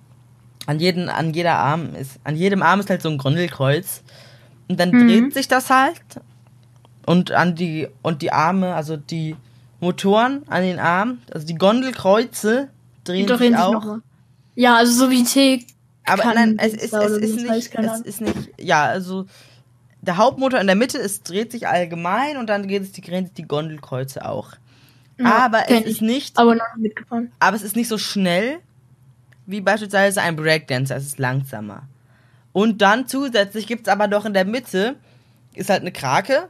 An 0.69 0.79
jedem, 0.79 1.09
an 1.09 1.33
jeder 1.33 1.55
Arm 1.55 1.95
ist, 1.95 2.19
an 2.23 2.35
jedem 2.35 2.61
Arm 2.61 2.79
ist 2.79 2.91
halt 2.91 3.01
so 3.01 3.09
ein 3.09 3.17
Grundelkreuz. 3.17 4.03
Und 4.67 4.79
dann 4.79 4.91
Mhm. 4.91 5.07
dreht 5.07 5.33
sich 5.33 5.47
das 5.47 5.71
halt. 5.71 5.99
Und 7.07 7.31
an 7.31 7.55
die, 7.55 7.87
und 8.03 8.21
die 8.21 8.31
Arme, 8.31 8.75
also 8.75 8.95
die 8.95 9.35
Motoren 9.79 10.43
an 10.47 10.61
den 10.61 10.77
Armen, 10.77 11.23
also 11.33 11.47
die 11.47 11.55
Gondelkreuze 11.55 12.69
drehen 13.03 13.25
Doch 13.25 13.39
sich 13.39 13.47
sich 13.47 13.57
auch. 13.57 13.73
noch. 13.83 13.97
Ja, 14.55 14.75
also 14.75 14.91
so 15.05 15.09
wie 15.09 15.23
T. 15.23 15.65
Aber 16.05 16.23
nein, 16.35 16.57
es 16.59 16.73
ist, 16.73 16.93
es 16.93 17.17
ist 17.17 17.35
nicht, 17.49 17.73
es 17.75 18.01
ist 18.01 18.21
nicht, 18.21 18.49
ja, 18.59 18.83
also 18.85 19.25
der 20.01 20.17
Hauptmotor 20.17 20.59
in 20.59 20.67
der 20.67 20.75
Mitte 20.75 20.97
ist, 20.99 21.27
dreht 21.29 21.51
sich 21.51 21.67
allgemein 21.67 22.37
und 22.37 22.47
dann 22.47 22.67
geht 22.67 22.83
es 22.83 22.91
die, 22.91 23.01
drehen 23.01 23.25
sich 23.25 23.33
die 23.33 23.47
Gondelkreuze 23.47 24.27
auch. 24.27 24.51
Ja, 25.19 25.45
aber 25.45 25.69
es 25.69 25.81
ist 25.85 26.01
nicht, 26.03 26.37
Aber 26.37 26.53
noch 26.55 26.75
mitgefahren. 26.77 27.31
aber 27.39 27.55
es 27.55 27.63
ist 27.63 27.75
nicht 27.75 27.87
so 27.87 27.97
schnell 27.97 28.59
wie 29.49 29.61
beispielsweise 29.61 30.21
ein 30.21 30.35
Breakdancer, 30.35 30.95
es 30.95 31.05
ist 31.05 31.19
langsamer. 31.19 31.83
Und 32.53 32.81
dann 32.81 33.07
zusätzlich 33.07 33.65
gibt's 33.65 33.89
aber 33.89 34.07
doch 34.07 34.25
in 34.25 34.33
der 34.33 34.45
Mitte, 34.45 34.95
ist 35.55 35.69
halt 35.69 35.81
eine 35.81 35.91
Krake 35.91 36.49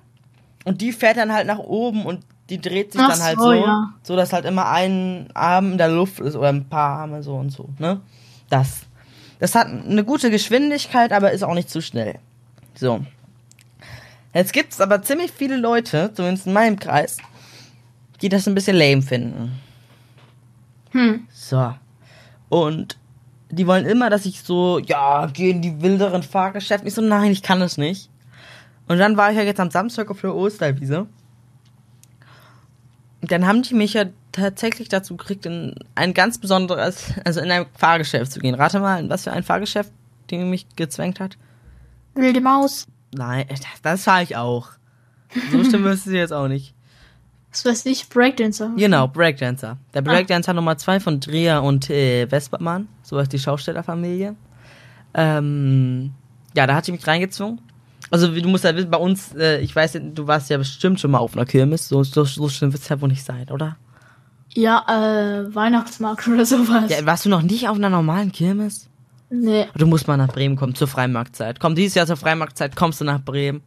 und 0.66 0.82
die 0.82 0.92
fährt 0.92 1.18
dann 1.18 1.32
halt 1.32 1.48
nach 1.48 1.60
oben 1.60 2.06
und 2.06 2.26
die 2.50 2.60
dreht 2.60 2.92
sich 2.92 3.02
Ach 3.02 3.10
dann 3.10 3.24
halt 3.24 3.38
so, 3.38 3.46
so, 3.46 3.54
ja. 3.54 3.94
so 4.04 4.16
dass 4.16 4.34
halt 4.34 4.46
immer 4.46 4.70
ein 4.70 5.30
Arm 5.34 5.74
in 5.74 5.78
der 5.78 5.88
Luft 5.88 6.20
ist 6.20 6.36
oder 6.36 6.50
ein 6.50 6.68
paar 6.68 7.00
Arme 7.00 7.24
so 7.24 7.36
und 7.36 7.52
so, 7.52 7.70
ne? 7.78 8.02
Das. 8.50 8.82
Das 9.40 9.56
hat 9.56 9.68
eine 9.68 10.04
gute 10.04 10.30
Geschwindigkeit, 10.30 11.14
aber 11.14 11.32
ist 11.32 11.44
auch 11.44 11.54
nicht 11.54 11.70
zu 11.70 11.82
schnell. 11.82 12.20
So. 12.76 13.06
Jetzt 14.34 14.52
gibt's 14.52 14.82
aber 14.82 15.02
ziemlich 15.02 15.32
viele 15.32 15.56
Leute, 15.56 16.12
zumindest 16.14 16.48
in 16.48 16.54
meinem 16.54 16.78
Kreis, 16.78 17.18
die 18.22 18.28
das 18.28 18.46
ein 18.48 18.56
bisschen 18.56 18.76
lame 18.76 19.02
finden. 19.02 19.58
Hm. 20.92 21.26
So. 21.32 21.74
Und 22.50 22.98
die 23.52 23.68
wollen 23.68 23.86
immer, 23.86 24.10
dass 24.10 24.26
ich 24.26 24.42
so, 24.42 24.80
ja, 24.80 25.28
geh 25.28 25.50
in 25.50 25.62
die 25.62 25.82
wilderen 25.82 26.24
Fahrgeschäfte. 26.24 26.88
Ich 26.88 26.94
so, 26.94 27.02
nein, 27.02 27.32
ich 27.32 27.42
kann 27.42 27.60
das 27.60 27.78
nicht. 27.78 28.10
Und 28.88 28.98
dann 28.98 29.18
war 29.18 29.32
ich 29.32 29.38
ja 29.38 29.44
jetzt 29.44 29.60
am 29.60 29.72
Samstag 29.72 30.10
auf 30.10 30.22
der 30.22 30.36
Osterwiese. 30.36 31.08
Dann 33.22 33.46
haben 33.46 33.62
die 33.64 33.74
mich 33.74 33.94
ja 33.94 34.06
tatsächlich 34.32 34.90
dazu 34.90 35.18
gekriegt, 35.18 35.46
in 35.46 35.76
ein 35.96 36.14
ganz 36.14 36.38
besonderes, 36.38 37.14
also 37.26 37.42
in 37.42 37.52
ein 37.52 37.66
Fahrgeschäft 37.76 38.32
zu 38.32 38.40
gehen. 38.40 38.56
Rate 38.56 38.80
mal, 38.80 39.00
in 39.00 39.10
was 39.10 39.24
für 39.24 39.32
ein 39.32 39.44
Fahrgeschäft, 39.44 39.92
die 40.30 40.38
mich 40.38 40.68
gezwängt 40.76 41.20
hat. 41.20 41.38
Wilde 42.16 42.42
Maus. 42.42 42.88
Nein, 43.14 43.46
das, 43.50 43.60
das 43.82 44.04
fahre 44.04 44.24
ich 44.24 44.38
auch. 44.38 44.70
So 45.52 45.64
stimmt 45.64 45.86
ist 45.88 46.08
es 46.08 46.14
jetzt 46.14 46.34
auch 46.34 46.48
nicht. 46.48 46.74
Was 47.52 47.66
weiß 47.66 47.86
ich, 47.88 48.10
Breakdancer. 48.10 48.72
Genau, 48.78 49.08
Breakdancer. 49.08 49.78
Der 49.94 50.02
Breakdancer 50.02 50.54
Nummer 50.54 50.78
zwei 50.78 51.00
von 51.00 51.20
Dreher 51.20 51.64
und 51.64 51.90
äh, 51.90 52.28
Vespermann, 52.28 52.88
so 53.02 53.18
heißt 53.20 53.34
die 53.34 53.40
Schaustellerfamilie. 53.40 54.36
Ähm, 55.16 56.12
ja, 56.56 56.68
da 56.68 56.76
hat 56.76 56.86
sie 56.86 56.92
mich 56.92 57.06
reingezwungen. 57.08 57.60
Also 58.12 58.36
wie 58.36 58.42
du 58.42 58.50
musst 58.50 58.64
ja 58.64 58.76
wissen, 58.76 58.90
bei 58.90 58.98
uns, 58.98 59.36
äh, 59.36 59.60
ich 59.62 59.76
weiß, 59.76 60.00
du 60.14 60.28
warst 60.28 60.50
ja 60.50 60.58
bestimmt 60.58 61.00
schon 61.00 61.12
mal 61.12 61.20
auf 61.20 61.36
einer 61.36 61.46
Kirmes, 61.46 61.88
so, 61.88 62.04
so, 62.04 62.24
so 62.24 62.50
schlimm 62.50 62.72
wird 62.72 62.82
es 62.84 62.90
ja 62.90 63.02
wohl 63.02 63.10
nicht 63.10 63.24
sein, 63.24 63.50
oder? 63.50 63.78
Ja, 64.54 64.84
äh, 64.88 65.54
Weihnachtsmarkt 65.54 66.28
oder 66.32 66.46
sowas. 66.46 66.90
Ja, 66.90 67.06
warst 67.06 67.26
du 67.26 67.30
noch 67.30 67.42
nicht 67.42 67.68
auf 67.68 67.78
einer 67.78 67.90
normalen 67.90 68.32
Kirmes? 68.32 68.90
nee, 69.32 69.68
Du 69.76 69.86
musst 69.86 70.08
mal 70.08 70.18
nach 70.18 70.30
Bremen 70.30 70.56
kommen, 70.56 70.74
zur 70.74 70.88
Freimarktzeit. 70.88 71.60
Komm, 71.60 71.76
dieses 71.76 71.94
Jahr 71.96 72.08
zur 72.08 72.18
Freimarktzeit, 72.18 72.76
kommst 72.76 73.00
du 73.02 73.06
nach 73.06 73.22
Bremen. 73.24 73.62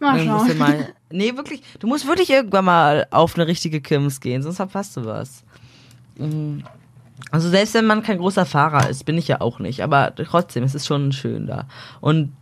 mal 0.00 0.18
schauen. 0.24 0.58
mal, 0.58 0.88
nee, 1.10 1.36
wirklich, 1.36 1.62
du 1.78 1.86
musst 1.86 2.06
wirklich 2.06 2.30
irgendwann 2.30 2.64
mal 2.64 3.06
auf 3.10 3.34
eine 3.34 3.46
richtige 3.46 3.80
Kirmes 3.80 4.20
gehen, 4.20 4.42
sonst 4.42 4.56
verpasst 4.56 4.96
du 4.96 5.04
was. 5.04 5.42
Mhm. 6.16 6.64
Also 7.30 7.48
selbst 7.48 7.74
wenn 7.74 7.86
man 7.86 8.02
kein 8.02 8.18
großer 8.18 8.46
Fahrer 8.46 8.88
ist, 8.88 9.04
bin 9.04 9.18
ich 9.18 9.28
ja 9.28 9.40
auch 9.40 9.58
nicht, 9.58 9.82
aber 9.82 10.14
trotzdem, 10.14 10.62
es 10.64 10.74
ist 10.74 10.86
schon 10.86 11.12
schön 11.12 11.46
da. 11.46 11.66
Und 12.00 12.32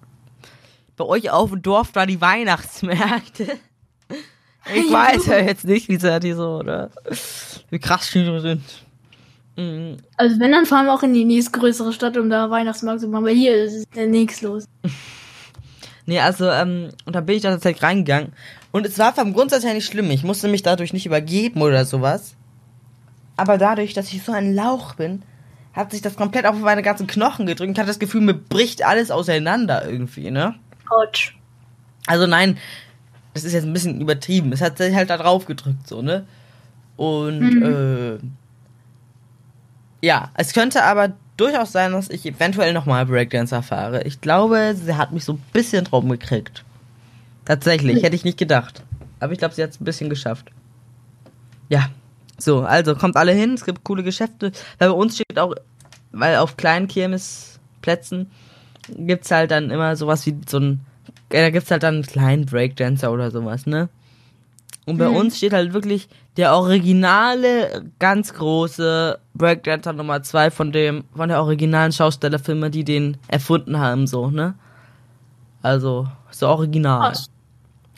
bei 0.97 1.05
euch 1.05 1.31
auf 1.31 1.51
dem 1.51 1.63
Dorf 1.63 1.93
da 1.93 2.07
die 2.07 2.21
Weihnachtsmärkte. 2.21 3.49
Ich 4.75 4.91
weiß 4.91 5.27
ja 5.27 5.39
jetzt 5.39 5.65
nicht, 5.65 5.89
wie 5.89 5.97
seid 5.97 6.25
ihr 6.25 6.35
so, 6.35 6.59
oder? 6.59 6.91
Wie 7.71 7.79
krass 7.79 8.09
Schüler 8.09 8.41
sind. 8.41 8.65
Mhm. 9.57 9.99
Also 10.17 10.41
wenn, 10.41 10.51
dann 10.51 10.67
fahren 10.67 10.87
wir 10.87 10.95
auch 10.95 11.05
in 11.05 11.15
die 11.15 11.25
nächstgrößere 11.25 11.93
Stadt, 11.93 12.17
um 12.17 12.29
da 12.29 12.51
Weihnachtsmarkt 12.51 13.01
zu 13.01 13.07
machen. 13.07 13.25
Weil 13.27 13.37
hier 13.37 13.55
ist 13.57 13.87
ja 13.95 14.07
nichts 14.07 14.43
los. 14.43 14.65
Nee, 16.07 16.21
also, 16.21 16.49
ähm, 16.51 16.91
und 17.05 17.15
da 17.17 17.21
bin 17.21 17.37
ich 17.37 17.43
da 17.43 17.51
tatsächlich 17.51 17.83
reingegangen. 17.83 18.33
Und 18.73 18.87
es 18.87 18.99
war 18.99 19.13
vom 19.15 19.33
Grundsatz 19.33 19.65
her 19.65 19.75
nicht 19.75 19.87
schlimm. 19.87 20.11
Ich 20.11 20.23
musste 20.23 20.49
mich 20.49 20.63
dadurch 20.63 20.93
nicht 20.93 21.07
übergeben 21.07 21.63
oder 21.63 21.85
sowas. 21.85 22.35
Aber 23.37 23.59
dadurch, 23.59 23.93
dass 23.93 24.13
ich 24.13 24.23
so 24.23 24.33
ein 24.33 24.55
Lauch 24.55 24.95
bin, 24.95 25.23
hat 25.73 25.91
sich 25.91 26.01
das 26.03 26.17
komplett 26.17 26.47
auf 26.47 26.57
meine 26.59 26.83
ganzen 26.83 27.07
Knochen 27.07 27.47
gedrückt. 27.47 27.73
Ich 27.73 27.79
hatte 27.79 27.89
das 27.89 27.99
Gefühl, 27.99 28.21
mir 28.23 28.35
bricht 28.35 28.85
alles 28.85 29.11
auseinander 29.11 29.87
irgendwie, 29.87 30.31
ne? 30.31 30.55
Autsch. 30.89 31.37
Also 32.07 32.27
nein, 32.27 32.57
das 33.35 33.45
ist 33.45 33.53
jetzt 33.53 33.65
ein 33.65 33.73
bisschen 33.73 34.01
übertrieben. 34.01 34.53
Es 34.53 34.61
hat 34.63 34.79
sich 34.79 34.95
halt 34.95 35.11
da 35.11 35.19
drauf 35.19 35.45
gedrückt, 35.45 35.87
so, 35.89 36.01
ne? 36.03 36.25
Und, 36.97 37.41
Mhm. 37.41 38.19
äh, 40.03 40.07
ja, 40.07 40.31
es 40.35 40.53
könnte 40.55 40.85
aber 40.85 41.13
durchaus 41.37 41.73
sein, 41.73 41.93
dass 41.93 42.09
ich 42.11 42.25
eventuell 42.27 42.73
nochmal 42.73 43.07
Breakdancer 43.07 43.63
fahre. 43.63 44.03
Ich 44.05 44.21
glaube, 44.21 44.75
sie 44.77 44.95
hat 44.97 45.13
mich 45.13 45.25
so 45.25 45.35
ein 45.35 45.43
bisschen 45.53 45.85
drauf 45.85 46.05
gekriegt. 46.07 46.65
Tatsächlich, 47.45 48.03
hätte 48.03 48.17
ich 48.17 48.25
nicht 48.25 48.39
gedacht. 48.39 48.83
Aber 49.21 49.33
ich 49.33 49.39
glaube, 49.39 49.55
sie 49.55 49.63
hat 49.63 49.71
es 49.71 49.81
ein 49.81 49.85
bisschen 49.85 50.11
geschafft. 50.11 50.47
Ja, 51.69 51.89
so, 52.39 52.63
also 52.63 52.95
kommt 52.95 53.17
alle 53.17 53.33
hin, 53.33 53.55
es 53.55 53.65
gibt 53.65 53.85
coole 53.85 54.03
Geschäfte. 54.03 54.53
Weil 54.79 54.89
bei 54.89 54.95
uns 54.95 55.15
steht 55.15 55.39
auch, 55.39 55.55
weil 56.13 56.37
auf 56.37 56.57
kleinen 56.57 56.89
Kirmesplätzen 56.89 58.31
gibt's 58.89 59.31
halt 59.31 59.51
dann 59.51 59.71
immer 59.71 59.97
sowas 59.97 60.27
wie 60.27 60.37
so 60.49 60.59
ein, 60.59 60.81
ja, 61.33 61.41
da 61.43 61.51
gibt's 61.51 61.71
halt 61.71 61.83
dann 61.83 61.95
einen 61.95 62.07
kleinen 62.07 62.47
Breakdancer 62.47 63.11
oder 63.13 63.31
sowas, 63.31 63.67
ne? 63.67 63.89
Und 64.85 64.99
bei 64.99 65.09
Mhm. 65.09 65.17
uns 65.17 65.37
steht 65.39 65.53
halt 65.53 65.73
wirklich 65.73 66.09
der 66.37 66.55
originale, 66.55 67.91
ganz 67.99 68.35
große 68.35 69.19
Breakdancer 69.35 69.93
Nummer 69.93 70.23
zwei 70.23 70.51
von 70.51 70.73
dem, 70.73 71.05
von 71.15 71.29
der 71.29 71.41
originalen 71.41 71.93
Schaustellerfirma, 71.93 72.69
die 72.69 72.85
den 72.85 73.17
erfunden 73.29 73.79
haben, 73.79 74.07
so, 74.07 74.31
ne? 74.31 74.55
Also, 75.63 76.07
so 76.31 76.49
original. 76.49 77.13
Krass. 77.13 77.31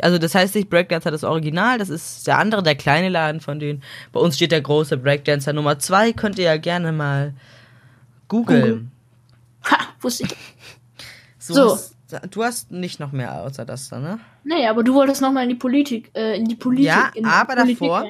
Also 0.01 0.19
das 0.19 0.35
heißt 0.35 0.55
nicht 0.55 0.71
Breakdancer 0.71 1.11
das 1.11 1.25
Original, 1.25 1.79
das 1.79 1.89
ist 1.89 2.27
der 2.27 2.39
andere, 2.39 2.63
der 2.63 2.77
kleine 2.77 3.09
Laden 3.09 3.41
von 3.41 3.59
denen. 3.59 3.83
Bei 4.13 4.21
uns 4.21 4.37
steht 4.37 4.53
der 4.53 4.61
große 4.61 4.97
Breakdancer 4.97 5.53
Nummer 5.53 5.81
zwei, 5.81 6.13
könnt 6.13 6.39
ihr 6.39 6.45
ja 6.45 6.57
gerne 6.57 6.93
mal 6.93 7.35
googeln. 8.29 8.93
Ha, 9.65 9.77
wusste 10.01 10.25
ich. 10.25 10.37
So. 11.39 11.55
So. 11.55 11.73
Hast, 11.73 11.98
du 12.31 12.43
hast 12.45 12.71
nicht 12.71 13.01
noch 13.01 13.13
mehr 13.13 13.43
außer 13.43 13.65
das 13.65 13.89
da, 13.89 13.99
ne? 13.99 14.19
Nee, 14.45 14.67
aber 14.67 14.83
du 14.83 14.95
wolltest 14.95 15.21
nochmal 15.23 15.43
in 15.45 15.51
die 15.51 15.55
Politik, 15.55 16.11
äh, 16.15 16.37
in 16.39 16.47
die 16.47 16.55
Politik. 16.57 16.87
Ja, 16.87 17.11
aber 17.25 17.57
Politik, 17.57 17.81
davor- 17.81 18.07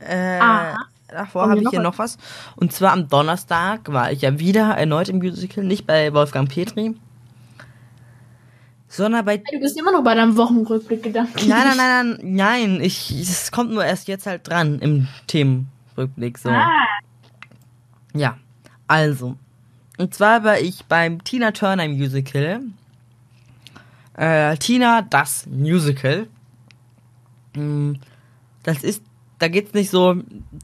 äh, 0.00 0.38
Aha. 0.40 0.76
davor 1.08 1.42
habe 1.48 1.58
ich 1.58 1.64
noch 1.64 1.70
hier 1.70 1.78
was? 1.80 1.84
noch 1.84 1.98
was. 1.98 2.18
Und 2.56 2.72
zwar 2.72 2.92
am 2.92 3.08
Donnerstag 3.08 3.92
war 3.92 4.10
ich 4.12 4.22
ja 4.22 4.38
wieder 4.38 4.70
erneut 4.76 5.08
im 5.08 5.18
Musical, 5.18 5.62
nicht 5.64 5.86
bei 5.86 6.12
Wolfgang 6.12 6.48
Petri, 6.48 6.96
sondern 8.88 9.24
bei 9.24 9.36
Du 9.38 9.60
bist 9.60 9.78
immer 9.78 9.92
noch 9.92 10.02
bei 10.02 10.14
deinem 10.14 10.36
Wochenrückblick 10.36 11.02
gedacht. 11.02 11.28
Nein, 11.46 11.48
nein, 11.48 11.76
nein, 11.76 12.18
nein, 12.18 12.18
nein, 12.22 12.80
ich, 12.80 13.10
es 13.20 13.52
kommt 13.52 13.70
nur 13.70 13.84
erst 13.84 14.08
jetzt 14.08 14.26
halt 14.26 14.48
dran 14.48 14.80
im 14.80 15.06
Themenrückblick, 15.28 16.38
so. 16.38 16.48
Ah, 16.50 16.68
Ja, 18.12 18.36
also. 18.88 19.36
Und 19.98 20.14
zwar 20.14 20.42
war 20.42 20.58
ich 20.58 20.84
beim 20.86 21.22
Tina 21.22 21.52
Turner 21.52 21.86
Musical. 21.86 22.62
Äh, 24.14 24.56
Tina, 24.58 25.02
das 25.02 25.46
Musical. 25.46 26.26
Mm, 27.54 27.94
Das 28.62 28.82
ist, 28.82 29.02
da 29.38 29.48
geht's 29.48 29.72
nicht 29.72 29.90
so 29.90 30.16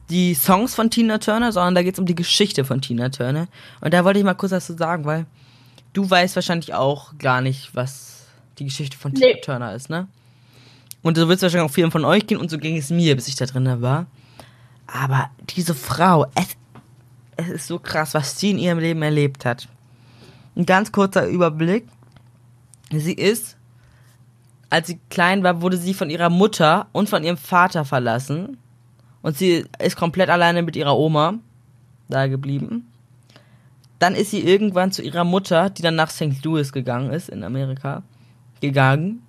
die 0.09 0.35
Songs 0.35 0.75
von 0.75 0.89
Tina 0.91 1.17
Turner, 1.17 1.51
sondern 1.51 1.75
da 1.75 1.83
geht's 1.83 1.97
um 1.99 2.05
die 2.05 2.15
Geschichte 2.15 2.63
von 2.65 2.81
Tina 2.81 3.09
Turner. 3.09 3.47
Und 3.81 3.93
da 3.93 4.05
wollte 4.05 4.19
ich 4.19 4.25
mal 4.25 4.35
kurz 4.35 4.51
was 4.51 4.67
zu 4.67 4.77
sagen, 4.77 5.05
weil 5.05 5.25
du 5.93 6.07
weißt 6.07 6.35
wahrscheinlich 6.35 6.73
auch 6.75 7.17
gar 7.17 7.41
nicht, 7.41 7.73
was 7.75 8.27
die 8.59 8.65
Geschichte 8.65 8.97
von 8.97 9.13
Tina 9.13 9.27
Nee. 9.33 9.41
Turner 9.41 9.73
ist, 9.73 9.89
ne? 9.89 10.07
Und 11.01 11.17
so 11.17 11.27
wird 11.27 11.37
es 11.37 11.43
wahrscheinlich 11.43 11.69
auch 11.69 11.73
vielen 11.73 11.91
von 11.91 12.05
euch 12.05 12.27
gehen 12.27 12.37
und 12.39 12.49
so 12.51 12.57
ging 12.57 12.75
es 12.77 12.89
mir, 12.89 13.15
bis 13.15 13.27
ich 13.27 13.35
da 13.35 13.45
drin 13.45 13.81
war. 13.81 14.05
Aber 14.87 15.29
diese 15.49 15.73
Frau, 15.73 16.25
es, 16.35 16.47
es 17.37 17.47
ist 17.49 17.67
so 17.67 17.79
krass, 17.79 18.13
was 18.13 18.39
sie 18.39 18.51
in 18.51 18.59
ihrem 18.59 18.79
Leben 18.79 19.01
erlebt 19.01 19.45
hat. 19.45 19.67
Ein 20.55 20.65
ganz 20.65 20.91
kurzer 20.91 21.27
Überblick. 21.27 21.87
Sie 22.91 23.13
ist 23.13 23.57
als 24.69 24.87
sie 24.87 24.99
klein 25.09 25.43
war, 25.43 25.61
wurde 25.61 25.77
sie 25.77 25.93
von 25.93 26.09
ihrer 26.09 26.29
Mutter 26.29 26.87
und 26.91 27.09
von 27.09 27.23
ihrem 27.23 27.37
Vater 27.37 27.85
verlassen. 27.85 28.57
Und 29.21 29.37
sie 29.37 29.65
ist 29.79 29.95
komplett 29.95 30.29
alleine 30.29 30.61
mit 30.61 30.75
ihrer 30.75 30.97
Oma 30.97 31.35
da 32.09 32.27
geblieben. 32.27 32.87
Dann 33.99 34.13
ist 34.13 34.31
sie 34.31 34.41
irgendwann 34.41 34.91
zu 34.91 35.01
ihrer 35.01 35.23
Mutter, 35.23 35.69
die 35.69 35.81
dann 35.81 35.95
nach 35.95 36.09
St. 36.09 36.43
Louis 36.43 36.71
gegangen 36.71 37.11
ist, 37.11 37.29
in 37.29 37.43
Amerika, 37.43 38.03
gegangen. 38.61 39.23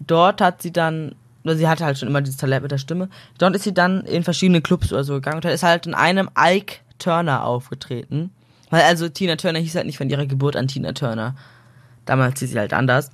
Dort 0.00 0.40
hat 0.40 0.62
sie 0.62 0.72
dann, 0.72 1.14
sie 1.44 1.68
hatte 1.68 1.84
halt 1.84 1.98
schon 1.98 2.08
immer 2.08 2.22
dieses 2.22 2.38
Talent 2.38 2.62
mit 2.62 2.72
der 2.72 2.78
Stimme. 2.78 3.08
Dort 3.38 3.54
ist 3.54 3.64
sie 3.64 3.74
dann 3.74 4.00
in 4.02 4.24
verschiedene 4.24 4.60
Clubs 4.60 4.92
oder 4.92 5.04
so 5.04 5.14
gegangen 5.14 5.36
und 5.36 5.44
ist 5.44 5.62
halt 5.62 5.86
in 5.86 5.94
einem 5.94 6.28
Ike 6.36 6.80
Turner 6.98 7.44
aufgetreten. 7.44 8.30
Weil 8.70 8.82
also 8.82 9.08
Tina 9.08 9.36
Turner 9.36 9.60
hieß 9.60 9.76
halt 9.76 9.86
nicht 9.86 9.98
von 9.98 10.10
ihrer 10.10 10.26
Geburt 10.26 10.56
an 10.56 10.68
Tina 10.68 10.92
Turner. 10.92 11.36
Damals 12.08 12.40
hieß 12.40 12.50
sie 12.50 12.58
halt 12.58 12.72
anders. 12.72 13.10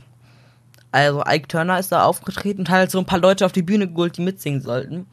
Also 0.93 1.25
Ike 1.27 1.49
Turner 1.49 1.81
ist 1.81 1.91
da 1.91 2.05
aufgetreten 2.05 2.61
und 2.61 2.71
hat 2.71 2.79
halt 2.79 2.91
so 2.93 3.01
ein 3.01 3.07
paar 3.07 3.19
Leute 3.19 3.45
auf 3.45 3.51
die 3.51 3.63
Bühne 3.63 3.89
geholt, 3.89 4.17
die 4.17 4.23
mitsingen 4.23 4.61
sollten. 4.61 5.07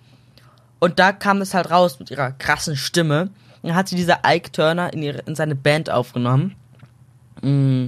Und 0.79 0.99
da 0.99 1.11
kam 1.11 1.41
es 1.41 1.55
halt 1.55 1.71
raus 1.71 1.97
mit 1.97 2.11
ihrer 2.11 2.31
krassen 2.31 2.75
Stimme. 2.75 3.31
Dann 3.63 3.73
hat 3.73 3.87
sie 3.87 3.95
dieser 3.95 4.19
Ike 4.23 4.51
Turner 4.51 4.93
in, 4.93 5.01
ihre, 5.01 5.19
in 5.19 5.33
seine 5.33 5.55
Band 5.55 5.89
aufgenommen. 5.89 6.55
Mm. 7.41 7.87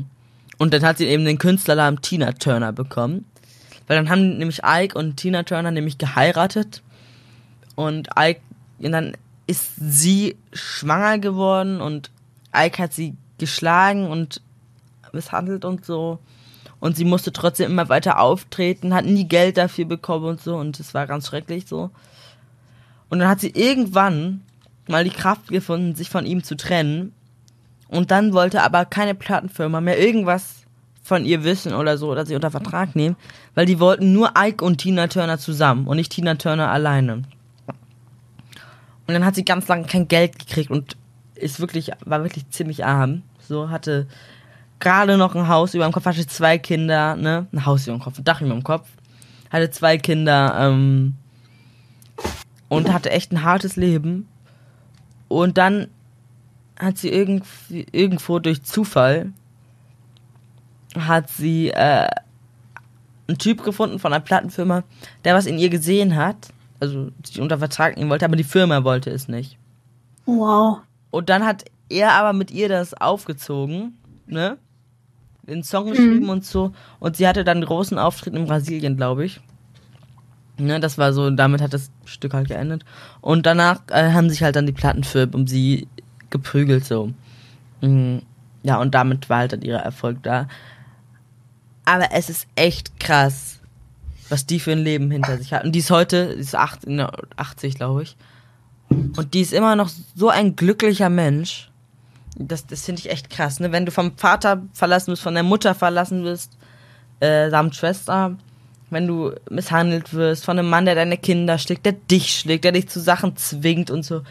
Und 0.58 0.74
dann 0.74 0.82
hat 0.84 0.98
sie 0.98 1.06
eben 1.06 1.26
den 1.26 1.38
Künstlernamen 1.38 2.02
Tina 2.02 2.32
Turner 2.32 2.72
bekommen. 2.72 3.26
Weil 3.86 3.98
dann 3.98 4.10
haben 4.10 4.38
nämlich 4.40 4.62
Ike 4.66 4.98
und 4.98 5.18
Tina 5.18 5.44
Turner 5.44 5.70
nämlich 5.70 6.00
geheiratet. 6.00 6.82
Und 7.76 8.10
Ike, 8.18 8.42
und 8.80 8.92
dann 8.92 9.14
ist 9.46 9.74
sie 9.78 10.38
schwanger 10.52 11.20
geworden 11.20 11.82
und 11.82 12.10
Ike 12.56 12.82
hat 12.82 12.94
sie 12.94 13.16
geschlagen 13.38 14.10
und 14.10 14.42
misshandelt 15.14 15.66
und 15.66 15.86
so. 15.86 16.20
Und 16.80 16.98
sie 16.98 17.06
musste 17.06 17.32
trotzdem 17.32 17.72
immer 17.72 17.90
weiter 17.90 18.20
auftreten, 18.20 18.94
hat 18.94 19.06
nie 19.06 19.26
Geld 19.26 19.58
dafür 19.58 19.86
bekommen 19.86 20.26
und 20.26 20.42
so. 20.42 20.56
Und 20.56 20.80
es 20.80 20.94
war 20.94 21.08
ganz 21.08 21.28
schrecklich 21.28 21.66
so. 21.68 21.92
Und 23.10 23.20
dann 23.20 23.30
hat 23.30 23.40
sie 23.40 23.52
irgendwann 23.52 24.42
mal 24.88 25.04
die 25.04 25.10
Kraft 25.10 25.48
gefunden, 25.48 25.96
sich 25.96 26.10
von 26.10 26.26
ihm 26.26 26.44
zu 26.44 26.58
trennen. 26.58 27.14
Und 27.88 28.12
dann 28.12 28.34
wollte 28.34 28.64
aber 28.64 28.86
keine 28.86 29.16
Plattenfirma 29.16 29.80
mehr 29.80 30.00
irgendwas 30.00 30.64
von 31.04 31.26
ihr 31.26 31.44
wissen 31.44 31.74
oder 31.74 31.98
so, 31.98 32.10
oder 32.10 32.26
sie 32.26 32.36
unter 32.36 32.50
Vertrag 32.50 32.96
nehmen, 32.96 33.16
weil 33.56 33.66
die 33.66 33.80
wollten 33.80 34.14
nur 34.14 34.34
Ike 34.38 34.64
und 34.64 34.78
Tina 34.78 35.08
Turner 35.08 35.38
zusammen 35.38 35.86
und 35.86 35.98
nicht 35.98 36.12
Tina 36.12 36.36
Turner 36.36 36.72
alleine. 36.72 37.24
Und 39.06 39.14
dann 39.14 39.26
hat 39.26 39.36
sie 39.36 39.44
ganz 39.44 39.68
lange 39.68 39.86
kein 39.86 40.08
Geld 40.08 40.40
gekriegt 40.40 40.72
und 40.72 40.96
ist 41.36 41.60
wirklich, 41.60 41.92
war 42.06 42.24
wirklich 42.24 42.50
ziemlich 42.50 42.86
arm. 42.86 43.22
So, 43.40 43.70
hatte 43.70 44.08
gerade 44.80 45.18
noch 45.18 45.36
ein 45.36 45.48
Haus 45.48 45.74
über 45.74 45.86
dem 45.86 45.92
Kopf, 45.92 46.06
hatte 46.06 46.28
zwei 46.28 46.58
Kinder, 46.58 47.16
ne? 47.16 47.48
Ein 47.52 47.66
Haus 47.66 47.88
über 47.88 47.98
dem 47.98 48.02
Kopf, 48.02 48.18
ein 48.18 48.24
Dach 48.24 48.42
über 48.42 48.54
dem 48.54 48.64
Kopf. 48.64 48.88
Hatte 49.50 49.70
zwei 49.70 49.98
Kinder, 49.98 50.56
ähm, 50.60 51.16
und 52.74 52.92
hatte 52.92 53.12
echt 53.12 53.32
ein 53.32 53.44
hartes 53.44 53.76
Leben. 53.76 54.28
Und 55.28 55.58
dann 55.58 55.88
hat 56.80 56.98
sie 56.98 57.10
irgendwie, 57.10 57.86
irgendwo 57.92 58.40
durch 58.40 58.64
Zufall 58.64 59.32
hat 60.98 61.30
sie 61.30 61.70
äh, 61.70 62.08
einen 63.28 63.38
Typ 63.38 63.64
gefunden 63.64 64.00
von 64.00 64.14
einer 64.14 64.24
Plattenfirma, 64.24 64.84
der 65.24 65.36
was 65.36 65.46
in 65.46 65.58
ihr 65.58 65.70
gesehen 65.70 66.16
hat. 66.16 66.50
Also 66.80 67.12
sie 67.24 67.42
unter 67.42 67.58
Vertrag 67.58 67.96
nehmen 67.96 68.10
wollte, 68.10 68.26
aber 68.26 68.36
die 68.36 68.44
Firma 68.44 68.84
wollte 68.84 69.10
es 69.10 69.28
nicht. 69.28 69.58
Wow. 70.26 70.80
Und 71.12 71.30
dann 71.30 71.46
hat 71.46 71.66
er 71.90 72.14
aber 72.14 72.34
mit 72.34 72.52
ihr 72.52 72.70
das 72.70 72.94
aufgezogen, 72.94 73.98
ne? 74.26 74.58
Den 75.44 75.64
Song 75.64 75.90
geschrieben 75.90 76.24
mhm. 76.24 76.30
und 76.30 76.46
so. 76.46 76.74
Und 77.00 77.18
sie 77.18 77.28
hatte 77.28 77.44
dann 77.44 77.58
einen 77.58 77.66
großen 77.66 77.98
Auftritt 77.98 78.34
in 78.34 78.46
Brasilien, 78.46 78.98
glaube 78.98 79.26
ich. 79.26 79.42
Ne, 80.58 80.80
das 80.80 80.98
war 80.98 81.14
so, 81.14 81.30
damit 81.32 81.62
hat 81.62 81.74
das 81.74 81.90
Stück 82.06 82.34
halt 82.34 82.48
geendet. 82.48 82.86
Und 83.22 83.46
danach 83.46 83.82
äh, 83.90 84.12
haben 84.12 84.30
sich 84.30 84.44
halt 84.44 84.56
dann 84.56 84.68
die 84.68 84.72
Plattenfirmen 84.72 85.34
um 85.34 85.48
sie 85.48 85.88
geprügelt, 86.30 86.86
so. 86.86 87.12
Mhm. 87.82 88.22
Ja, 88.62 88.80
und 88.80 88.96
damit 88.96 89.30
war 89.30 89.40
halt 89.40 89.54
dann 89.54 89.62
ihr 89.62 89.76
Erfolg 89.76 90.24
da. 90.24 90.48
Aber 91.86 92.12
es 92.14 92.30
ist 92.30 92.48
echt 92.56 93.00
krass, 93.00 93.60
was 94.30 94.46
die 94.46 94.60
für 94.60 94.72
ein 94.72 94.80
Leben 94.80 95.12
hinter 95.12 95.38
sich 95.38 95.52
hat. 95.54 95.66
Und 95.66 95.74
die 95.74 95.80
ist 95.80 95.92
heute, 95.92 96.36
die 96.36 96.42
ist 96.42 96.56
80, 96.56 97.76
glaube 97.76 98.04
ich. 98.04 98.16
Und 98.90 99.34
die 99.34 99.42
ist 99.42 99.54
immer 99.54 99.76
noch 99.76 99.90
so 100.16 100.30
ein 100.30 100.56
glücklicher 100.56 101.10
Mensch. 101.10 101.72
Das, 102.36 102.66
das 102.66 102.86
finde 102.86 103.00
ich 103.00 103.12
echt 103.12 103.30
krass, 103.30 103.60
ne? 103.60 103.72
Wenn 103.72 103.86
du 103.86 103.92
vom 103.92 104.18
Vater 104.18 104.64
verlassen 104.74 105.12
bist, 105.12 105.22
von 105.22 105.36
der 105.36 105.44
Mutter 105.44 105.76
verlassen 105.76 106.24
bist, 106.24 106.58
äh, 107.20 107.50
samt 107.50 107.76
Schwester, 107.76 108.36
wenn 108.90 109.08
du 109.08 109.34
misshandelt 109.50 110.14
wirst 110.14 110.46
von 110.46 110.58
einem 110.58 110.70
Mann, 110.70 110.86
der 110.86 110.96
deine 110.96 111.18
Kinder 111.18 111.58
schlägt, 111.58 111.86
der 111.86 111.94
dich 111.94 112.36
schlägt, 112.36 112.64
der 112.64 112.72
dich 112.72 112.90
zu 112.90 113.00
Sachen 113.00 113.36
zwingt 113.36 113.92
und 113.92 114.04
so. 114.04 114.22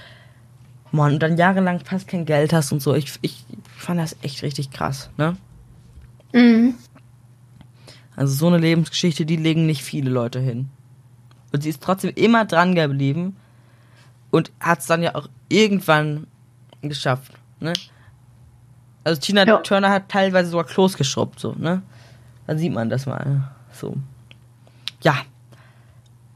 Mann, 0.91 1.15
und 1.15 1.23
dann 1.23 1.37
jahrelang 1.37 1.81
fast 1.81 2.09
kein 2.09 2.27
Geld 2.27 2.53
hast 2.53 2.73
und 2.73 2.81
so. 2.81 2.95
Ich, 2.95 3.19
ich 3.23 3.45
fand 3.77 3.99
das 3.99 4.17
echt 4.23 4.43
richtig 4.43 4.71
krass, 4.71 5.11
ne? 5.17 5.37
Mhm. 6.33 6.75
Also 8.15 8.35
so 8.35 8.47
eine 8.49 8.59
Lebensgeschichte, 8.59 9.25
die 9.25 9.37
legen 9.37 9.67
nicht 9.67 9.83
viele 9.83 10.11
Leute 10.11 10.39
hin. 10.39 10.69
Und 11.51 11.63
sie 11.63 11.71
ist 11.71 11.83
trotzdem 11.83 12.13
immer 12.15 12.45
dran 12.45 12.75
geblieben 12.75 13.37
und 14.31 14.53
hat 14.61 14.81
es 14.81 14.87
dann 14.87 15.03
ja 15.03 15.15
auch 15.15 15.29
irgendwann 15.49 16.27
geschafft, 16.83 17.33
ne? 17.63 17.73
Also 19.05 19.21
Tina 19.21 19.47
ja. 19.47 19.57
Turner 19.59 19.91
hat 19.91 20.09
teilweise 20.09 20.51
sogar 20.51 20.67
Klos 20.67 20.97
geschrubbt, 20.97 21.41
so, 21.41 21.55
ne? 21.59 21.83
Dann 22.47 22.59
sieht 22.59 22.73
man 22.73 22.89
das 22.89 23.07
mal, 23.07 23.51
so. 23.73 23.97
Ja. 25.03 25.17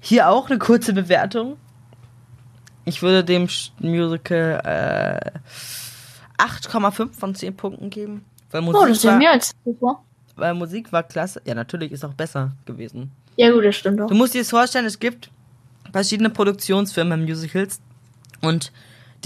Hier 0.00 0.28
auch 0.28 0.48
eine 0.48 0.58
kurze 0.58 0.92
Bewertung. 0.92 1.56
Ich 2.84 3.02
würde 3.02 3.24
dem 3.24 3.48
Musical 3.80 4.60
äh, 4.64 6.42
8,5 6.42 7.12
von 7.12 7.34
10 7.34 7.56
Punkten 7.56 7.90
geben. 7.90 8.24
Weil 8.50 8.62
Musik 8.62 8.80
oh, 8.80 8.86
das 8.86 8.98
ist 8.98 9.04
ja 9.04 9.16
mehr 9.16 9.32
als 9.32 9.52
super. 9.64 10.02
Weil 10.36 10.54
Musik 10.54 10.92
war 10.92 11.02
klasse. 11.02 11.42
Ja, 11.44 11.54
natürlich 11.54 11.92
ist 11.92 12.04
auch 12.04 12.14
besser 12.14 12.52
gewesen. 12.66 13.10
Ja, 13.36 13.50
gut, 13.50 13.64
das 13.64 13.76
stimmt 13.76 14.00
auch. 14.00 14.06
Du 14.06 14.14
musst 14.14 14.34
dir 14.34 14.40
das 14.40 14.50
vorstellen, 14.50 14.86
es 14.86 14.98
gibt 14.98 15.30
verschiedene 15.92 16.30
Produktionsfirmen 16.30 17.24
Musicals. 17.24 17.80
Und 18.42 18.70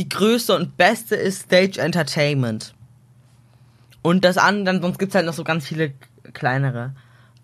die 0.01 0.09
größte 0.09 0.57
und 0.57 0.79
beste 0.79 1.15
ist 1.15 1.43
Stage 1.43 1.79
Entertainment. 1.79 2.75
Und 4.01 4.25
das 4.25 4.39
andere, 4.39 4.81
sonst 4.81 4.99
gibt 4.99 5.11
es 5.11 5.15
halt 5.15 5.27
noch 5.27 5.35
so 5.35 5.45
ganz 5.45 5.67
viele 5.67 5.93
kleinere. 6.33 6.95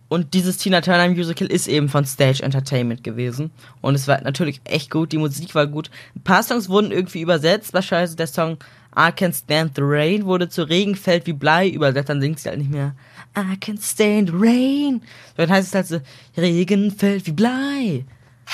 Und 0.08 0.32
dieses 0.32 0.56
Tina 0.56 0.80
Turner 0.80 1.10
Musical 1.10 1.48
ist 1.48 1.68
eben 1.68 1.90
von 1.90 2.06
Stage 2.06 2.42
Entertainment 2.42 3.04
gewesen. 3.04 3.50
Und 3.82 3.94
es 3.94 4.08
war 4.08 4.22
natürlich 4.22 4.62
echt 4.64 4.90
gut, 4.90 5.12
die 5.12 5.18
Musik 5.18 5.54
war 5.54 5.66
gut. 5.66 5.90
Ein 6.14 6.22
paar 6.22 6.42
Songs 6.42 6.70
wurden 6.70 6.92
irgendwie 6.92 7.20
übersetzt, 7.20 7.72
beispielsweise 7.72 8.16
der 8.16 8.26
Song 8.26 8.56
I 8.96 9.10
Can't 9.10 9.36
Stand 9.36 9.72
the 9.76 9.82
Rain 9.84 10.24
wurde 10.24 10.48
zu 10.48 10.62
Regen 10.62 10.94
fällt 10.94 11.26
wie 11.26 11.34
Blei 11.34 11.68
übersetzt, 11.68 12.08
dann 12.08 12.22
singt 12.22 12.38
sie 12.38 12.48
halt 12.48 12.58
nicht 12.58 12.70
mehr 12.70 12.94
I 13.36 13.56
Can't 13.56 13.82
Stand 13.82 14.30
the 14.30 14.34
Rain. 14.34 15.02
Dann 15.36 15.50
heißt 15.50 15.68
es 15.68 15.74
halt 15.74 15.86
so, 15.88 16.00
Regen 16.40 16.90
fällt 16.90 17.26
wie 17.26 17.32
Blei. 17.32 18.06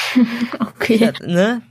okay. 0.59 0.97
Ja, 0.97 1.13
ne? 1.25 1.63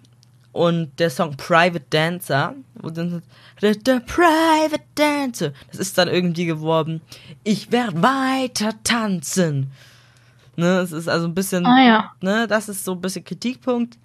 Und 0.51 0.99
der 0.99 1.09
Song 1.09 1.37
Private 1.37 1.85
Dancer, 1.89 2.55
wo 2.75 2.89
dann 2.89 3.21
the 3.61 3.99
Private 4.05 4.83
Dancer, 4.95 5.53
das 5.69 5.79
ist 5.79 5.97
dann 5.97 6.09
irgendwie 6.09 6.45
geworden, 6.45 7.01
ich 7.43 7.71
werde 7.71 8.01
weiter 8.01 8.73
tanzen. 8.83 9.71
Ne, 10.57 10.79
es 10.79 10.91
ist 10.91 11.07
also 11.07 11.27
ein 11.27 11.33
bisschen, 11.33 11.65
ah, 11.65 11.83
ja. 11.83 12.11
ne, 12.21 12.47
das 12.47 12.67
ist 12.67 12.83
so 12.83 12.91
ein 12.93 13.01
bisschen 13.01 13.23
Kritikpunkt. 13.23 13.97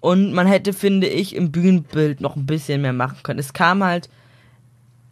Und 0.00 0.32
man 0.32 0.46
hätte, 0.46 0.72
finde 0.72 1.06
ich, 1.06 1.34
im 1.34 1.52
Bühnenbild 1.52 2.20
noch 2.20 2.36
ein 2.36 2.46
bisschen 2.46 2.82
mehr 2.82 2.92
machen 2.92 3.18
können. 3.22 3.38
Es 3.38 3.52
kam 3.52 3.82
halt, 3.84 4.08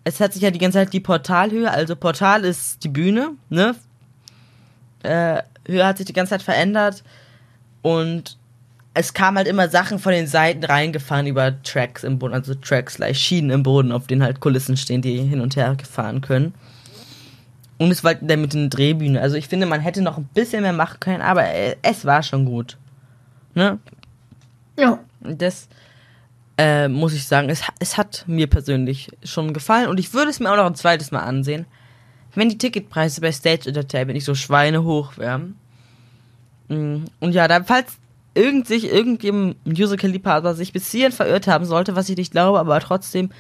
es 0.05 0.21
hat 0.21 0.33
sich 0.33 0.43
ja 0.43 0.51
die 0.51 0.59
ganze 0.59 0.79
Zeit 0.79 0.93
die 0.93 1.01
Portalhöhe, 1.01 1.71
also 1.71 1.95
Portal 1.97 2.45
ist 2.45 2.83
die 2.85 2.89
Bühne, 2.89 3.33
ne? 3.49 3.75
Äh, 5.03 5.43
Höhe 5.67 5.87
hat 5.87 5.99
sich 5.99 6.07
die 6.07 6.13
ganze 6.13 6.31
Zeit 6.31 6.43
verändert 6.43 7.03
und 7.83 8.39
es 8.97 9.13
kam 9.13 9.37
halt 9.37 9.47
immer 9.47 9.69
Sachen 9.69 9.99
von 9.99 10.13
den 10.13 10.27
Seiten 10.27 10.65
reingefahren 10.65 11.27
über 11.27 11.63
Tracks 11.63 12.03
im 12.03 12.19
Boden, 12.19 12.33
also 12.33 12.55
Tracks, 12.55 12.97
like 12.97 13.15
Schienen 13.15 13.51
im 13.51 13.63
Boden, 13.63 13.93
auf 13.93 14.07
denen 14.07 14.23
halt 14.23 14.41
Kulissen 14.41 14.79
stehen, 14.79 15.03
die 15.03 15.19
hin 15.19 15.43
und 15.43 15.55
her 15.55 15.75
gefahren 15.77 16.23
können. 16.23 16.55
Und 17.77 17.91
es 17.91 18.03
war 18.03 18.15
halt 18.15 18.23
dann 18.23 18.41
mit 18.41 18.55
den 18.55 18.71
Drehbühne. 18.71 19.21
Also 19.21 19.37
ich 19.37 19.49
finde, 19.49 19.67
man 19.67 19.83
hätte 19.83 20.01
noch 20.01 20.17
ein 20.17 20.29
bisschen 20.33 20.63
mehr 20.63 20.73
machen 20.73 20.99
können, 20.99 21.21
aber 21.21 21.45
es 21.83 22.07
war 22.07 22.23
schon 22.23 22.47
gut. 22.47 22.79
Ne? 23.55 23.79
Ja. 24.79 24.99
Das 25.21 25.69
äh, 26.57 26.89
muss 26.89 27.13
ich 27.13 27.27
sagen, 27.27 27.51
es, 27.51 27.63
es 27.79 27.99
hat 27.99 28.25
mir 28.27 28.47
persönlich 28.47 29.11
schon 29.25 29.53
gefallen 29.53 29.89
und 29.89 30.01
ich 30.01 30.15
würde 30.15 30.31
es 30.31 30.41
mir 30.41 30.51
auch 30.51 30.57
noch 30.57 30.67
ein 30.67 30.75
zweites 30.75 31.11
Mal 31.11 31.21
ansehen, 31.21 31.67
wenn 32.35 32.49
die 32.49 32.57
Ticketpreise 32.57 33.21
bei 33.21 33.31
Stage 33.33 33.69
Entertainment 33.69 34.15
nicht 34.15 34.25
so 34.25 34.35
schweinehoch 34.35 35.19
wären. 35.19 35.57
Mm, 36.69 37.05
und 37.21 37.33
ja, 37.33 37.47
da, 37.47 37.63
falls 37.63 37.99
irgend 38.37 38.67
sich 38.69 38.93
irgendein 38.93 39.57
Musical-Liebhaber 39.65 40.55
sich 40.55 40.73
bis 40.73 40.91
hierhin 40.91 41.13
verirrt 41.13 41.47
haben 41.47 41.65
sollte, 41.65 41.97
was 41.97 42.09
ich 42.09 42.17
nicht 42.17 42.33
glaube, 42.33 42.61
aber 42.61 42.79
trotzdem, 42.81 43.31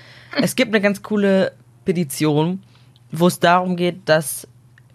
es 0.41 0.57
gibt 0.57 0.75
eine 0.75 0.81
ganz 0.81 1.03
coole 1.03 1.53
Petition, 1.85 2.63
wo 3.13 3.27
es 3.27 3.39
darum 3.39 3.77
geht, 3.77 4.01
dass 4.07 4.49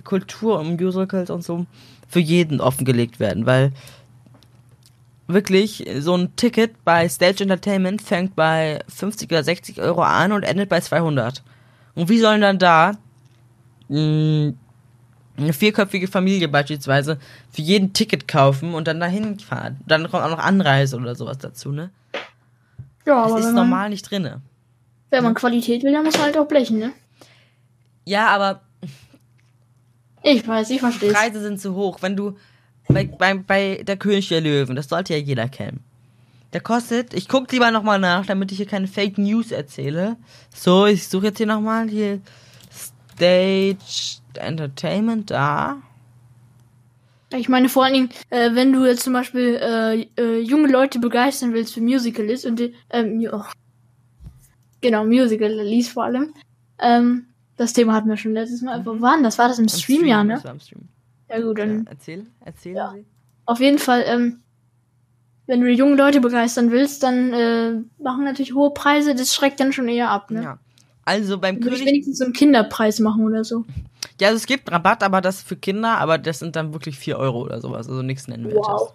Kultur 0.03 0.59
und 0.59 0.81
Musicals 0.81 1.29
und 1.29 1.43
so 1.43 1.65
für 2.07 2.19
jeden 2.19 2.59
offengelegt 2.59 3.19
werden, 3.19 3.45
weil 3.45 3.71
wirklich 5.27 5.87
so 5.99 6.15
ein 6.15 6.35
Ticket 6.35 6.83
bei 6.83 7.07
Stage 7.07 7.43
Entertainment 7.43 8.01
fängt 8.01 8.35
bei 8.35 8.81
50 8.89 9.31
oder 9.31 9.43
60 9.43 9.81
Euro 9.81 10.01
an 10.01 10.31
und 10.33 10.43
endet 10.43 10.67
bei 10.67 10.81
200. 10.81 11.41
Und 11.95 12.09
wie 12.09 12.19
sollen 12.19 12.41
dann 12.41 12.59
da 12.59 12.93
mh, 13.87 14.53
eine 15.37 15.53
vierköpfige 15.53 16.07
Familie 16.07 16.47
beispielsweise 16.47 17.17
für 17.51 17.61
jeden 17.61 17.93
Ticket 17.93 18.27
kaufen 18.27 18.73
und 18.73 18.87
dann 18.87 18.99
dahin 18.99 19.39
fahren? 19.39 19.79
Dann 19.87 20.09
kommt 20.09 20.23
auch 20.23 20.29
noch 20.29 20.39
Anreise 20.39 20.97
oder 20.97 21.15
sowas 21.15 21.37
dazu, 21.37 21.71
ne? 21.71 21.89
Ja, 23.05 23.23
Das 23.23 23.31
aber 23.31 23.39
ist 23.39 23.45
wenn 23.47 23.53
man, 23.55 23.63
normal 23.69 23.89
nicht 23.89 24.09
drinne. 24.09 24.41
wenn 25.09 25.23
man 25.23 25.33
Qualität 25.33 25.83
will, 25.83 25.91
dann 25.91 26.03
muss 26.03 26.13
man 26.13 26.23
halt 26.23 26.37
auch 26.37 26.47
blechen, 26.47 26.79
ne? 26.79 26.91
Ja, 28.05 28.27
aber 28.27 28.61
Ich 30.23 30.47
weiß, 30.47 30.69
ich 30.69 30.79
verstehe. 30.79 31.11
Preise 31.13 31.41
sind 31.41 31.59
zu 31.59 31.73
hoch. 31.75 31.99
Wenn 32.01 32.15
du 32.15 32.37
bei, 32.87 33.05
bei, 33.05 33.35
bei 33.35 33.81
der 33.83 33.97
König 33.97 34.27
der 34.27 34.41
Löwen, 34.41 34.75
das 34.75 34.89
sollte 34.89 35.13
ja 35.15 35.19
jeder 35.19 35.47
kennen. 35.49 35.83
Der 36.53 36.61
kostet, 36.61 37.13
ich 37.13 37.27
guck 37.29 37.49
lieber 37.51 37.71
nochmal 37.71 37.97
nach, 37.97 38.25
damit 38.25 38.51
ich 38.51 38.57
hier 38.57 38.65
keine 38.67 38.87
Fake 38.87 39.17
News 39.17 39.51
erzähle. 39.51 40.17
So, 40.53 40.85
ich 40.85 41.07
suche 41.07 41.27
jetzt 41.27 41.37
hier 41.37 41.45
nochmal 41.47 41.87
hier 41.89 42.19
Stage 43.17 44.20
Entertainment 44.37 45.31
da. 45.31 45.81
Ich 47.33 47.47
meine 47.47 47.69
vor 47.69 47.85
allen 47.85 47.93
Dingen, 47.93 48.09
äh, 48.29 48.53
wenn 48.55 48.73
du 48.73 48.85
jetzt 48.85 49.03
zum 49.03 49.13
Beispiel 49.13 49.55
äh, 49.61 50.01
äh, 50.17 50.39
junge 50.41 50.67
Leute 50.67 50.99
begeistern 50.99 51.53
willst 51.53 51.73
für 51.73 51.81
Musical.ly 51.81 52.45
und 52.45 52.59
die, 52.59 52.75
ähm, 52.89 53.25
oh. 53.31 53.43
genau, 54.81 55.05
Musical.ly 55.05 55.83
vor 55.83 56.03
allem. 56.03 56.33
Ähm, 56.79 57.27
das 57.55 57.73
Thema 57.73 57.93
hatten 57.93 58.09
wir 58.09 58.17
schon 58.17 58.33
letztes 58.33 58.61
Mal. 58.61 58.85
Wo 58.85 58.99
waren 58.99 59.23
das? 59.23 59.37
War 59.37 59.47
das 59.47 59.59
im 59.59 59.65
Im 59.65 59.69
Stream, 59.69 60.05
ja, 60.05 60.23
ne? 60.23 60.39
Stream. 60.39 60.89
Ja 61.29 61.39
gut, 61.39 61.59
dann 61.59 61.85
Ja, 61.85 61.91
erzähl, 61.91 62.25
erzählen 62.43 62.75
Ja. 62.75 62.91
Sie. 62.93 63.05
auf 63.45 63.59
jeden 63.61 63.79
Fall, 63.79 64.03
ähm, 64.07 64.41
wenn 65.47 65.61
du 65.61 65.67
die 65.67 65.75
jungen 65.75 65.97
Leute 65.97 66.19
begeistern 66.19 66.71
willst, 66.71 67.03
dann 67.03 67.31
äh, 67.33 67.71
machen 68.01 68.25
natürlich 68.25 68.53
hohe 68.53 68.71
Preise, 68.73 69.15
das 69.15 69.33
schreckt 69.33 69.59
dann 69.59 69.71
schon 69.71 69.87
eher 69.87 70.09
ab, 70.09 70.31
ne? 70.31 70.43
Ja. 70.43 70.59
Also 71.05 71.37
beim 71.37 71.55
Würde 71.55 71.69
ich 71.69 71.73
König 71.79 71.87
wenigstens 71.87 72.17
so 72.19 72.25
einen 72.25 72.33
Kinderpreis 72.33 72.99
machen 72.99 73.23
oder 73.23 73.43
so. 73.45 73.63
Ja, 74.19 74.27
also 74.27 74.37
es 74.37 74.45
gibt 74.45 74.71
Rabatt, 74.71 75.03
aber 75.03 75.21
das 75.21 75.41
für 75.41 75.55
Kinder, 75.55 75.97
aber 75.97 76.17
das 76.17 76.39
sind 76.39 76.55
dann 76.55 76.73
wirklich 76.73 76.97
4 76.97 77.17
Euro 77.17 77.41
oder 77.41 77.61
sowas, 77.61 77.87
also 77.89 78.01
nichts 78.01 78.27
Nennwertes. 78.27 78.67
Wow. 78.67 78.93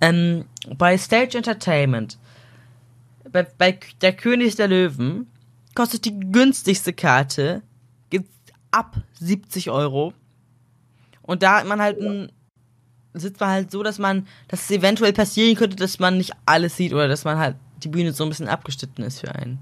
Ähm, 0.00 0.44
bei 0.76 0.96
Stage 0.96 1.36
Entertainment, 1.36 2.18
bei, 3.30 3.42
bei 3.42 3.78
der 4.00 4.12
König 4.12 4.56
der 4.56 4.68
Löwen, 4.68 5.30
kostet 5.74 6.04
die 6.04 6.18
günstigste 6.18 6.92
Karte 6.92 7.62
ab 8.74 8.96
70 9.20 9.70
Euro. 9.70 10.12
Und 11.22 11.42
da 11.42 11.60
hat 11.60 11.66
man 11.66 11.80
halt 11.80 12.00
ein, 12.00 12.30
sitzt 13.14 13.40
man 13.40 13.50
halt 13.50 13.70
so, 13.70 13.82
dass 13.82 13.98
man, 13.98 14.26
dass 14.48 14.62
es 14.62 14.70
eventuell 14.70 15.12
passieren 15.12 15.56
könnte, 15.56 15.76
dass 15.76 16.00
man 16.00 16.18
nicht 16.18 16.32
alles 16.44 16.76
sieht 16.76 16.92
oder 16.92 17.08
dass 17.08 17.24
man 17.24 17.38
halt 17.38 17.56
die 17.82 17.88
Bühne 17.88 18.12
so 18.12 18.24
ein 18.24 18.28
bisschen 18.28 18.48
abgeschnitten 18.48 19.02
ist 19.02 19.20
für 19.20 19.34
einen. 19.34 19.60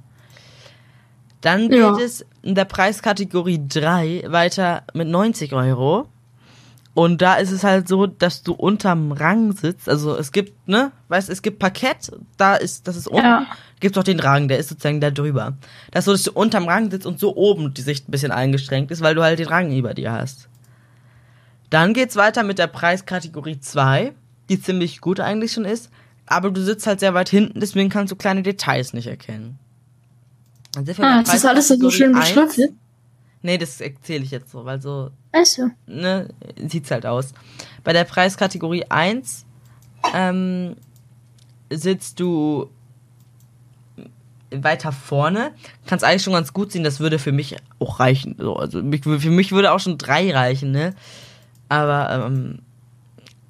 Dann 1.43 1.68
geht 1.68 1.78
Ja. 1.78 1.97
es 1.99 2.24
in 2.43 2.55
der 2.55 2.64
Preiskategorie 2.64 3.61
3 3.68 4.24
weiter 4.28 4.84
mit 4.95 5.09
90 5.09 5.53
Euro. 5.53 6.09
Und 6.95 7.22
da 7.22 7.34
ist 7.36 7.51
es 7.51 7.64
halt 7.64 7.88
so, 7.88 8.07
dass 8.07 8.43
du 8.43 8.53
unterm 8.53 9.12
Rang 9.12 9.53
sitzt. 9.53 9.88
Also 9.88 10.14
es 10.16 10.30
gibt, 10.30 10.68
ne, 10.68 10.93
weißt, 11.09 11.30
es 11.30 11.40
gibt 11.40 11.59
Parkett, 11.59 12.12
da 12.36 12.55
ist, 12.55 12.86
das 12.86 12.97
ist 12.97 13.09
unten. 13.09 13.24
Ja. 13.24 13.47
Gibt 13.80 13.97
auch 13.99 14.03
den 14.05 14.20
Rang, 14.20 14.47
der 14.49 14.59
ist 14.59 14.68
sozusagen 14.68 15.01
da 15.01 15.11
drüber. 15.11 15.55
Das 15.90 16.01
ist 16.01 16.05
so, 16.07 16.12
dass 16.12 16.22
du 16.24 16.32
unterm 16.32 16.68
Rang 16.68 16.90
sitzt 16.90 17.07
und 17.07 17.18
so 17.18 17.34
oben 17.34 17.72
die 17.74 17.80
Sicht 17.82 18.09
ein 18.09 18.12
bisschen 18.12 18.30
eingeschränkt 18.30 18.90
ist, 18.90 19.01
weil 19.01 19.14
du 19.14 19.22
halt 19.22 19.38
den 19.38 19.49
Rang 19.49 19.72
über 19.72 19.95
dir 19.95 20.12
hast. 20.12 20.49
Dann 21.70 21.95
geht's 21.95 22.16
weiter 22.16 22.43
mit 22.43 22.59
der 22.59 22.66
Preiskategorie 22.66 23.59
2, 23.59 24.12
die 24.51 24.61
ziemlich 24.61 25.01
gut 25.01 25.18
eigentlich 25.18 25.53
schon 25.53 25.64
ist. 25.64 25.90
Aber 26.26 26.51
du 26.51 26.61
sitzt 26.61 26.86
halt 26.86 27.01
sehr 27.01 27.14
weit 27.14 27.30
hinten, 27.30 27.59
deswegen 27.59 27.88
kannst 27.88 28.12
du 28.12 28.16
kleine 28.16 28.43
Details 28.43 28.93
nicht 28.93 29.07
erkennen. 29.07 29.59
Dann 30.74 30.86
sind 30.86 30.98
wir 30.98 31.04
Ah, 31.06 31.22
das 31.22 31.34
ist 31.34 31.44
alles 31.46 31.68
so 31.68 31.90
schön 31.90 32.12
beschriftet. 32.12 32.70
1. 32.70 32.72
Nee, 33.42 33.58
das 33.58 33.80
erzähle 33.80 34.24
ich 34.24 34.30
jetzt 34.30 34.52
so, 34.52 34.64
weil 34.64 34.80
so 34.80 35.10
Also. 35.32 35.68
ne, 35.86 36.28
sieht's 36.68 36.90
halt 36.90 37.06
aus. 37.06 37.32
Bei 37.84 37.92
der 37.92 38.04
Preiskategorie 38.04 38.84
1 38.88 39.44
ähm, 40.14 40.76
sitzt 41.70 42.20
du 42.20 42.70
weiter 44.50 44.92
vorne. 44.92 45.52
Kannst 45.86 46.04
eigentlich 46.04 46.22
schon 46.22 46.34
ganz 46.34 46.52
gut 46.52 46.72
sehen, 46.72 46.84
das 46.84 47.00
würde 47.00 47.18
für 47.18 47.32
mich 47.32 47.56
auch 47.78 48.00
reichen. 48.00 48.36
So, 48.38 48.56
also 48.56 48.78
für 48.80 49.30
mich 49.30 49.52
würde 49.52 49.72
auch 49.72 49.80
schon 49.80 49.98
drei 49.98 50.32
reichen, 50.32 50.70
ne? 50.70 50.94
Aber 51.68 52.26
ähm, 52.26 52.60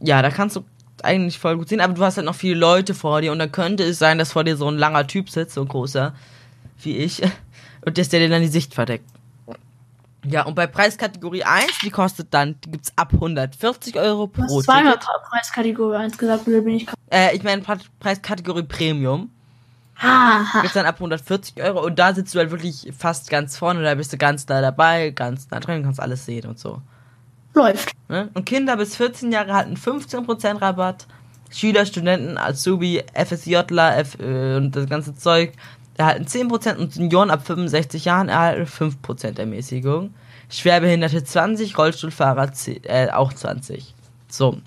ja, 0.00 0.22
da 0.22 0.30
kannst 0.30 0.56
du 0.56 0.64
eigentlich 1.02 1.38
voll 1.38 1.56
gut 1.56 1.68
sehen, 1.68 1.80
aber 1.80 1.94
du 1.94 2.04
hast 2.04 2.16
halt 2.16 2.26
noch 2.26 2.34
viele 2.36 2.54
Leute 2.54 2.94
vor 2.94 3.20
dir 3.20 3.32
und 3.32 3.38
dann 3.40 3.50
könnte 3.50 3.82
es 3.82 3.98
sein, 3.98 4.18
dass 4.18 4.32
vor 4.32 4.44
dir 4.44 4.56
so 4.56 4.68
ein 4.68 4.78
langer 4.78 5.06
Typ 5.06 5.28
sitzt, 5.28 5.54
so 5.54 5.62
ein 5.62 5.68
großer, 5.68 6.14
wie 6.84 6.96
ich, 6.98 7.22
und 7.84 7.98
dass 7.98 8.08
der 8.08 8.20
dir 8.20 8.28
dann 8.28 8.42
die 8.42 8.48
Sicht 8.48 8.74
verdeckt. 8.74 9.08
Ja, 10.24 10.42
und 10.44 10.54
bei 10.54 10.68
Preiskategorie 10.68 11.42
1, 11.42 11.80
die 11.82 11.90
kostet 11.90 12.28
dann, 12.32 12.54
die 12.64 12.70
gibt's 12.70 12.92
ab 12.94 13.12
140 13.12 13.96
Euro 13.98 14.28
Du 14.28 14.32
pro 14.46 14.56
hast 14.58 14.64
zweimal 14.66 14.96
Preiskategorie 15.30 15.96
1 15.96 16.16
gesagt, 16.16 16.46
oder 16.46 16.60
bin 16.60 16.76
ich 16.76 16.86
Äh, 17.10 17.34
ich 17.34 17.42
meine 17.42 17.60
Pre- 17.62 17.78
Preiskategorie 17.98 18.62
Premium. 18.62 19.30
Aha. 19.98 20.60
Gibt's 20.60 20.74
dann 20.74 20.86
ab 20.86 20.96
140 20.96 21.60
Euro 21.62 21.84
und 21.86 21.98
da 21.98 22.14
sitzt 22.14 22.34
du 22.34 22.38
halt 22.38 22.52
wirklich 22.52 22.92
fast 22.96 23.30
ganz 23.30 23.56
vorne, 23.56 23.82
da 23.82 23.94
bist 23.96 24.12
du 24.12 24.16
ganz 24.16 24.46
da 24.46 24.60
dabei, 24.60 25.10
ganz 25.10 25.50
nah 25.50 25.58
drin, 25.60 25.82
kannst 25.82 26.00
alles 26.00 26.24
sehen 26.24 26.46
und 26.48 26.58
so. 26.58 26.80
Läuft. 27.54 27.90
Ne? 28.08 28.28
Und 28.34 28.46
Kinder 28.46 28.76
bis 28.76 28.96
14 28.96 29.30
Jahre 29.32 29.52
hatten 29.54 29.74
15% 29.76 30.60
Rabatt. 30.62 31.06
Schüler, 31.50 31.84
Studenten, 31.84 32.38
Azubi, 32.38 33.02
FSJler 33.12 33.98
F, 33.98 34.18
äh, 34.18 34.56
und 34.56 34.74
das 34.74 34.88
ganze 34.88 35.14
Zeug 35.14 35.52
erhalten 35.96 36.24
10% 36.26 36.76
und 36.76 36.92
Senioren 36.92 37.30
ab 37.30 37.46
65 37.46 38.04
Jahren 38.04 38.28
erhalten 38.28 38.66
5% 38.66 39.38
Ermäßigung. 39.38 40.14
Schwerbehinderte 40.48 41.24
20, 41.24 41.78
Rollstuhlfahrer 41.78 42.52
10, 42.52 42.84
äh, 42.84 43.08
auch 43.12 43.32
20. 43.32 43.94
So, 44.28 44.58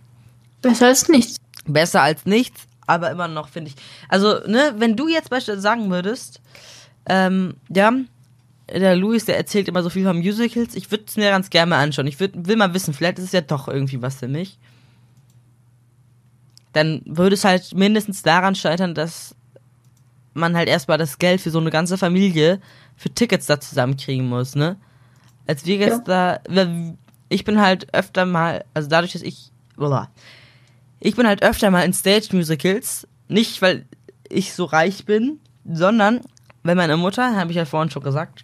Besser 0.62 0.88
als 0.88 1.10
nichts. 1.10 1.38
besser 1.68 2.02
als 2.02 2.26
nichts, 2.26 2.64
aber 2.88 3.12
immer 3.12 3.28
noch 3.28 3.50
finde 3.50 3.70
ich. 3.70 3.76
Also, 4.10 4.40
ne, 4.48 4.74
wenn 4.78 4.96
du 4.96 5.08
jetzt 5.08 5.30
beispielsweise 5.30 5.62
sagen 5.62 5.92
würdest, 5.92 6.42
ähm, 7.08 7.56
ja, 7.70 7.92
der 8.68 8.96
Louis, 8.96 9.26
der 9.26 9.38
erzählt 9.38 9.68
immer 9.68 9.84
so 9.84 9.92
viel 9.92 10.06
von 10.06 10.18
Musicals, 10.18 10.76
ich 10.76 10.90
würde 10.90 11.04
es 11.08 11.18
mir 11.18 11.30
ganz 11.30 11.52
gerne 11.52 11.70
mal 11.70 11.84
anschauen. 11.84 12.08
Ich 12.08 12.20
würd, 12.20 12.48
will 12.48 12.56
mal 12.56 12.74
wissen, 12.74 12.96
vielleicht 12.96 13.20
ist 13.20 13.26
es 13.26 13.32
ja 13.32 13.42
doch 13.42 13.68
irgendwie 13.68 14.02
was 14.02 14.16
für 14.16 14.28
mich. 14.28 14.58
Dann 16.74 17.04
würde 17.06 17.36
es 17.36 17.44
halt 17.46 17.76
mindestens 17.76 18.24
daran 18.24 18.56
scheitern, 18.56 18.96
dass 18.96 19.36
man 20.36 20.56
halt 20.56 20.70
erstmal 20.70 20.98
das 20.98 21.18
Geld 21.18 21.42
für 21.42 21.50
so 21.50 21.60
eine 21.60 21.72
ganze 21.72 21.98
Familie 21.98 22.60
für 22.96 23.10
Tickets 23.10 23.48
da 23.48 23.60
zusammenkriegen 23.60 24.28
muss, 24.28 24.56
ne? 24.56 24.78
Als 25.48 25.66
wir 25.66 25.78
jetzt 25.78 26.08
da, 26.08 26.40
ich 27.30 27.44
bin 27.44 27.62
halt 27.62 27.94
öfter 27.94 28.26
mal, 28.26 28.66
also 28.74 28.90
dadurch, 28.90 29.14
dass 29.14 29.22
ich, 29.22 29.52
boah, 29.76 30.10
ich 31.00 31.16
bin 31.16 31.28
halt 31.28 31.44
öfter 31.44 31.72
mal 31.72 31.84
in 31.84 31.94
Stage-Musicals, 31.94 33.08
nicht 33.28 33.62
weil 33.62 33.86
ich 34.28 34.54
so 34.54 34.66
reich 34.66 35.06
bin, 35.06 35.40
sondern 35.66 36.22
weil 36.64 36.76
meine 36.76 36.98
Mutter, 36.98 37.36
habe 37.36 37.52
ich 37.52 37.58
ja 37.58 37.66
vorhin 37.66 37.92
schon 37.92 38.04
gesagt, 38.04 38.44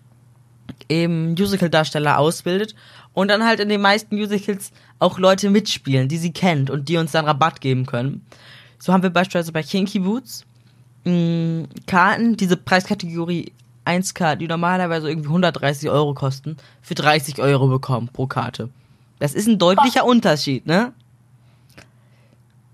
eben 0.90 1.32
Musical-Darsteller 1.32 2.20
ausbildet 2.20 2.76
und 3.14 3.28
dann 3.30 3.46
halt 3.46 3.60
in 3.60 3.70
den 3.70 3.82
meisten 3.82 4.16
Musicals 4.16 4.72
auch 5.00 5.18
Leute 5.18 5.50
mitspielen, 5.50 6.08
die 6.08 6.18
sie 6.18 6.32
kennt 6.32 6.70
und 6.70 6.88
die 6.88 6.98
uns 6.98 7.12
dann 7.12 7.26
Rabatt 7.26 7.62
geben 7.62 7.86
können. 7.86 8.26
So 8.80 8.94
haben 8.94 9.04
wir 9.04 9.10
beispielsweise 9.10 9.52
bei 9.52 9.64
Kinky 9.64 10.00
Boots 10.00 10.46
mh, 11.06 11.68
Karten, 11.88 12.38
diese 12.38 12.58
Preiskategorie 12.58 13.52
1K, 13.86 14.36
die 14.36 14.48
normalerweise 14.48 15.10
irgendwie 15.10 15.30
130 15.30 15.90
Euro 15.90 16.14
kosten, 16.14 16.58
für 16.82 16.96
30 16.96 17.42
Euro 17.42 17.68
bekommen 17.68 18.10
pro 18.12 18.28
Karte. 18.28 18.70
Das 19.20 19.34
ist 19.34 19.48
ein 19.48 19.60
deutlicher 19.60 20.06
Unterschied, 20.06 20.66
ne? 20.66 20.94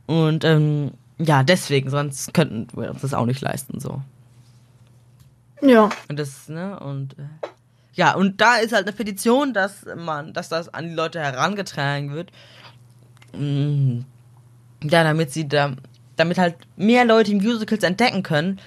Und 0.05 0.43
ähm, 0.43 0.91
ja, 1.17 1.43
deswegen, 1.43 1.89
sonst 1.89 2.34
könnten 2.34 2.67
wir 2.80 2.91
uns 2.91 3.01
das 3.01 3.13
auch 3.13 3.25
nicht 3.25 3.41
leisten, 3.41 3.80
so. 3.80 4.01
Ja. 5.61 5.89
Und 6.07 6.19
das, 6.19 6.47
ne, 6.49 6.80
und 6.80 7.17
äh, 7.17 7.23
ja, 7.93 8.13
und 8.13 8.39
da 8.39 8.57
ist 8.57 8.73
halt 8.73 8.88
eine 8.88 8.95
Petition, 8.95 9.53
dass 9.53 9.86
man, 9.97 10.32
dass 10.34 10.49
das 10.49 10.71
an 10.73 10.88
die 10.89 10.93
Leute 10.93 11.19
herangetragen 11.19 12.11
wird. 12.13 12.32
Mm, 13.36 14.01
Ja, 14.84 15.03
damit 15.03 15.32
sie 15.32 15.47
da, 15.47 15.73
damit 16.18 16.38
halt 16.38 16.55
mehr 16.76 17.05
Leute 17.05 17.34
Musicals 17.34 17.84
entdecken 17.84 18.24
können. 18.24 18.59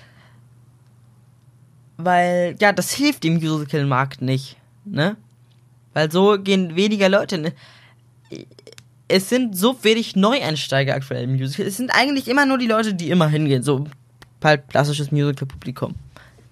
Weil, 1.99 2.57
ja, 2.61 2.73
das 2.73 2.93
hilft 2.93 3.25
dem 3.25 3.35
Musical-Markt 3.35 4.23
nicht, 4.23 4.57
ne? 4.85 5.17
Weil 5.93 6.11
so 6.11 6.39
gehen 6.39 6.77
weniger 6.77 7.09
Leute, 7.09 7.37
ne? 7.37 7.53
Es 9.09 9.29
sind 9.29 9.57
so 9.57 9.77
wenig 9.83 10.17
Neueinsteiger 10.17 10.95
aktuell 10.95 11.25
im 11.25 11.33
Musical. 11.33 11.67
Es 11.67 11.77
sind 11.77 11.91
eigentlich 11.91 12.29
immer 12.29 12.47
nur 12.47 12.59
die 12.59 12.69
Leute, 12.69 12.95
die 12.95 13.11
immer 13.11 13.29
hingehen, 13.29 13.63
so 13.63 13.87
halt 14.43 14.69
klassisches 14.69 15.11
Musical-Publikum. 15.11 15.95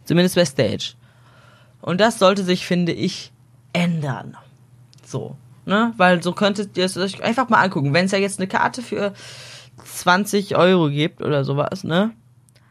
Zumindest 0.04 0.34
bei 0.34 0.44
Stage. 0.44 0.94
Und 1.80 2.00
das 2.00 2.18
sollte 2.18 2.42
sich, 2.42 2.66
finde 2.66 2.92
ich, 2.92 3.32
ändern. 3.72 4.36
So. 5.06 5.36
ne? 5.68 5.92
Weil 5.96 6.22
so 6.22 6.32
könntet 6.32 6.76
ihr 6.76 6.86
es 6.86 6.96
euch 6.96 7.22
einfach 7.22 7.48
mal 7.48 7.62
angucken. 7.62 7.92
Wenn 7.92 8.06
es 8.06 8.12
ja 8.12 8.18
jetzt 8.18 8.40
eine 8.40 8.48
Karte 8.48 8.82
für 8.82 9.12
20 9.84 10.56
Euro 10.56 10.88
gibt 10.90 11.22
oder 11.22 11.44
sowas, 11.44 11.84
ne? 11.84 12.12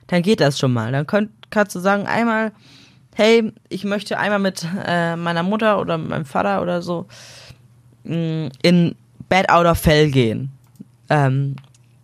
Dann 0.07 0.21
geht 0.21 0.39
das 0.39 0.57
schon 0.57 0.73
mal. 0.73 0.91
Dann 0.91 1.05
könnt, 1.05 1.31
kannst 1.49 1.75
du 1.75 1.79
sagen, 1.79 2.07
einmal, 2.07 2.51
hey, 3.15 3.51
ich 3.69 3.83
möchte 3.83 4.17
einmal 4.17 4.39
mit 4.39 4.65
äh, 4.85 5.15
meiner 5.15 5.43
Mutter 5.43 5.79
oder 5.79 5.97
meinem 5.97 6.25
Vater 6.25 6.61
oder 6.61 6.81
so 6.81 7.07
mh, 8.03 8.49
in 8.61 8.95
Bad 9.29 9.49
Out 9.49 9.65
of 9.65 9.79
Fell 9.79 10.09
gehen. 10.11 10.51
Ähm, 11.09 11.55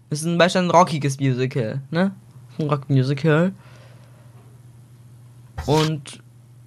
das 0.09 0.19
ist 0.19 0.25
zum 0.25 0.37
Beispiel 0.37 0.61
ein 0.61 0.69
rockiges 0.71 1.19
Musical, 1.19 1.81
ne? 1.91 2.11
Ein 2.59 2.69
Rockmusical. 2.69 3.53
Und 5.65 6.19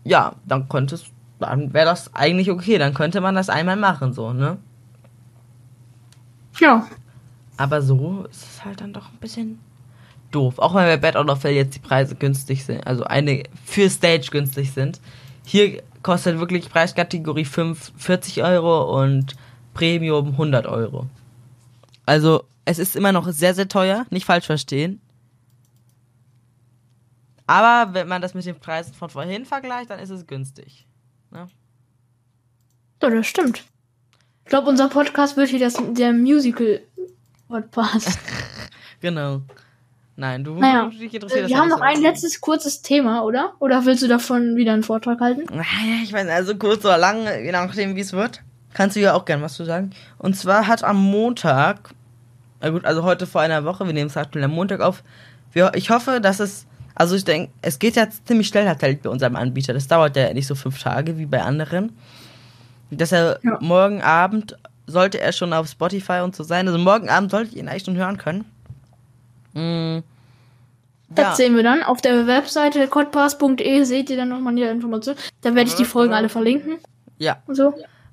ja, 0.04 0.34
dann 0.46 0.68
könnte 0.68 0.94
es, 0.94 1.04
dann 1.38 1.72
wäre 1.72 1.86
das 1.86 2.14
eigentlich 2.14 2.50
okay, 2.50 2.78
dann 2.78 2.94
könnte 2.94 3.20
man 3.20 3.34
das 3.34 3.48
einmal 3.48 3.76
machen, 3.76 4.12
so, 4.12 4.32
ne? 4.32 4.58
Ja. 6.58 6.86
Aber 7.56 7.82
so 7.82 8.26
ist 8.30 8.42
es 8.42 8.64
halt 8.64 8.80
dann 8.80 8.92
doch 8.92 9.10
ein 9.10 9.18
bisschen 9.18 9.58
doof. 10.30 10.58
Auch 10.58 10.74
wenn 10.74 10.84
bei 10.84 10.96
Bad 10.96 11.16
Out 11.16 11.30
of 11.30 11.42
Hell 11.44 11.54
jetzt 11.54 11.74
die 11.74 11.80
Preise 11.80 12.14
günstig 12.14 12.64
sind, 12.64 12.86
also 12.86 13.04
eine 13.04 13.44
für 13.64 13.88
Stage 13.88 14.28
günstig 14.30 14.72
sind. 14.72 15.00
Hier 15.44 15.82
kostet 16.02 16.38
wirklich 16.38 16.68
Preiskategorie 16.68 17.44
5 17.44 17.92
40 17.96 18.42
Euro 18.42 19.00
und 19.00 19.36
Premium 19.74 20.28
100 20.32 20.66
Euro. 20.66 21.06
Also 22.04 22.44
es 22.64 22.78
ist 22.78 22.96
immer 22.96 23.12
noch 23.12 23.28
sehr, 23.28 23.54
sehr 23.54 23.68
teuer, 23.68 24.06
nicht 24.10 24.26
falsch 24.26 24.46
verstehen. 24.46 25.00
Aber 27.46 27.94
wenn 27.94 28.08
man 28.08 28.22
das 28.22 28.34
mit 28.34 28.44
den 28.44 28.58
Preisen 28.58 28.94
von 28.94 29.08
vorhin 29.08 29.46
vergleicht, 29.46 29.90
dann 29.90 30.00
ist 30.00 30.10
es 30.10 30.26
günstig. 30.26 30.86
Ne? 31.30 31.48
Ja, 33.02 33.10
das 33.10 33.26
stimmt. 33.26 33.64
Ich 34.44 34.50
glaube, 34.50 34.68
unser 34.68 34.88
Podcast 34.88 35.36
wird 35.36 35.48
hier 35.48 35.60
das, 35.60 35.76
der 35.92 36.12
Musical-Podcast. 37.48 38.18
Genau. 39.00 39.42
Nein, 40.16 40.42
du 40.42 40.54
Naja, 40.54 40.88
dich 40.88 41.12
interessiert 41.12 41.44
das 41.44 41.50
Wir 41.50 41.58
haben 41.58 41.68
noch 41.68 41.82
ein 41.82 42.00
letztes 42.00 42.40
kurzes 42.40 42.80
Thema, 42.80 43.22
oder? 43.24 43.52
Oder 43.58 43.84
willst 43.84 44.02
du 44.02 44.08
davon 44.08 44.56
wieder 44.56 44.72
einen 44.72 44.82
Vortrag 44.82 45.20
halten? 45.20 45.44
Naja, 45.54 46.02
ich 46.02 46.12
meine, 46.12 46.32
also 46.32 46.56
kurz 46.56 46.82
oder 46.82 46.96
lang, 46.96 47.26
je 47.44 47.52
nachdem, 47.52 47.94
wie 47.94 48.00
es 48.00 48.14
wird, 48.14 48.42
kannst 48.72 48.96
du 48.96 49.00
ja 49.00 49.12
auch 49.12 49.26
gern 49.26 49.42
was 49.42 49.52
zu 49.52 49.64
sagen. 49.64 49.90
Und 50.16 50.34
zwar 50.34 50.66
hat 50.66 50.82
am 50.82 50.96
Montag, 50.96 51.90
na 52.62 52.70
gut, 52.70 52.86
also 52.86 53.02
heute 53.02 53.26
vor 53.26 53.42
einer 53.42 53.64
Woche, 53.66 53.84
wir 53.84 53.92
nehmen 53.92 54.08
es 54.08 54.16
aktuell 54.16 54.44
am 54.46 54.52
Montag 54.52 54.80
auf, 54.80 55.02
wir, 55.52 55.72
ich 55.74 55.90
hoffe, 55.90 56.22
dass 56.22 56.40
es, 56.40 56.66
also 56.94 57.14
ich 57.14 57.24
denke, 57.24 57.52
es 57.60 57.78
geht 57.78 57.96
ja 57.96 58.08
ziemlich 58.24 58.48
schnell 58.48 58.64
tatsächlich 58.64 59.02
bei 59.02 59.10
unserem 59.10 59.36
Anbieter. 59.36 59.74
Das 59.74 59.86
dauert 59.88 60.16
ja 60.16 60.32
nicht 60.32 60.46
so 60.46 60.54
fünf 60.54 60.82
Tage 60.82 61.18
wie 61.18 61.26
bei 61.26 61.42
anderen. 61.42 61.92
Dass 62.90 63.12
er 63.12 63.38
Ja. 63.42 63.58
morgen 63.60 64.00
Abend 64.00 64.56
sollte 64.86 65.20
er 65.20 65.32
schon 65.32 65.52
auf 65.52 65.68
Spotify 65.68 66.20
und 66.22 66.34
so 66.36 66.44
sein. 66.44 66.66
Also 66.66 66.78
morgen 66.78 67.08
Abend 67.08 67.30
sollte 67.30 67.50
ich 67.50 67.56
ihn 67.56 67.68
eigentlich 67.68 67.84
schon 67.84 67.96
hören 67.96 68.18
können. 68.18 68.44
Mm. 69.54 70.02
Das 71.08 71.36
sehen 71.36 71.54
wir 71.54 71.62
dann. 71.62 71.82
Auf 71.84 72.00
der 72.00 72.26
Webseite 72.26 72.88
codpass.de 72.88 73.84
seht 73.84 74.10
ihr 74.10 74.16
dann 74.16 74.28
nochmal 74.28 74.56
die 74.56 74.62
Informationen. 74.62 75.18
Da 75.40 75.54
werde 75.54 75.68
ich 75.70 75.76
die 75.76 75.84
Folgen 75.84 76.12
alle 76.12 76.28
verlinken. 76.28 76.78
ja. 77.18 77.36
Und 77.46 77.54
so. 77.54 77.72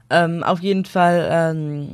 Ähm, 0.10 0.44
auf 0.44 0.60
jeden 0.60 0.86
Fall, 0.86 1.28
ähm, 1.32 1.88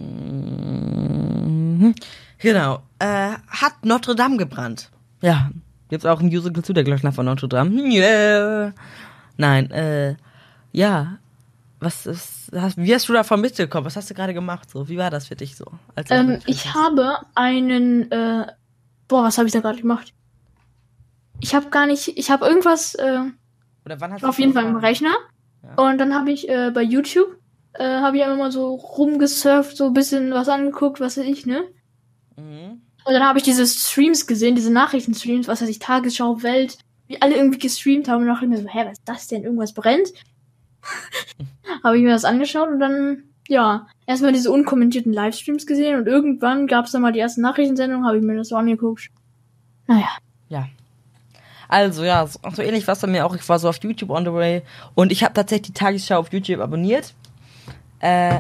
genau, 2.39 2.81
äh, 2.97 3.29
hat 3.47 3.85
Notre 3.85 4.15
Dame 4.15 4.35
gebrannt. 4.35 4.89
Ja, 5.21 5.51
gibt's 5.89 6.05
auch 6.05 6.19
ein 6.19 6.25
Musical 6.25 6.61
zu, 6.63 6.73
der 6.73 6.83
Glöckner 6.83 7.13
von 7.13 7.25
Notre 7.25 7.47
Dame. 7.47 7.69
Yeah. 7.93 8.73
Nein, 9.37 9.71
äh, 9.71 10.15
ja, 10.73 11.19
was 11.79 12.05
ist, 12.05 12.51
hast, 12.53 12.77
wie 12.77 12.93
hast 12.93 13.07
du 13.07 13.13
davon 13.13 13.39
mitbekommen? 13.39 13.85
Was 13.85 13.95
hast 13.95 14.09
du 14.09 14.13
gerade 14.13 14.33
gemacht? 14.33 14.69
So, 14.69 14.89
wie 14.89 14.97
war 14.97 15.09
das 15.09 15.27
für 15.27 15.35
dich 15.35 15.55
so? 15.55 15.65
Ähm, 16.09 16.39
ich 16.45 16.73
habe 16.73 17.19
einen, 17.35 18.11
äh, 18.11 18.47
boah, 19.07 19.23
was 19.23 19.37
habe 19.37 19.47
ich 19.47 19.53
da 19.53 19.61
gerade 19.61 19.79
gemacht? 19.79 20.13
Ich 21.39 21.55
habe 21.55 21.69
gar 21.69 21.87
nicht, 21.87 22.17
ich 22.17 22.31
habe 22.31 22.45
irgendwas, 22.45 22.95
äh, 22.95 23.21
Oder 23.85 24.01
wann 24.01 24.13
hast 24.13 24.25
auf 24.25 24.39
jeden 24.39 24.53
Fall 24.53 24.65
im? 24.65 24.75
Rechner. 24.75 25.13
Ja. 25.63 25.83
Und 25.83 25.97
dann 25.99 26.13
habe 26.13 26.31
ich 26.31 26.49
äh, 26.49 26.71
bei 26.71 26.81
YouTube, 26.81 27.37
äh, 27.73 27.85
habe 27.85 28.17
ich 28.17 28.23
einfach 28.23 28.37
mal 28.37 28.51
so 28.51 28.75
rumgesurft, 28.75 29.77
so 29.77 29.87
ein 29.87 29.93
bisschen 29.93 30.31
was 30.31 30.49
angeguckt, 30.49 30.99
was 30.99 31.17
weiß 31.17 31.25
ich, 31.25 31.45
ne? 31.45 31.63
Mhm. 32.35 32.81
Und 33.05 33.13
dann 33.13 33.23
habe 33.23 33.39
ich 33.39 33.45
diese 33.45 33.65
Streams 33.65 34.27
gesehen, 34.27 34.55
diese 34.55 34.71
Nachrichtenstreams, 34.71 35.47
was 35.47 35.61
weiß 35.61 35.69
ich, 35.69 35.79
Tagesschau, 35.79 36.43
Welt, 36.43 36.77
wie 37.07 37.21
alle 37.21 37.37
irgendwie 37.37 37.59
gestreamt 37.59 38.09
haben 38.09 38.21
und 38.21 38.27
dachte 38.27 38.45
ich 38.45 38.51
mir 38.51 38.57
so, 38.57 38.67
hä, 38.67 38.85
was 38.85 38.99
ist 38.99 39.07
das 39.07 39.27
denn? 39.27 39.43
Irgendwas 39.43 39.73
brennt? 39.73 40.09
Habe 41.83 41.97
ich 41.97 42.03
mir 42.03 42.11
das 42.11 42.25
angeschaut 42.25 42.69
und 42.69 42.79
dann, 42.79 43.23
ja, 43.47 43.87
erstmal 44.05 44.31
diese 44.31 44.51
unkommentierten 44.51 45.13
Livestreams 45.13 45.65
gesehen 45.65 45.97
und 45.97 46.07
irgendwann 46.07 46.67
gab 46.67 46.85
es 46.85 46.91
dann 46.91 47.01
mal 47.01 47.11
die 47.11 47.19
erste 47.19 47.41
Nachrichtensendung, 47.41 48.05
habe 48.05 48.17
ich 48.17 48.23
mir 48.23 48.35
das 48.35 48.49
so 48.49 48.55
angeguckt. 48.55 49.09
Naja. 49.87 50.09
Ja. 50.49 50.67
Also 51.67 52.03
ja, 52.03 52.25
so, 52.25 52.39
so 52.53 52.61
ähnlich 52.61 52.87
war 52.87 52.93
es 52.93 53.01
bei 53.01 53.07
mir 53.07 53.25
auch. 53.25 53.35
Ich 53.35 53.47
war 53.47 53.59
so 53.59 53.69
auf 53.69 53.77
YouTube 53.83 54.09
on 54.09 54.25
the 54.25 54.33
way 54.33 54.63
und 54.95 55.11
ich 55.11 55.23
habe 55.23 55.33
tatsächlich 55.33 55.67
die 55.67 55.73
Tagesschau 55.73 56.17
auf 56.17 56.33
YouTube 56.33 56.59
abonniert. 56.59 57.13
Äh, 57.99 58.39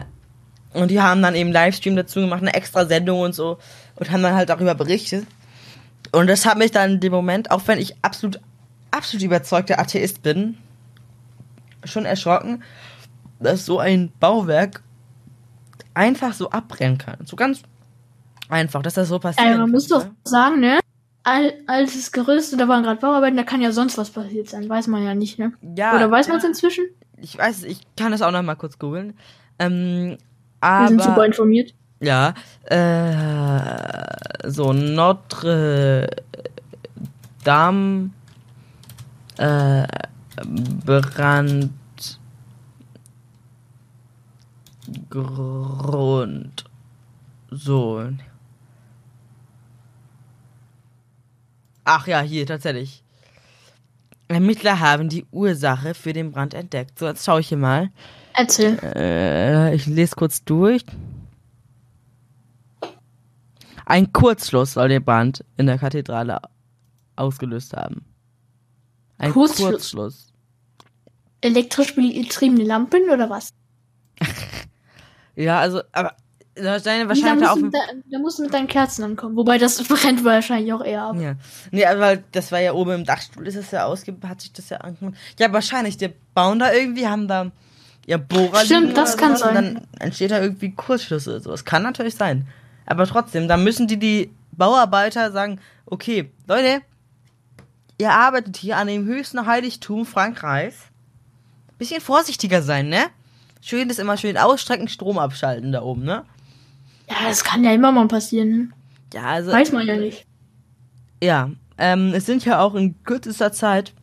und 0.73 0.91
die 0.91 1.01
haben 1.01 1.21
dann 1.21 1.35
eben 1.35 1.51
Livestream 1.51 1.95
dazu 1.95 2.21
gemacht, 2.21 2.41
eine 2.41 2.53
extra 2.53 2.85
Sendung 2.85 3.21
und 3.21 3.33
so 3.33 3.57
und 3.95 4.11
haben 4.11 4.23
dann 4.23 4.35
halt 4.35 4.49
darüber 4.49 4.75
berichtet. 4.75 5.25
Und 6.11 6.27
das 6.27 6.45
hat 6.45 6.57
mich 6.57 6.71
dann 6.71 6.93
in 6.93 6.99
dem 6.99 7.11
Moment, 7.11 7.51
auch 7.51 7.61
wenn 7.67 7.79
ich 7.79 7.95
absolut, 8.01 8.39
absolut 8.91 9.23
überzeugter 9.23 9.79
Atheist 9.79 10.23
bin, 10.23 10.57
schon 11.83 12.05
erschrocken, 12.05 12.63
dass 13.39 13.65
so 13.65 13.79
ein 13.79 14.11
Bauwerk 14.19 14.81
einfach 15.93 16.33
so 16.33 16.49
abbrennen 16.49 16.97
kann. 16.97 17.17
So 17.25 17.35
ganz 17.35 17.61
einfach, 18.49 18.81
dass 18.81 18.93
das 18.95 19.07
so 19.09 19.19
passiert. 19.19 19.47
Ey, 19.47 19.57
man 19.57 19.71
muss 19.71 19.87
doch 19.87 20.05
sagen, 20.23 20.59
ne? 20.59 20.79
All, 21.23 21.53
altes 21.67 22.11
Gerüst, 22.11 22.59
da 22.59 22.67
waren 22.67 22.83
gerade 22.83 22.99
Bauarbeiten, 22.99 23.37
da 23.37 23.43
kann 23.43 23.61
ja 23.61 23.71
sonst 23.71 23.97
was 23.97 24.09
passiert 24.09 24.49
sein, 24.49 24.67
weiß 24.69 24.87
man 24.87 25.03
ja 25.03 25.13
nicht, 25.13 25.37
ne? 25.37 25.53
Ja, 25.75 25.95
Oder 25.95 26.09
weiß 26.09 26.27
man 26.29 26.37
es 26.37 26.43
inzwischen? 26.43 26.85
ich 27.21 27.37
weiß, 27.37 27.57
es, 27.59 27.63
ich 27.65 27.81
kann 27.97 28.11
das 28.13 28.21
auch 28.21 28.31
noch 28.31 28.41
mal 28.41 28.55
kurz 28.55 28.79
googeln. 28.79 29.13
Ähm, 29.59 30.17
Wir 30.61 30.87
sind 30.87 31.01
super 31.01 31.13
aber 31.15 31.25
informiert. 31.25 31.73
ja, 31.99 32.33
äh, 32.63 34.49
so 34.49 34.71
Notre 34.73 36.07
Dame 37.43 38.11
äh, 39.37 39.83
Brand 40.45 41.71
Grund 45.09 46.65
so. 47.51 48.09
Ach 51.83 52.07
ja, 52.07 52.21
hier 52.21 52.45
tatsächlich. 52.45 53.03
Ermittler 54.27 54.79
haben 54.79 55.09
die 55.09 55.25
Ursache 55.31 55.95
für 55.95 56.13
den 56.13 56.31
Brand 56.31 56.53
entdeckt. 56.53 56.99
So, 56.99 57.07
jetzt 57.07 57.25
schaue 57.25 57.39
ich 57.39 57.49
hier 57.49 57.57
mal. 57.57 57.89
Erzähl. 58.33 58.77
Äh, 58.95 59.73
ich 59.73 59.87
lese 59.87 60.15
kurz 60.15 60.43
durch. 60.43 60.83
Ein 63.85 64.13
Kurzschluss 64.13 64.73
soll 64.73 64.89
den 64.89 65.03
Brand 65.03 65.43
in 65.57 65.65
der 65.65 65.79
Kathedrale 65.79 66.39
ausgelöst 67.15 67.75
haben. 67.75 68.05
Ein 69.19 69.31
Kurzschluss? 69.33 69.69
Kurzschluss. 69.69 70.27
Elektrisch 71.41 71.95
betriebene 71.95 72.63
Lampen 72.63 73.09
oder 73.09 73.29
was? 73.29 73.53
Ja, 75.35 75.59
also, 75.59 75.81
aber 75.93 76.15
wahrscheinlich, 76.61 77.21
Da 77.23 77.33
musst, 77.33 77.49
auf 77.49 77.59
de- 77.59 78.01
da 78.11 78.19
musst 78.19 78.39
du 78.39 78.43
mit 78.43 78.53
deinen 78.53 78.67
Kerzen 78.67 79.03
ankommen. 79.05 79.37
Wobei 79.37 79.57
das 79.57 79.81
brennt 79.87 80.25
wahrscheinlich 80.25 80.73
auch 80.73 80.83
eher 80.83 81.03
ab. 81.03 81.15
Ja. 81.17 81.35
Nee, 81.71 81.85
weil 81.95 82.25
das 82.33 82.51
war 82.51 82.59
ja 82.59 82.73
oben 82.73 82.91
im 82.91 83.05
Dachstuhl, 83.05 83.47
ist 83.47 83.55
es 83.55 83.71
ja 83.71 83.85
ausge 83.85 84.17
hat 84.27 84.41
sich 84.41 84.51
das 84.51 84.67
ja 84.67 84.77
angeguckt. 84.77 85.17
Ja, 85.39 85.53
wahrscheinlich, 85.53 85.95
die 85.95 86.09
bauen 86.33 86.59
da 86.59 86.73
irgendwie, 86.73 87.07
haben 87.07 87.29
da 87.29 87.51
ihr 88.05 88.17
Bohrer 88.17 88.65
Stimmt, 88.65 88.97
das 88.97 89.15
kann 89.15 89.37
sowas 89.37 89.49
und 89.49 89.55
sein. 89.55 89.75
dann 89.75 89.87
entsteht 89.99 90.31
da 90.31 90.41
irgendwie 90.41 90.71
Kurzschlüsse 90.71 91.29
oder 91.29 91.39
sowas. 91.41 91.63
Kann 91.63 91.83
natürlich 91.83 92.15
sein. 92.15 92.45
Aber 92.85 93.05
trotzdem, 93.05 93.47
da 93.47 93.55
müssen 93.55 93.87
die 93.87 93.97
die 93.97 94.31
Bauarbeiter 94.51 95.31
sagen, 95.31 95.61
okay, 95.85 96.31
Leute, 96.47 96.81
ihr 97.99 98.11
arbeitet 98.11 98.57
hier 98.57 98.77
an 98.77 98.87
dem 98.87 99.05
höchsten 99.05 99.45
Heiligtum 99.45 100.05
Frankreichs. 100.05 100.77
Bisschen 101.77 102.01
vorsichtiger 102.01 102.61
sein, 102.61 102.89
ne? 102.89 103.05
Schön 103.61 103.89
ist 103.89 103.99
immer 103.99 104.17
schön 104.17 104.37
ausstrecken, 104.37 104.87
Strom 104.87 105.17
abschalten 105.17 105.71
da 105.71 105.81
oben, 105.81 106.03
ne? 106.03 106.23
Ja, 107.09 107.15
das 107.27 107.43
kann 107.43 107.63
ja 107.63 107.73
immer 107.73 107.91
mal 107.91 108.07
passieren. 108.07 108.49
ne? 108.49 108.69
Ja, 109.13 109.23
also. 109.23 109.51
Weiß 109.51 109.71
man 109.71 109.85
ja 109.87 109.95
nicht. 109.95 110.25
Ja, 111.21 111.49
ähm, 111.77 112.13
es 112.13 112.25
sind 112.25 112.45
ja 112.45 112.59
auch 112.61 112.75
in 112.75 112.95
kürzester 113.03 113.51
Zeit 113.51 113.93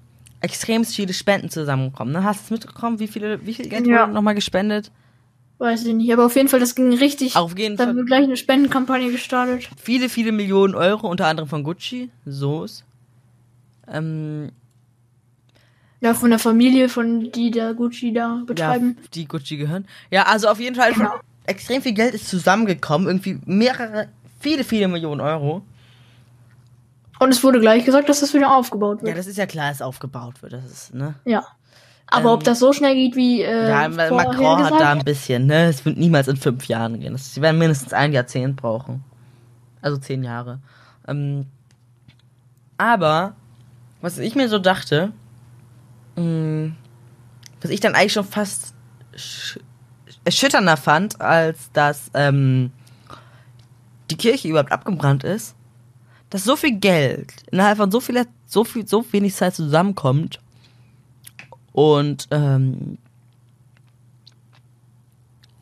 extrem 0.40 0.84
viele 0.84 1.12
Spenden 1.14 1.48
zusammengekommen. 1.50 2.12
Ne? 2.12 2.24
Hast 2.24 2.40
du 2.40 2.44
es 2.44 2.50
mitbekommen? 2.62 2.98
Wie 2.98 3.08
viele, 3.08 3.44
wie 3.46 3.54
viel 3.54 3.68
Geld 3.68 3.86
Ja. 3.86 4.02
wurde 4.02 4.12
nochmal 4.12 4.34
gespendet? 4.34 4.90
Weiß 5.58 5.86
ich 5.86 5.94
nicht. 5.94 6.12
Aber 6.12 6.26
auf 6.26 6.36
jeden 6.36 6.48
Fall, 6.48 6.60
das 6.60 6.74
ging 6.74 6.92
richtig. 6.92 7.36
Auf 7.36 7.56
jeden 7.58 7.76
Da 7.76 7.84
Fall 7.84 7.96
wird 7.96 8.06
gleich 8.06 8.24
eine 8.24 8.36
Spendenkampagne 8.36 9.10
gestartet. 9.10 9.68
viele, 9.82 10.08
viele 10.10 10.32
Millionen 10.32 10.74
Euro, 10.74 11.08
unter 11.08 11.26
anderem 11.26 11.48
von 11.48 11.62
Gucci. 11.64 12.10
So 12.26 12.64
ist. 12.64 12.84
Ähm, 13.88 14.50
Ja, 16.00 16.12
von 16.14 16.30
der 16.30 16.38
Familie, 16.38 16.88
von 16.88 17.30
die 17.32 17.50
da 17.50 17.72
Gucci 17.72 18.12
da 18.12 18.36
ja, 18.38 18.44
betreiben. 18.44 18.96
die 19.14 19.26
Gucci 19.26 19.56
gehören. 19.56 19.86
Ja, 20.10 20.24
also 20.24 20.48
auf 20.48 20.60
jeden 20.60 20.76
Fall 20.76 20.92
Genau. 20.92 21.14
extrem 21.46 21.80
viel 21.82 21.94
Geld 21.94 22.14
ist 22.14 22.28
zusammengekommen, 22.28 23.06
irgendwie 23.06 23.40
mehrere, 23.46 24.08
viele, 24.40 24.62
viele 24.64 24.88
Millionen 24.88 25.20
Euro. 25.20 25.62
Und 27.18 27.30
es 27.30 27.42
wurde 27.42 27.60
gleich 27.60 27.84
gesagt, 27.86 28.08
dass 28.10 28.20
das 28.20 28.34
wieder 28.34 28.54
aufgebaut 28.54 28.98
Ja, 29.00 29.06
wird. 29.08 29.18
das 29.18 29.26
ist 29.26 29.38
ja 29.38 29.46
klar, 29.46 29.70
dass 29.70 29.80
aufgebaut 29.80 30.42
wird. 30.42 30.52
Das 30.52 30.64
ist, 30.66 30.94
ne? 30.94 31.14
Ja. 31.24 31.46
Aber 32.08 32.34
ob 32.34 32.44
das 32.44 32.60
so 32.60 32.72
schnell 32.72 32.94
geht 32.94 33.16
wie 33.16 33.40
äh, 33.42 33.68
Ja, 33.68 33.88
Macron 33.88 34.62
hat 34.62 34.78
da 34.78 34.92
ein 34.92 35.02
bisschen, 35.02 35.46
ne? 35.46 35.64
Es 35.70 35.84
wird 35.84 35.96
niemals 35.96 36.28
in 36.28 36.36
fünf 36.36 36.66
Jahren 36.66 37.00
gehen. 37.00 37.16
Sie 37.16 37.40
werden 37.42 37.58
mindestens 37.58 37.92
ein 37.94 38.12
Jahrzehnt 38.12 38.54
brauchen. 38.56 39.02
Also 39.80 39.96
zehn 39.96 40.22
Jahre. 40.22 40.60
Ähm, 41.08 41.46
aber, 42.78 43.34
was 44.00 44.18
ich 44.18 44.34
mir 44.34 44.48
so 44.48 44.58
dachte, 44.58 45.12
mh, 46.16 46.72
was 47.60 47.70
ich 47.70 47.80
dann 47.80 47.94
eigentlich 47.94 48.12
schon 48.12 48.24
fast 48.24 48.74
sch- 49.14 49.58
erschütternder 50.24 50.76
fand, 50.76 51.20
als 51.20 51.70
dass 51.72 52.10
ähm, 52.14 52.70
die 54.10 54.16
Kirche 54.16 54.48
überhaupt 54.48 54.72
abgebrannt 54.72 55.24
ist, 55.24 55.54
dass 56.30 56.44
so 56.44 56.56
viel 56.56 56.78
Geld 56.78 57.32
innerhalb 57.50 57.78
von 57.78 57.90
so 57.90 58.00
viel, 58.00 58.26
so 58.46 58.64
viel, 58.64 58.86
so 58.86 59.04
wenig 59.12 59.34
Zeit 59.34 59.54
zusammenkommt 59.54 60.40
und 61.72 62.28
ähm, 62.30 62.98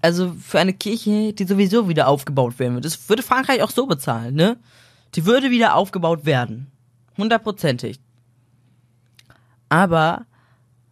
also 0.02 0.34
für 0.34 0.58
eine 0.60 0.74
Kirche, 0.74 1.32
die 1.32 1.44
sowieso 1.44 1.88
wieder 1.88 2.08
aufgebaut 2.08 2.58
werden 2.58 2.74
wird. 2.74 2.84
Das 2.84 3.08
würde 3.08 3.22
Frankreich 3.22 3.62
auch 3.62 3.70
so 3.70 3.86
bezahlen, 3.86 4.34
ne? 4.34 4.58
Die 5.14 5.24
würde 5.24 5.50
wieder 5.50 5.74
aufgebaut 5.76 6.26
werden. 6.26 6.66
Hundertprozentig. 7.16 7.98
Aber 9.74 10.24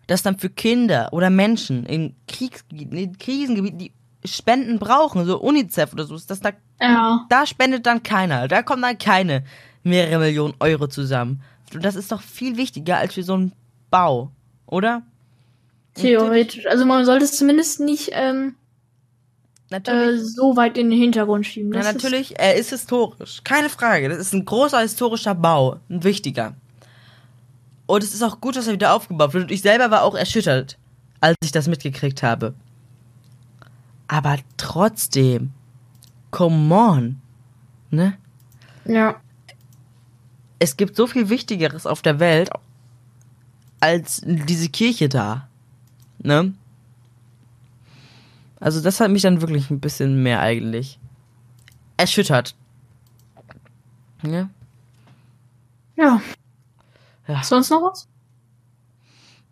dass 0.08 0.22
dann 0.22 0.36
für 0.38 0.50
Kinder 0.50 1.08
oder 1.12 1.30
Menschen 1.30 1.86
in 1.86 2.14
Kriegsgebieten, 2.26 2.98
in 2.98 3.16
Krisengebieten, 3.18 3.78
die 3.78 3.92
Spenden 4.24 4.78
brauchen, 4.78 5.24
so 5.24 5.40
UNICEF 5.40 5.92
oder 5.92 6.04
so, 6.04 6.18
dass 6.18 6.40
da, 6.40 6.50
Ja. 6.80 7.24
da 7.28 7.46
spendet 7.46 7.86
dann 7.86 8.02
keiner. 8.02 8.48
Da 8.48 8.62
kommen 8.62 8.82
dann 8.82 8.98
keine 8.98 9.44
mehrere 9.84 10.18
Millionen 10.18 10.54
Euro 10.60 10.88
zusammen. 10.88 11.42
Und 11.72 11.84
das 11.84 11.94
ist 11.94 12.10
doch 12.12 12.20
viel 12.20 12.56
wichtiger 12.56 12.98
als 12.98 13.14
für 13.14 13.22
so 13.22 13.34
einen 13.34 13.52
Bau, 13.90 14.30
oder? 14.66 15.02
Theoretisch. 15.94 16.66
Also 16.66 16.84
man 16.84 17.04
sollte 17.04 17.24
es 17.24 17.36
zumindest 17.36 17.80
nicht 17.80 18.10
ähm, 18.12 18.54
Natürlich. 19.70 20.20
äh, 20.20 20.24
so 20.24 20.56
weit 20.56 20.76
in 20.76 20.90
den 20.90 20.98
Hintergrund 20.98 21.46
schieben. 21.46 21.72
Ja, 21.72 21.80
Das 21.80 21.94
natürlich, 21.94 22.38
er 22.38 22.56
ist 22.56 22.70
historisch. 22.70 23.42
Keine 23.44 23.68
Frage. 23.68 24.08
Das 24.08 24.18
ist 24.18 24.34
ein 24.34 24.44
großer 24.44 24.80
historischer 24.80 25.34
Bau. 25.34 25.78
Ein 25.88 26.02
wichtiger. 26.04 26.54
Und 27.92 28.02
es 28.02 28.14
ist 28.14 28.22
auch 28.22 28.40
gut, 28.40 28.56
dass 28.56 28.68
er 28.68 28.72
wieder 28.72 28.94
aufgebaut 28.94 29.34
wird. 29.34 29.44
Und 29.44 29.50
ich 29.50 29.60
selber 29.60 29.90
war 29.90 30.02
auch 30.02 30.14
erschüttert, 30.14 30.78
als 31.20 31.36
ich 31.44 31.52
das 31.52 31.68
mitgekriegt 31.68 32.22
habe. 32.22 32.54
Aber 34.08 34.38
trotzdem, 34.56 35.52
come 36.30 36.74
on. 36.74 37.20
Ne? 37.90 38.16
Ja. 38.86 39.20
Es 40.58 40.78
gibt 40.78 40.96
so 40.96 41.06
viel 41.06 41.28
Wichtigeres 41.28 41.86
auf 41.86 42.00
der 42.00 42.18
Welt 42.18 42.48
als 43.80 44.22
diese 44.24 44.70
Kirche 44.70 45.10
da. 45.10 45.46
Ne? 46.18 46.54
Also 48.58 48.80
das 48.80 49.00
hat 49.00 49.10
mich 49.10 49.20
dann 49.20 49.42
wirklich 49.42 49.68
ein 49.68 49.80
bisschen 49.80 50.22
mehr 50.22 50.40
eigentlich 50.40 50.98
erschüttert. 51.98 52.54
Ja. 54.22 54.48
Ja. 57.28 57.34
Ja. 57.34 57.42
Sonst 57.42 57.70
noch 57.70 57.82
was? 57.82 58.08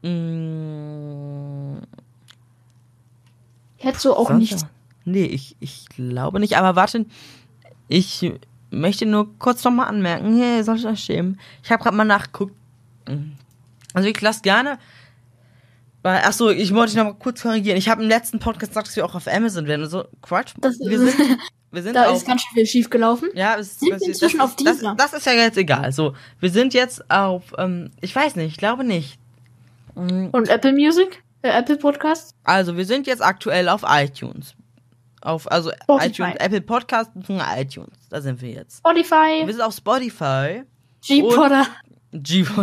Mm, 0.02 1.78
Hättest 3.76 4.04
du 4.04 4.12
auch 4.12 4.28
sonst 4.28 4.40
nichts. 4.40 4.66
Nee, 5.04 5.24
ich, 5.24 5.56
ich 5.60 5.88
glaube 5.88 6.40
nicht. 6.40 6.56
Aber 6.56 6.76
warte, 6.76 7.06
ich 7.88 8.32
möchte 8.70 9.06
nur 9.06 9.36
kurz 9.38 9.64
noch 9.64 9.72
mal 9.72 9.86
anmerken, 9.86 10.34
hier 10.34 10.58
ihr 10.58 10.64
solltet 10.64 10.86
euch 10.86 11.00
schämen. 11.00 11.40
Ich 11.62 11.70
habe 11.70 11.82
gerade 11.82 11.96
mal 11.96 12.04
nachgeguckt. 12.04 12.54
Also 13.94 14.08
ich 14.08 14.20
lasse 14.20 14.42
gerne. 14.42 14.78
Bei, 16.02 16.22
ach 16.24 16.32
so, 16.32 16.50
ich 16.50 16.72
wollte 16.74 16.92
dich 16.92 16.96
noch 16.98 17.04
mal 17.12 17.14
kurz 17.18 17.42
korrigieren. 17.42 17.76
Ich 17.76 17.88
habe 17.88 18.02
im 18.02 18.08
letzten 18.08 18.38
Podcast 18.38 18.70
gesagt, 18.70 18.88
dass 18.88 18.96
wir 18.96 19.04
auch 19.04 19.14
auf 19.14 19.26
Amazon 19.26 19.66
werden. 19.66 19.86
So, 19.88 20.04
Quatsch. 20.22 20.54
Das, 20.60 20.78
wir 20.78 20.98
sind, 20.98 21.14
wir 21.72 21.82
sind 21.82 21.94
da 21.94 22.08
auf, 22.08 22.16
ist 22.16 22.26
ganz 22.26 22.42
schön 22.42 22.54
viel 22.54 22.66
schief 22.66 22.90
gelaufen. 22.90 23.28
Ja, 23.34 23.56
es, 23.56 23.78
Sind 23.78 23.88
wir 23.90 23.98
das, 23.98 24.08
inzwischen 24.08 24.38
das, 24.38 24.46
auf 24.46 24.56
das, 24.56 24.78
Deezer? 24.78 24.94
das 24.96 25.12
ist 25.12 25.26
ja 25.26 25.32
jetzt 25.32 25.58
egal. 25.58 25.92
So, 25.92 26.14
wir 26.40 26.50
sind 26.50 26.74
jetzt 26.74 27.08
auf, 27.10 27.52
ähm, 27.58 27.90
ich 28.00 28.14
weiß 28.14 28.36
nicht, 28.36 28.52
ich 28.52 28.56
glaube 28.56 28.84
nicht. 28.84 29.18
Mm, 29.94 30.28
Und 30.32 30.48
Apple 30.48 30.72
Music? 30.72 31.22
Äh, 31.42 31.50
Apple 31.50 31.76
Podcast? 31.76 32.34
Also, 32.44 32.76
wir 32.76 32.84
sind 32.84 33.06
jetzt 33.06 33.22
aktuell 33.22 33.68
auf 33.68 33.82
iTunes. 33.86 34.54
Auf, 35.22 35.50
also 35.50 35.70
Spotify. 35.84 36.06
iTunes, 36.08 36.34
Apple 36.38 36.60
Podcast 36.62 37.10
bzw. 37.14 37.42
iTunes. 37.60 37.90
Da 38.08 38.20
sind 38.20 38.40
wir 38.40 38.50
jetzt. 38.50 38.78
Spotify? 38.78 39.42
Wir 39.44 39.52
sind 39.52 39.62
auf 39.62 39.74
Spotify. 39.74 40.62
G-Podder? 41.06 41.66
G 42.12 42.44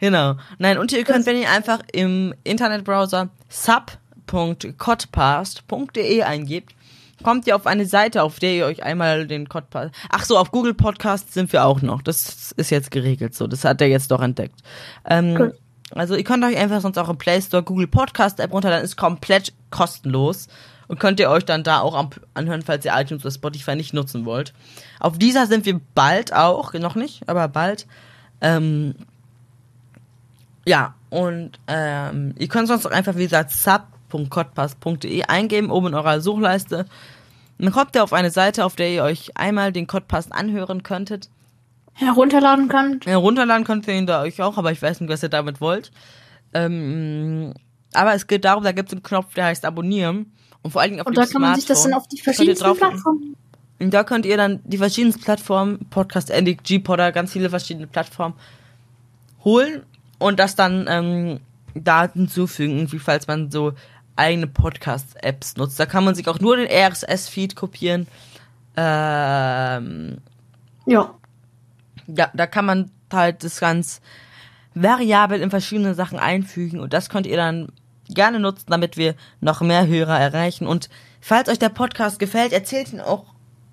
Genau. 0.00 0.34
Nein, 0.58 0.78
und 0.78 0.92
ihr 0.92 1.04
könnt, 1.04 1.26
wenn 1.26 1.36
ihr 1.36 1.50
einfach 1.50 1.80
im 1.92 2.32
Internetbrowser 2.44 3.28
sub.codpast.de 3.48 6.22
eingebt, 6.22 6.74
kommt 7.22 7.46
ihr 7.46 7.56
auf 7.56 7.66
eine 7.66 7.86
Seite, 7.86 8.22
auf 8.22 8.38
der 8.38 8.54
ihr 8.54 8.66
euch 8.66 8.82
einmal 8.82 9.26
den 9.26 9.48
Codpast. 9.48 9.94
Ach 10.10 10.24
so, 10.24 10.38
auf 10.38 10.50
Google 10.50 10.74
Podcasts 10.74 11.34
sind 11.34 11.52
wir 11.52 11.64
auch 11.64 11.82
noch. 11.82 12.02
Das 12.02 12.52
ist 12.52 12.70
jetzt 12.70 12.90
geregelt 12.90 13.34
so. 13.34 13.46
Das 13.46 13.64
hat 13.64 13.80
er 13.80 13.88
jetzt 13.88 14.10
doch 14.10 14.20
entdeckt. 14.20 14.60
Ähm, 15.04 15.34
Gut. 15.34 15.54
also 15.94 16.14
ihr 16.14 16.24
könnt 16.24 16.44
euch 16.44 16.56
einfach 16.56 16.80
sonst 16.80 16.98
auch 16.98 17.08
im 17.08 17.18
Play 17.18 17.40
Store 17.40 17.62
Google 17.62 17.86
Podcast 17.86 18.40
App 18.40 18.52
runterladen. 18.52 18.84
Ist 18.84 18.96
komplett 18.96 19.52
kostenlos. 19.70 20.48
Und 20.88 20.98
könnt 20.98 21.20
ihr 21.20 21.28
euch 21.28 21.44
dann 21.44 21.64
da 21.64 21.80
auch 21.80 22.08
anhören, 22.32 22.62
falls 22.62 22.82
ihr 22.86 22.92
iTunes 22.96 23.22
oder 23.22 23.30
Spotify 23.30 23.76
nicht 23.76 23.92
nutzen 23.92 24.24
wollt. 24.24 24.54
Auf 25.00 25.18
dieser 25.18 25.46
sind 25.46 25.66
wir 25.66 25.78
bald 25.94 26.32
auch, 26.32 26.72
noch 26.72 26.94
nicht, 26.94 27.28
aber 27.28 27.46
bald. 27.46 27.86
Ähm, 28.40 28.94
ja, 30.64 30.94
und 31.10 31.58
ähm, 31.66 32.34
ihr 32.38 32.48
könnt 32.48 32.68
sonst 32.68 32.86
auch 32.86 32.90
einfach, 32.90 33.16
wie 33.16 33.24
gesagt, 33.24 33.50
sub.codpass.de 34.10 35.24
eingeben, 35.24 35.70
oben 35.70 35.88
in 35.88 35.94
eurer 35.94 36.20
Suchleiste. 36.20 36.86
Dann 37.58 37.72
kommt 37.72 37.94
ihr 37.96 38.04
auf 38.04 38.12
eine 38.12 38.30
Seite, 38.30 38.64
auf 38.64 38.76
der 38.76 38.90
ihr 38.90 39.02
euch 39.02 39.36
einmal 39.36 39.72
den 39.72 39.86
Codpass 39.86 40.30
anhören 40.30 40.82
könntet. 40.82 41.28
Herunterladen 41.94 42.68
kann. 42.68 43.00
Herunterladen 43.04 43.64
könnt 43.64 43.88
ihr 43.88 43.94
ihn 43.94 44.06
da 44.06 44.22
euch 44.22 44.40
auch, 44.40 44.56
aber 44.56 44.70
ich 44.70 44.80
weiß 44.80 45.00
nicht, 45.00 45.10
was 45.10 45.22
ihr 45.22 45.28
damit 45.28 45.60
wollt. 45.60 45.90
Ähm, 46.54 47.54
aber 47.92 48.14
es 48.14 48.26
geht 48.26 48.44
darum, 48.44 48.62
da 48.62 48.72
gibt 48.72 48.90
es 48.90 48.92
einen 48.92 49.02
Knopf, 49.02 49.34
der 49.34 49.46
heißt 49.46 49.64
Abonnieren. 49.64 50.32
Und 50.62 50.70
vor 50.70 50.80
allen 50.80 50.92
Dingen 50.92 51.00
auf 51.00 51.08
Und 51.08 51.16
dem 51.16 51.24
da 51.24 51.26
kann 51.26 51.42
man 51.42 51.54
sich 51.56 51.66
das 51.66 51.82
dann 51.82 51.94
auf 51.94 52.06
die 52.06 52.16
könnt 52.16 52.24
verschiedensten 52.24 52.64
draufdrücken. 52.64 52.94
Plattformen. 52.94 53.36
Und 53.80 53.94
da 53.94 54.04
könnt 54.04 54.26
ihr 54.26 54.36
dann 54.36 54.60
die 54.64 54.78
verschiedensten 54.78 55.22
Plattformen, 55.22 55.86
Podcast 55.90 56.32
Addict, 56.32 56.64
G-Podder, 56.64 57.12
ganz 57.12 57.32
viele 57.32 57.50
verschiedene 57.50 57.86
Plattformen 57.86 58.34
holen 59.44 59.82
und 60.18 60.38
das 60.38 60.56
dann 60.56 60.86
ähm, 60.88 61.40
da 61.74 62.10
hinzufügen, 62.12 62.76
irgendwie, 62.76 62.98
falls 62.98 63.26
man 63.26 63.50
so 63.50 63.72
eigene 64.18 64.46
Podcast-Apps 64.46 65.56
nutzt. 65.56 65.78
Da 65.78 65.86
kann 65.86 66.04
man 66.04 66.14
sich 66.14 66.28
auch 66.28 66.40
nur 66.40 66.56
den 66.56 66.68
RSS-Feed 66.68 67.56
kopieren. 67.56 68.06
Ähm, 68.76 70.18
Ja. 70.86 71.14
ja, 72.06 72.30
da 72.34 72.46
kann 72.46 72.64
man 72.64 72.90
halt 73.12 73.44
das 73.44 73.60
ganz 73.60 74.00
variabel 74.74 75.40
in 75.40 75.50
verschiedene 75.50 75.94
Sachen 75.94 76.18
einfügen 76.18 76.78
und 76.80 76.92
das 76.92 77.08
könnt 77.08 77.26
ihr 77.26 77.36
dann 77.36 77.68
gerne 78.08 78.38
nutzen, 78.40 78.66
damit 78.68 78.96
wir 78.96 79.14
noch 79.40 79.60
mehr 79.60 79.86
Hörer 79.86 80.18
erreichen. 80.18 80.66
Und 80.66 80.88
falls 81.20 81.48
euch 81.48 81.58
der 81.58 81.68
Podcast 81.68 82.18
gefällt, 82.18 82.52
erzählt 82.52 82.92
ihn 82.92 83.00
auch 83.00 83.24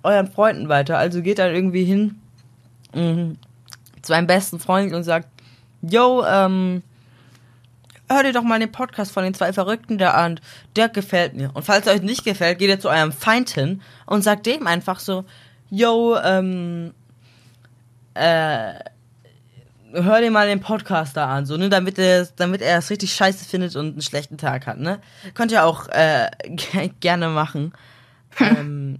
euren 0.03 0.31
Freunden 0.31 0.67
weiter. 0.69 0.97
Also 0.97 1.21
geht 1.21 1.39
dann 1.39 1.53
irgendwie 1.53 1.85
hin 1.85 2.15
mh, 2.93 3.35
zu 4.01 4.13
einem 4.13 4.27
besten 4.27 4.59
Freund 4.59 4.93
und 4.93 5.03
sagt, 5.03 5.27
yo, 5.81 6.23
ähm, 6.25 6.81
hör 8.09 8.23
dir 8.23 8.33
doch 8.33 8.43
mal 8.43 8.59
den 8.59 8.71
Podcast 8.71 9.11
von 9.11 9.23
den 9.23 9.33
zwei 9.33 9.53
Verrückten 9.53 9.97
da 9.97 10.11
an. 10.11 10.39
Der 10.75 10.89
gefällt 10.89 11.33
mir. 11.33 11.51
Und 11.53 11.63
falls 11.63 11.87
euch 11.87 12.01
nicht 12.01 12.23
gefällt, 12.23 12.59
geht 12.59 12.69
ihr 12.69 12.79
zu 12.79 12.89
eurem 12.89 13.11
Feind 13.11 13.49
hin 13.49 13.81
und 14.05 14.23
sagt 14.23 14.45
dem 14.45 14.67
einfach 14.67 14.99
so, 14.99 15.25
yo, 15.69 16.15
ähm, 16.23 16.93
äh, 18.13 18.73
hör 19.93 20.21
dir 20.21 20.31
mal 20.31 20.47
den 20.47 20.59
Podcast 20.59 21.15
da 21.17 21.27
an, 21.27 21.45
so, 21.45 21.57
ne, 21.57 21.69
damit 21.69 21.97
er, 21.97 22.27
damit 22.35 22.61
er 22.61 22.77
es 22.79 22.89
richtig 22.89 23.13
scheiße 23.13 23.45
findet 23.45 23.75
und 23.75 23.93
einen 23.93 24.01
schlechten 24.01 24.37
Tag 24.37 24.67
hat, 24.67 24.77
ne? 24.77 24.99
Könnt 25.33 25.51
ihr 25.51 25.65
auch, 25.65 25.87
äh, 25.89 26.29
ge- 26.45 26.91
gerne 26.99 27.29
machen. 27.29 27.73
ähm, 28.39 28.97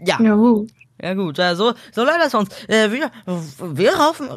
ja. 0.00 0.16
Gut. 0.16 0.70
Ja 1.00 1.14
gut, 1.14 1.38
ja, 1.38 1.54
so, 1.54 1.74
so 1.92 2.04
leider 2.04 2.26
ist 2.26 2.34
uns. 2.34 2.48
Äh, 2.68 2.90
wir, 2.90 3.10
wir 3.26 3.92
rufen, 3.96 4.28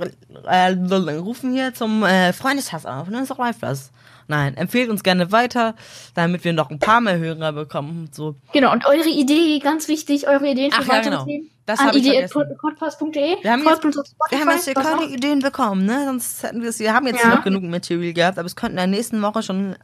äh, 0.46 1.14
rufen 1.18 1.52
hier 1.54 1.74
zum 1.74 2.04
äh, 2.04 2.34
Freundeshass 2.34 2.86
auf, 2.86 3.08
ne? 3.10 3.26
So 3.26 3.36
läuft 3.36 3.64
das. 3.64 3.92
Nein, 4.28 4.56
empfehlt 4.56 4.90
uns 4.90 5.04
gerne 5.04 5.32
weiter, 5.32 5.76
damit 6.14 6.44
wir 6.46 6.54
noch 6.54 6.70
ein 6.70 6.80
paar 6.80 7.02
mehr 7.02 7.18
Hörer 7.18 7.52
bekommen. 7.52 8.10
So. 8.14 8.36
Genau, 8.54 8.72
und 8.72 8.86
eure 8.86 9.10
Idee, 9.10 9.60
ganz 9.60 9.88
wichtig, 9.88 10.28
eure 10.28 10.48
Ideen 10.48 10.72
für 10.72 10.82
Ach 10.82 10.86
ja, 10.88 10.94
weitere 10.94 11.10
genau. 11.12 11.26
Themen 11.26 11.50
Das 11.66 11.80
an 11.80 11.88
hab 11.88 11.96
ich 11.96 12.06
idee 12.06 12.28
vergessen. 12.28 12.58
podcast.de. 12.62 13.38
Wir 13.44 13.52
haben 13.52 13.64
jetzt- 13.68 13.84
Wir 14.30 14.40
haben 14.40 14.50
jetzt 14.52 14.74
keine? 14.76 15.06
Ideen 15.08 15.40
bekommen, 15.40 15.86
ne? 15.86 16.06
Sonst 16.06 16.44
hätten 16.44 16.62
wir 16.62 16.70
es, 16.70 16.80
wir 16.80 16.94
haben 16.94 17.08
jetzt 17.08 17.24
Ja. 17.24 17.30
noch 17.36 17.44
genug 17.44 17.64
Material 17.64 18.14
gehabt, 18.14 18.38
aber 18.38 18.46
es 18.46 18.56
könnte 18.56 18.72
in 18.74 18.78
der 18.78 18.88
nächsten 18.88 19.22
Woche 19.22 19.42
schon 19.44 19.76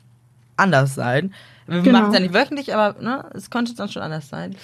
anders 0.56 0.96
sein. 0.96 1.34
Wir 1.66 1.82
Genau. 1.82 2.00
machen 2.00 2.10
es 2.10 2.14
ja 2.14 2.20
nicht 2.22 2.34
wöchentlich, 2.34 2.74
aber 2.74 3.02
ne, 3.02 3.26
es 3.34 3.50
könnte 3.50 3.76
dann 3.76 3.90
schon 3.90 4.02
anders 4.04 4.30
sein. 4.30 4.56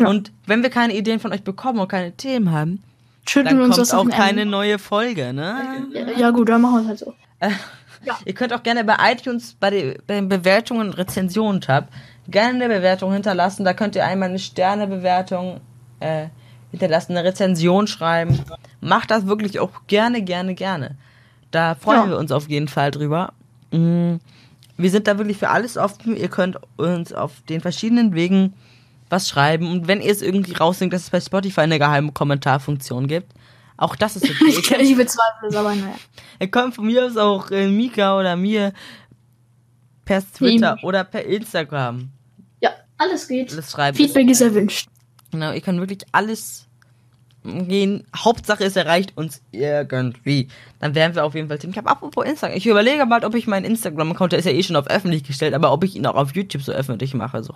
Ja. 0.00 0.08
Und 0.08 0.32
wenn 0.46 0.62
wir 0.62 0.70
keine 0.70 0.94
Ideen 0.96 1.20
von 1.20 1.32
euch 1.32 1.42
bekommen 1.42 1.78
und 1.80 1.88
keine 1.88 2.12
Themen 2.12 2.50
haben, 2.52 2.82
Schütten 3.28 3.46
dann 3.50 3.58
wir 3.58 3.64
uns 3.64 3.76
kommt 3.76 3.94
auch 3.94 4.08
keine 4.16 4.40
Ärmel. 4.40 4.46
neue 4.46 4.78
Folge, 4.78 5.32
ne? 5.32 5.86
Ja, 5.94 6.18
ja 6.18 6.30
gut, 6.30 6.48
dann 6.48 6.62
machen 6.62 6.74
wir 6.74 6.80
es 6.82 6.88
halt 6.88 6.98
so. 6.98 7.14
Ihr 8.24 8.32
könnt 8.34 8.52
auch 8.54 8.62
gerne 8.62 8.82
bei 8.82 8.96
iTunes 9.12 9.54
bei, 9.60 9.70
den- 9.70 9.98
bei 10.06 10.14
den 10.14 10.28
Bewertungen 10.28 10.88
und 10.88 10.94
Rezensionen-Tab 10.98 11.88
gerne 12.28 12.64
eine 12.64 12.74
Bewertung 12.74 13.12
hinterlassen. 13.12 13.64
Da 13.64 13.74
könnt 13.74 13.94
ihr 13.94 14.04
einmal 14.06 14.30
eine 14.30 14.38
Sternebewertung 14.38 15.60
äh, 16.00 16.26
hinterlassen, 16.70 17.12
eine 17.16 17.28
Rezension 17.28 17.86
schreiben. 17.86 18.40
Macht 18.80 19.10
das 19.10 19.26
wirklich 19.26 19.60
auch 19.60 19.70
gerne, 19.86 20.22
gerne, 20.22 20.54
gerne. 20.54 20.96
Da 21.50 21.74
freuen 21.74 22.04
Ja. 22.04 22.08
wir 22.10 22.18
uns 22.18 22.32
auf 22.32 22.48
jeden 22.48 22.68
Fall 22.68 22.90
drüber. 22.90 23.32
Mm, 23.70 24.14
Wir 24.78 24.90
sind 24.90 25.06
da 25.06 25.18
wirklich 25.18 25.36
für 25.36 25.50
alles 25.50 25.76
offen. 25.76 26.16
Ihr 26.16 26.28
könnt 26.28 26.56
uns 26.78 27.12
auf 27.12 27.32
den 27.50 27.60
verschiedenen 27.60 28.14
Wegen 28.14 28.54
was 29.10 29.28
schreiben. 29.28 29.70
Und 29.70 29.88
wenn 29.88 30.00
ihr 30.00 30.10
es 30.12 30.22
irgendwie 30.22 30.54
rausnimmt, 30.54 30.92
dass 30.92 31.02
es 31.02 31.10
bei 31.10 31.20
Spotify 31.20 31.62
eine 31.62 31.78
geheime 31.78 32.12
Kommentarfunktion 32.12 33.06
gibt, 33.06 33.32
auch 33.76 33.96
das 33.96 34.16
ist 34.16 34.24
okay. 34.24 34.34
Ich, 34.48 34.70
ich 34.70 34.96
bezweifle 34.96 35.48
es, 35.48 35.54
aber 35.56 35.74
naja. 35.74 35.94
Ihr 36.38 36.48
könnt 36.50 36.74
von 36.74 36.86
mir 36.86 37.04
aus 37.06 37.16
auch 37.16 37.50
äh, 37.50 37.66
Mika 37.68 38.18
oder 38.18 38.36
mir 38.36 38.72
per 40.04 40.22
Twitter 40.32 40.76
Ihm. 40.80 40.84
oder 40.84 41.04
per 41.04 41.24
Instagram 41.24 42.10
Ja, 42.60 42.70
alles 42.98 43.26
geht. 43.28 43.52
alles 43.52 43.70
schreiben. 43.70 43.96
Feedback 43.96 44.28
ist 44.28 44.40
erwünscht. 44.40 44.88
Genau, 45.30 45.52
ihr 45.52 45.60
könnt 45.60 45.78
wirklich 45.80 46.02
alles 46.12 46.66
gehen. 47.42 48.04
Hauptsache 48.14 48.64
es 48.64 48.76
erreicht 48.76 49.16
uns 49.16 49.40
irgendwie. 49.52 50.48
Dann 50.78 50.94
werden 50.94 51.14
wir 51.14 51.24
auf 51.24 51.34
jeden 51.34 51.48
Fall 51.48 51.58
Team. 51.58 51.70
Ich 51.70 51.78
habe 51.78 51.88
apropos 51.88 52.26
Instagram. 52.26 52.56
Ich 52.58 52.66
überlege 52.66 53.06
mal, 53.06 53.24
ob 53.24 53.34
ich 53.34 53.46
meinen 53.46 53.64
Instagram-Account, 53.64 54.32
der 54.32 54.40
ist 54.40 54.44
ja 54.44 54.52
eh 54.52 54.62
schon 54.62 54.76
auf 54.76 54.88
öffentlich 54.88 55.24
gestellt, 55.24 55.54
aber 55.54 55.72
ob 55.72 55.84
ich 55.84 55.96
ihn 55.96 56.04
auch 56.06 56.16
auf 56.16 56.34
YouTube 56.34 56.62
so 56.62 56.72
öffentlich 56.72 57.14
mache. 57.14 57.42
So. 57.42 57.54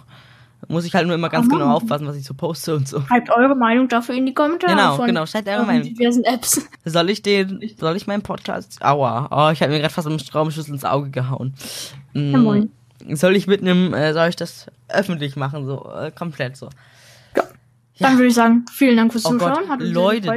Muss 0.69 0.87
ich 0.87 0.95
halt 0.95 1.07
nur 1.07 1.15
immer 1.15 1.29
ganz 1.29 1.47
Aha. 1.51 1.57
genau 1.59 1.75
aufpassen, 1.75 2.07
was 2.07 2.17
ich 2.17 2.25
so 2.25 2.33
poste 2.33 2.75
und 2.75 2.89
so. 2.89 3.01
Schreibt 3.03 3.31
eure 3.31 3.55
Meinung 3.55 3.87
dafür 3.89 4.15
in 4.15 4.25
die 4.25 4.33
Kommentare. 4.33 4.73
Genau, 4.75 4.97
von 4.97 5.07
genau, 5.07 5.27
schreibt 5.27 5.47
eure 5.49 5.65
Meinung. 5.67 5.83
diversen 5.95 6.25
Apps. 6.25 6.67
Soll 6.87 7.11
ich 7.11 7.21
den, 7.21 7.61
soll 7.79 7.97
ich 7.97 8.07
meinen 8.07 8.23
Podcast? 8.23 8.83
Aua, 8.83 9.29
oh, 9.31 9.53
ich 9.53 9.61
habe 9.63 9.73
mir 9.73 9.81
gerade 9.81 9.93
fast 9.93 10.07
einen 10.07 10.19
Stromschlüssel 10.19 10.73
ins 10.73 10.85
Auge 10.87 11.11
gehauen. 11.11 11.55
Mm, 12.15 12.33
Ja, 12.33 12.39
moin. 12.39 12.71
Soll 13.11 13.37
ich 13.37 13.47
mit 13.47 13.61
einem, 13.61 13.93
äh, 13.93 14.15
soll 14.15 14.29
ich 14.31 14.37
das 14.37 14.67
öffentlich 14.89 15.37
machen, 15.37 15.67
so 15.67 15.93
äh, 15.95 16.11
komplett 16.11 16.57
so? 16.57 16.71
Dann 17.99 18.15
würde 18.17 18.27
ich 18.29 18.35
sagen, 18.35 18.65
vielen 18.73 18.97
Dank 18.97 19.13
fürs 19.13 19.27
Oh 19.27 19.31
Gott, 19.33 19.41
Zuschauen. 19.57 19.69
Hat 19.69 19.81
uns 19.81 19.85
sehr 19.93 19.93
Leute. 19.95 20.33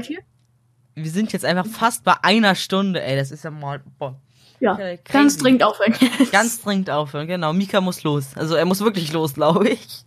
Wir 0.96 1.10
sind 1.12 1.32
jetzt 1.32 1.46
einfach 1.46 1.66
fast 1.66 2.04
bei 2.04 2.16
einer 2.22 2.56
Stunde, 2.56 3.02
ey, 3.02 3.16
das 3.16 3.32
ist 3.32 3.44
ja 3.44 3.52
mal 3.52 3.82
boah, 3.98 4.20
Ja, 4.60 4.74
ganz 4.76 5.04
crazy. 5.36 5.38
dringend 5.40 5.64
aufhören. 5.64 5.94
ganz 6.32 6.62
dringend 6.62 6.90
aufhören. 6.90 7.28
Genau, 7.28 7.54
Mika 7.54 7.80
muss 7.82 8.04
los. 8.04 8.36
Also 8.36 8.56
er 8.56 8.66
muss 8.66 8.82
wirklich 8.82 9.14
los, 9.14 9.34
glaube 9.36 9.70
ich. 9.70 10.04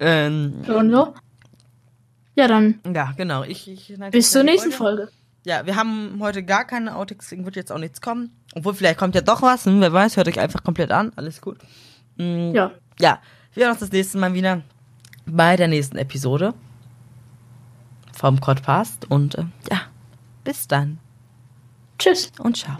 Ähm, 0.00 0.62
Und 0.66 0.90
so. 0.90 1.14
Ja, 2.36 2.48
dann 2.48 2.80
ja, 2.92 3.12
genau. 3.16 3.44
Ich, 3.44 3.68
ich 3.70 3.94
bis 4.10 4.30
zur 4.32 4.42
nächsten 4.42 4.72
Folge. 4.72 5.08
Ja, 5.46 5.66
wir 5.66 5.76
haben 5.76 6.16
heute 6.20 6.42
gar 6.42 6.64
keine 6.64 6.96
Outtakes, 6.96 7.26
deswegen 7.26 7.44
wird 7.44 7.54
jetzt 7.56 7.70
auch 7.70 7.78
nichts 7.78 8.00
kommen. 8.00 8.30
Obwohl, 8.54 8.74
vielleicht 8.74 8.98
kommt 8.98 9.14
ja 9.14 9.20
doch 9.20 9.42
was, 9.42 9.66
hm, 9.66 9.80
wer 9.80 9.92
weiß, 9.92 10.16
hört 10.16 10.26
euch 10.28 10.40
einfach 10.40 10.62
komplett 10.64 10.90
an, 10.90 11.12
alles 11.16 11.40
gut. 11.40 11.58
Mm, 12.16 12.52
Ja. 12.54 12.70
ja, 12.98 13.20
wir 13.52 13.64
hören 13.64 13.72
uns 13.72 13.80
das 13.80 13.92
nächste 13.92 14.18
Mal 14.18 14.32
wieder 14.34 14.62
bei 15.26 15.56
der 15.56 15.68
nächsten 15.68 15.98
Episode 15.98 16.54
vom 18.12 18.36
Podcast 18.36 19.10
und 19.10 19.34
äh, 19.36 19.44
ja, 19.70 19.82
bis 20.44 20.66
dann 20.66 20.98
Tschüss. 21.98 22.32
und 22.38 22.56
ciao. 22.56 22.78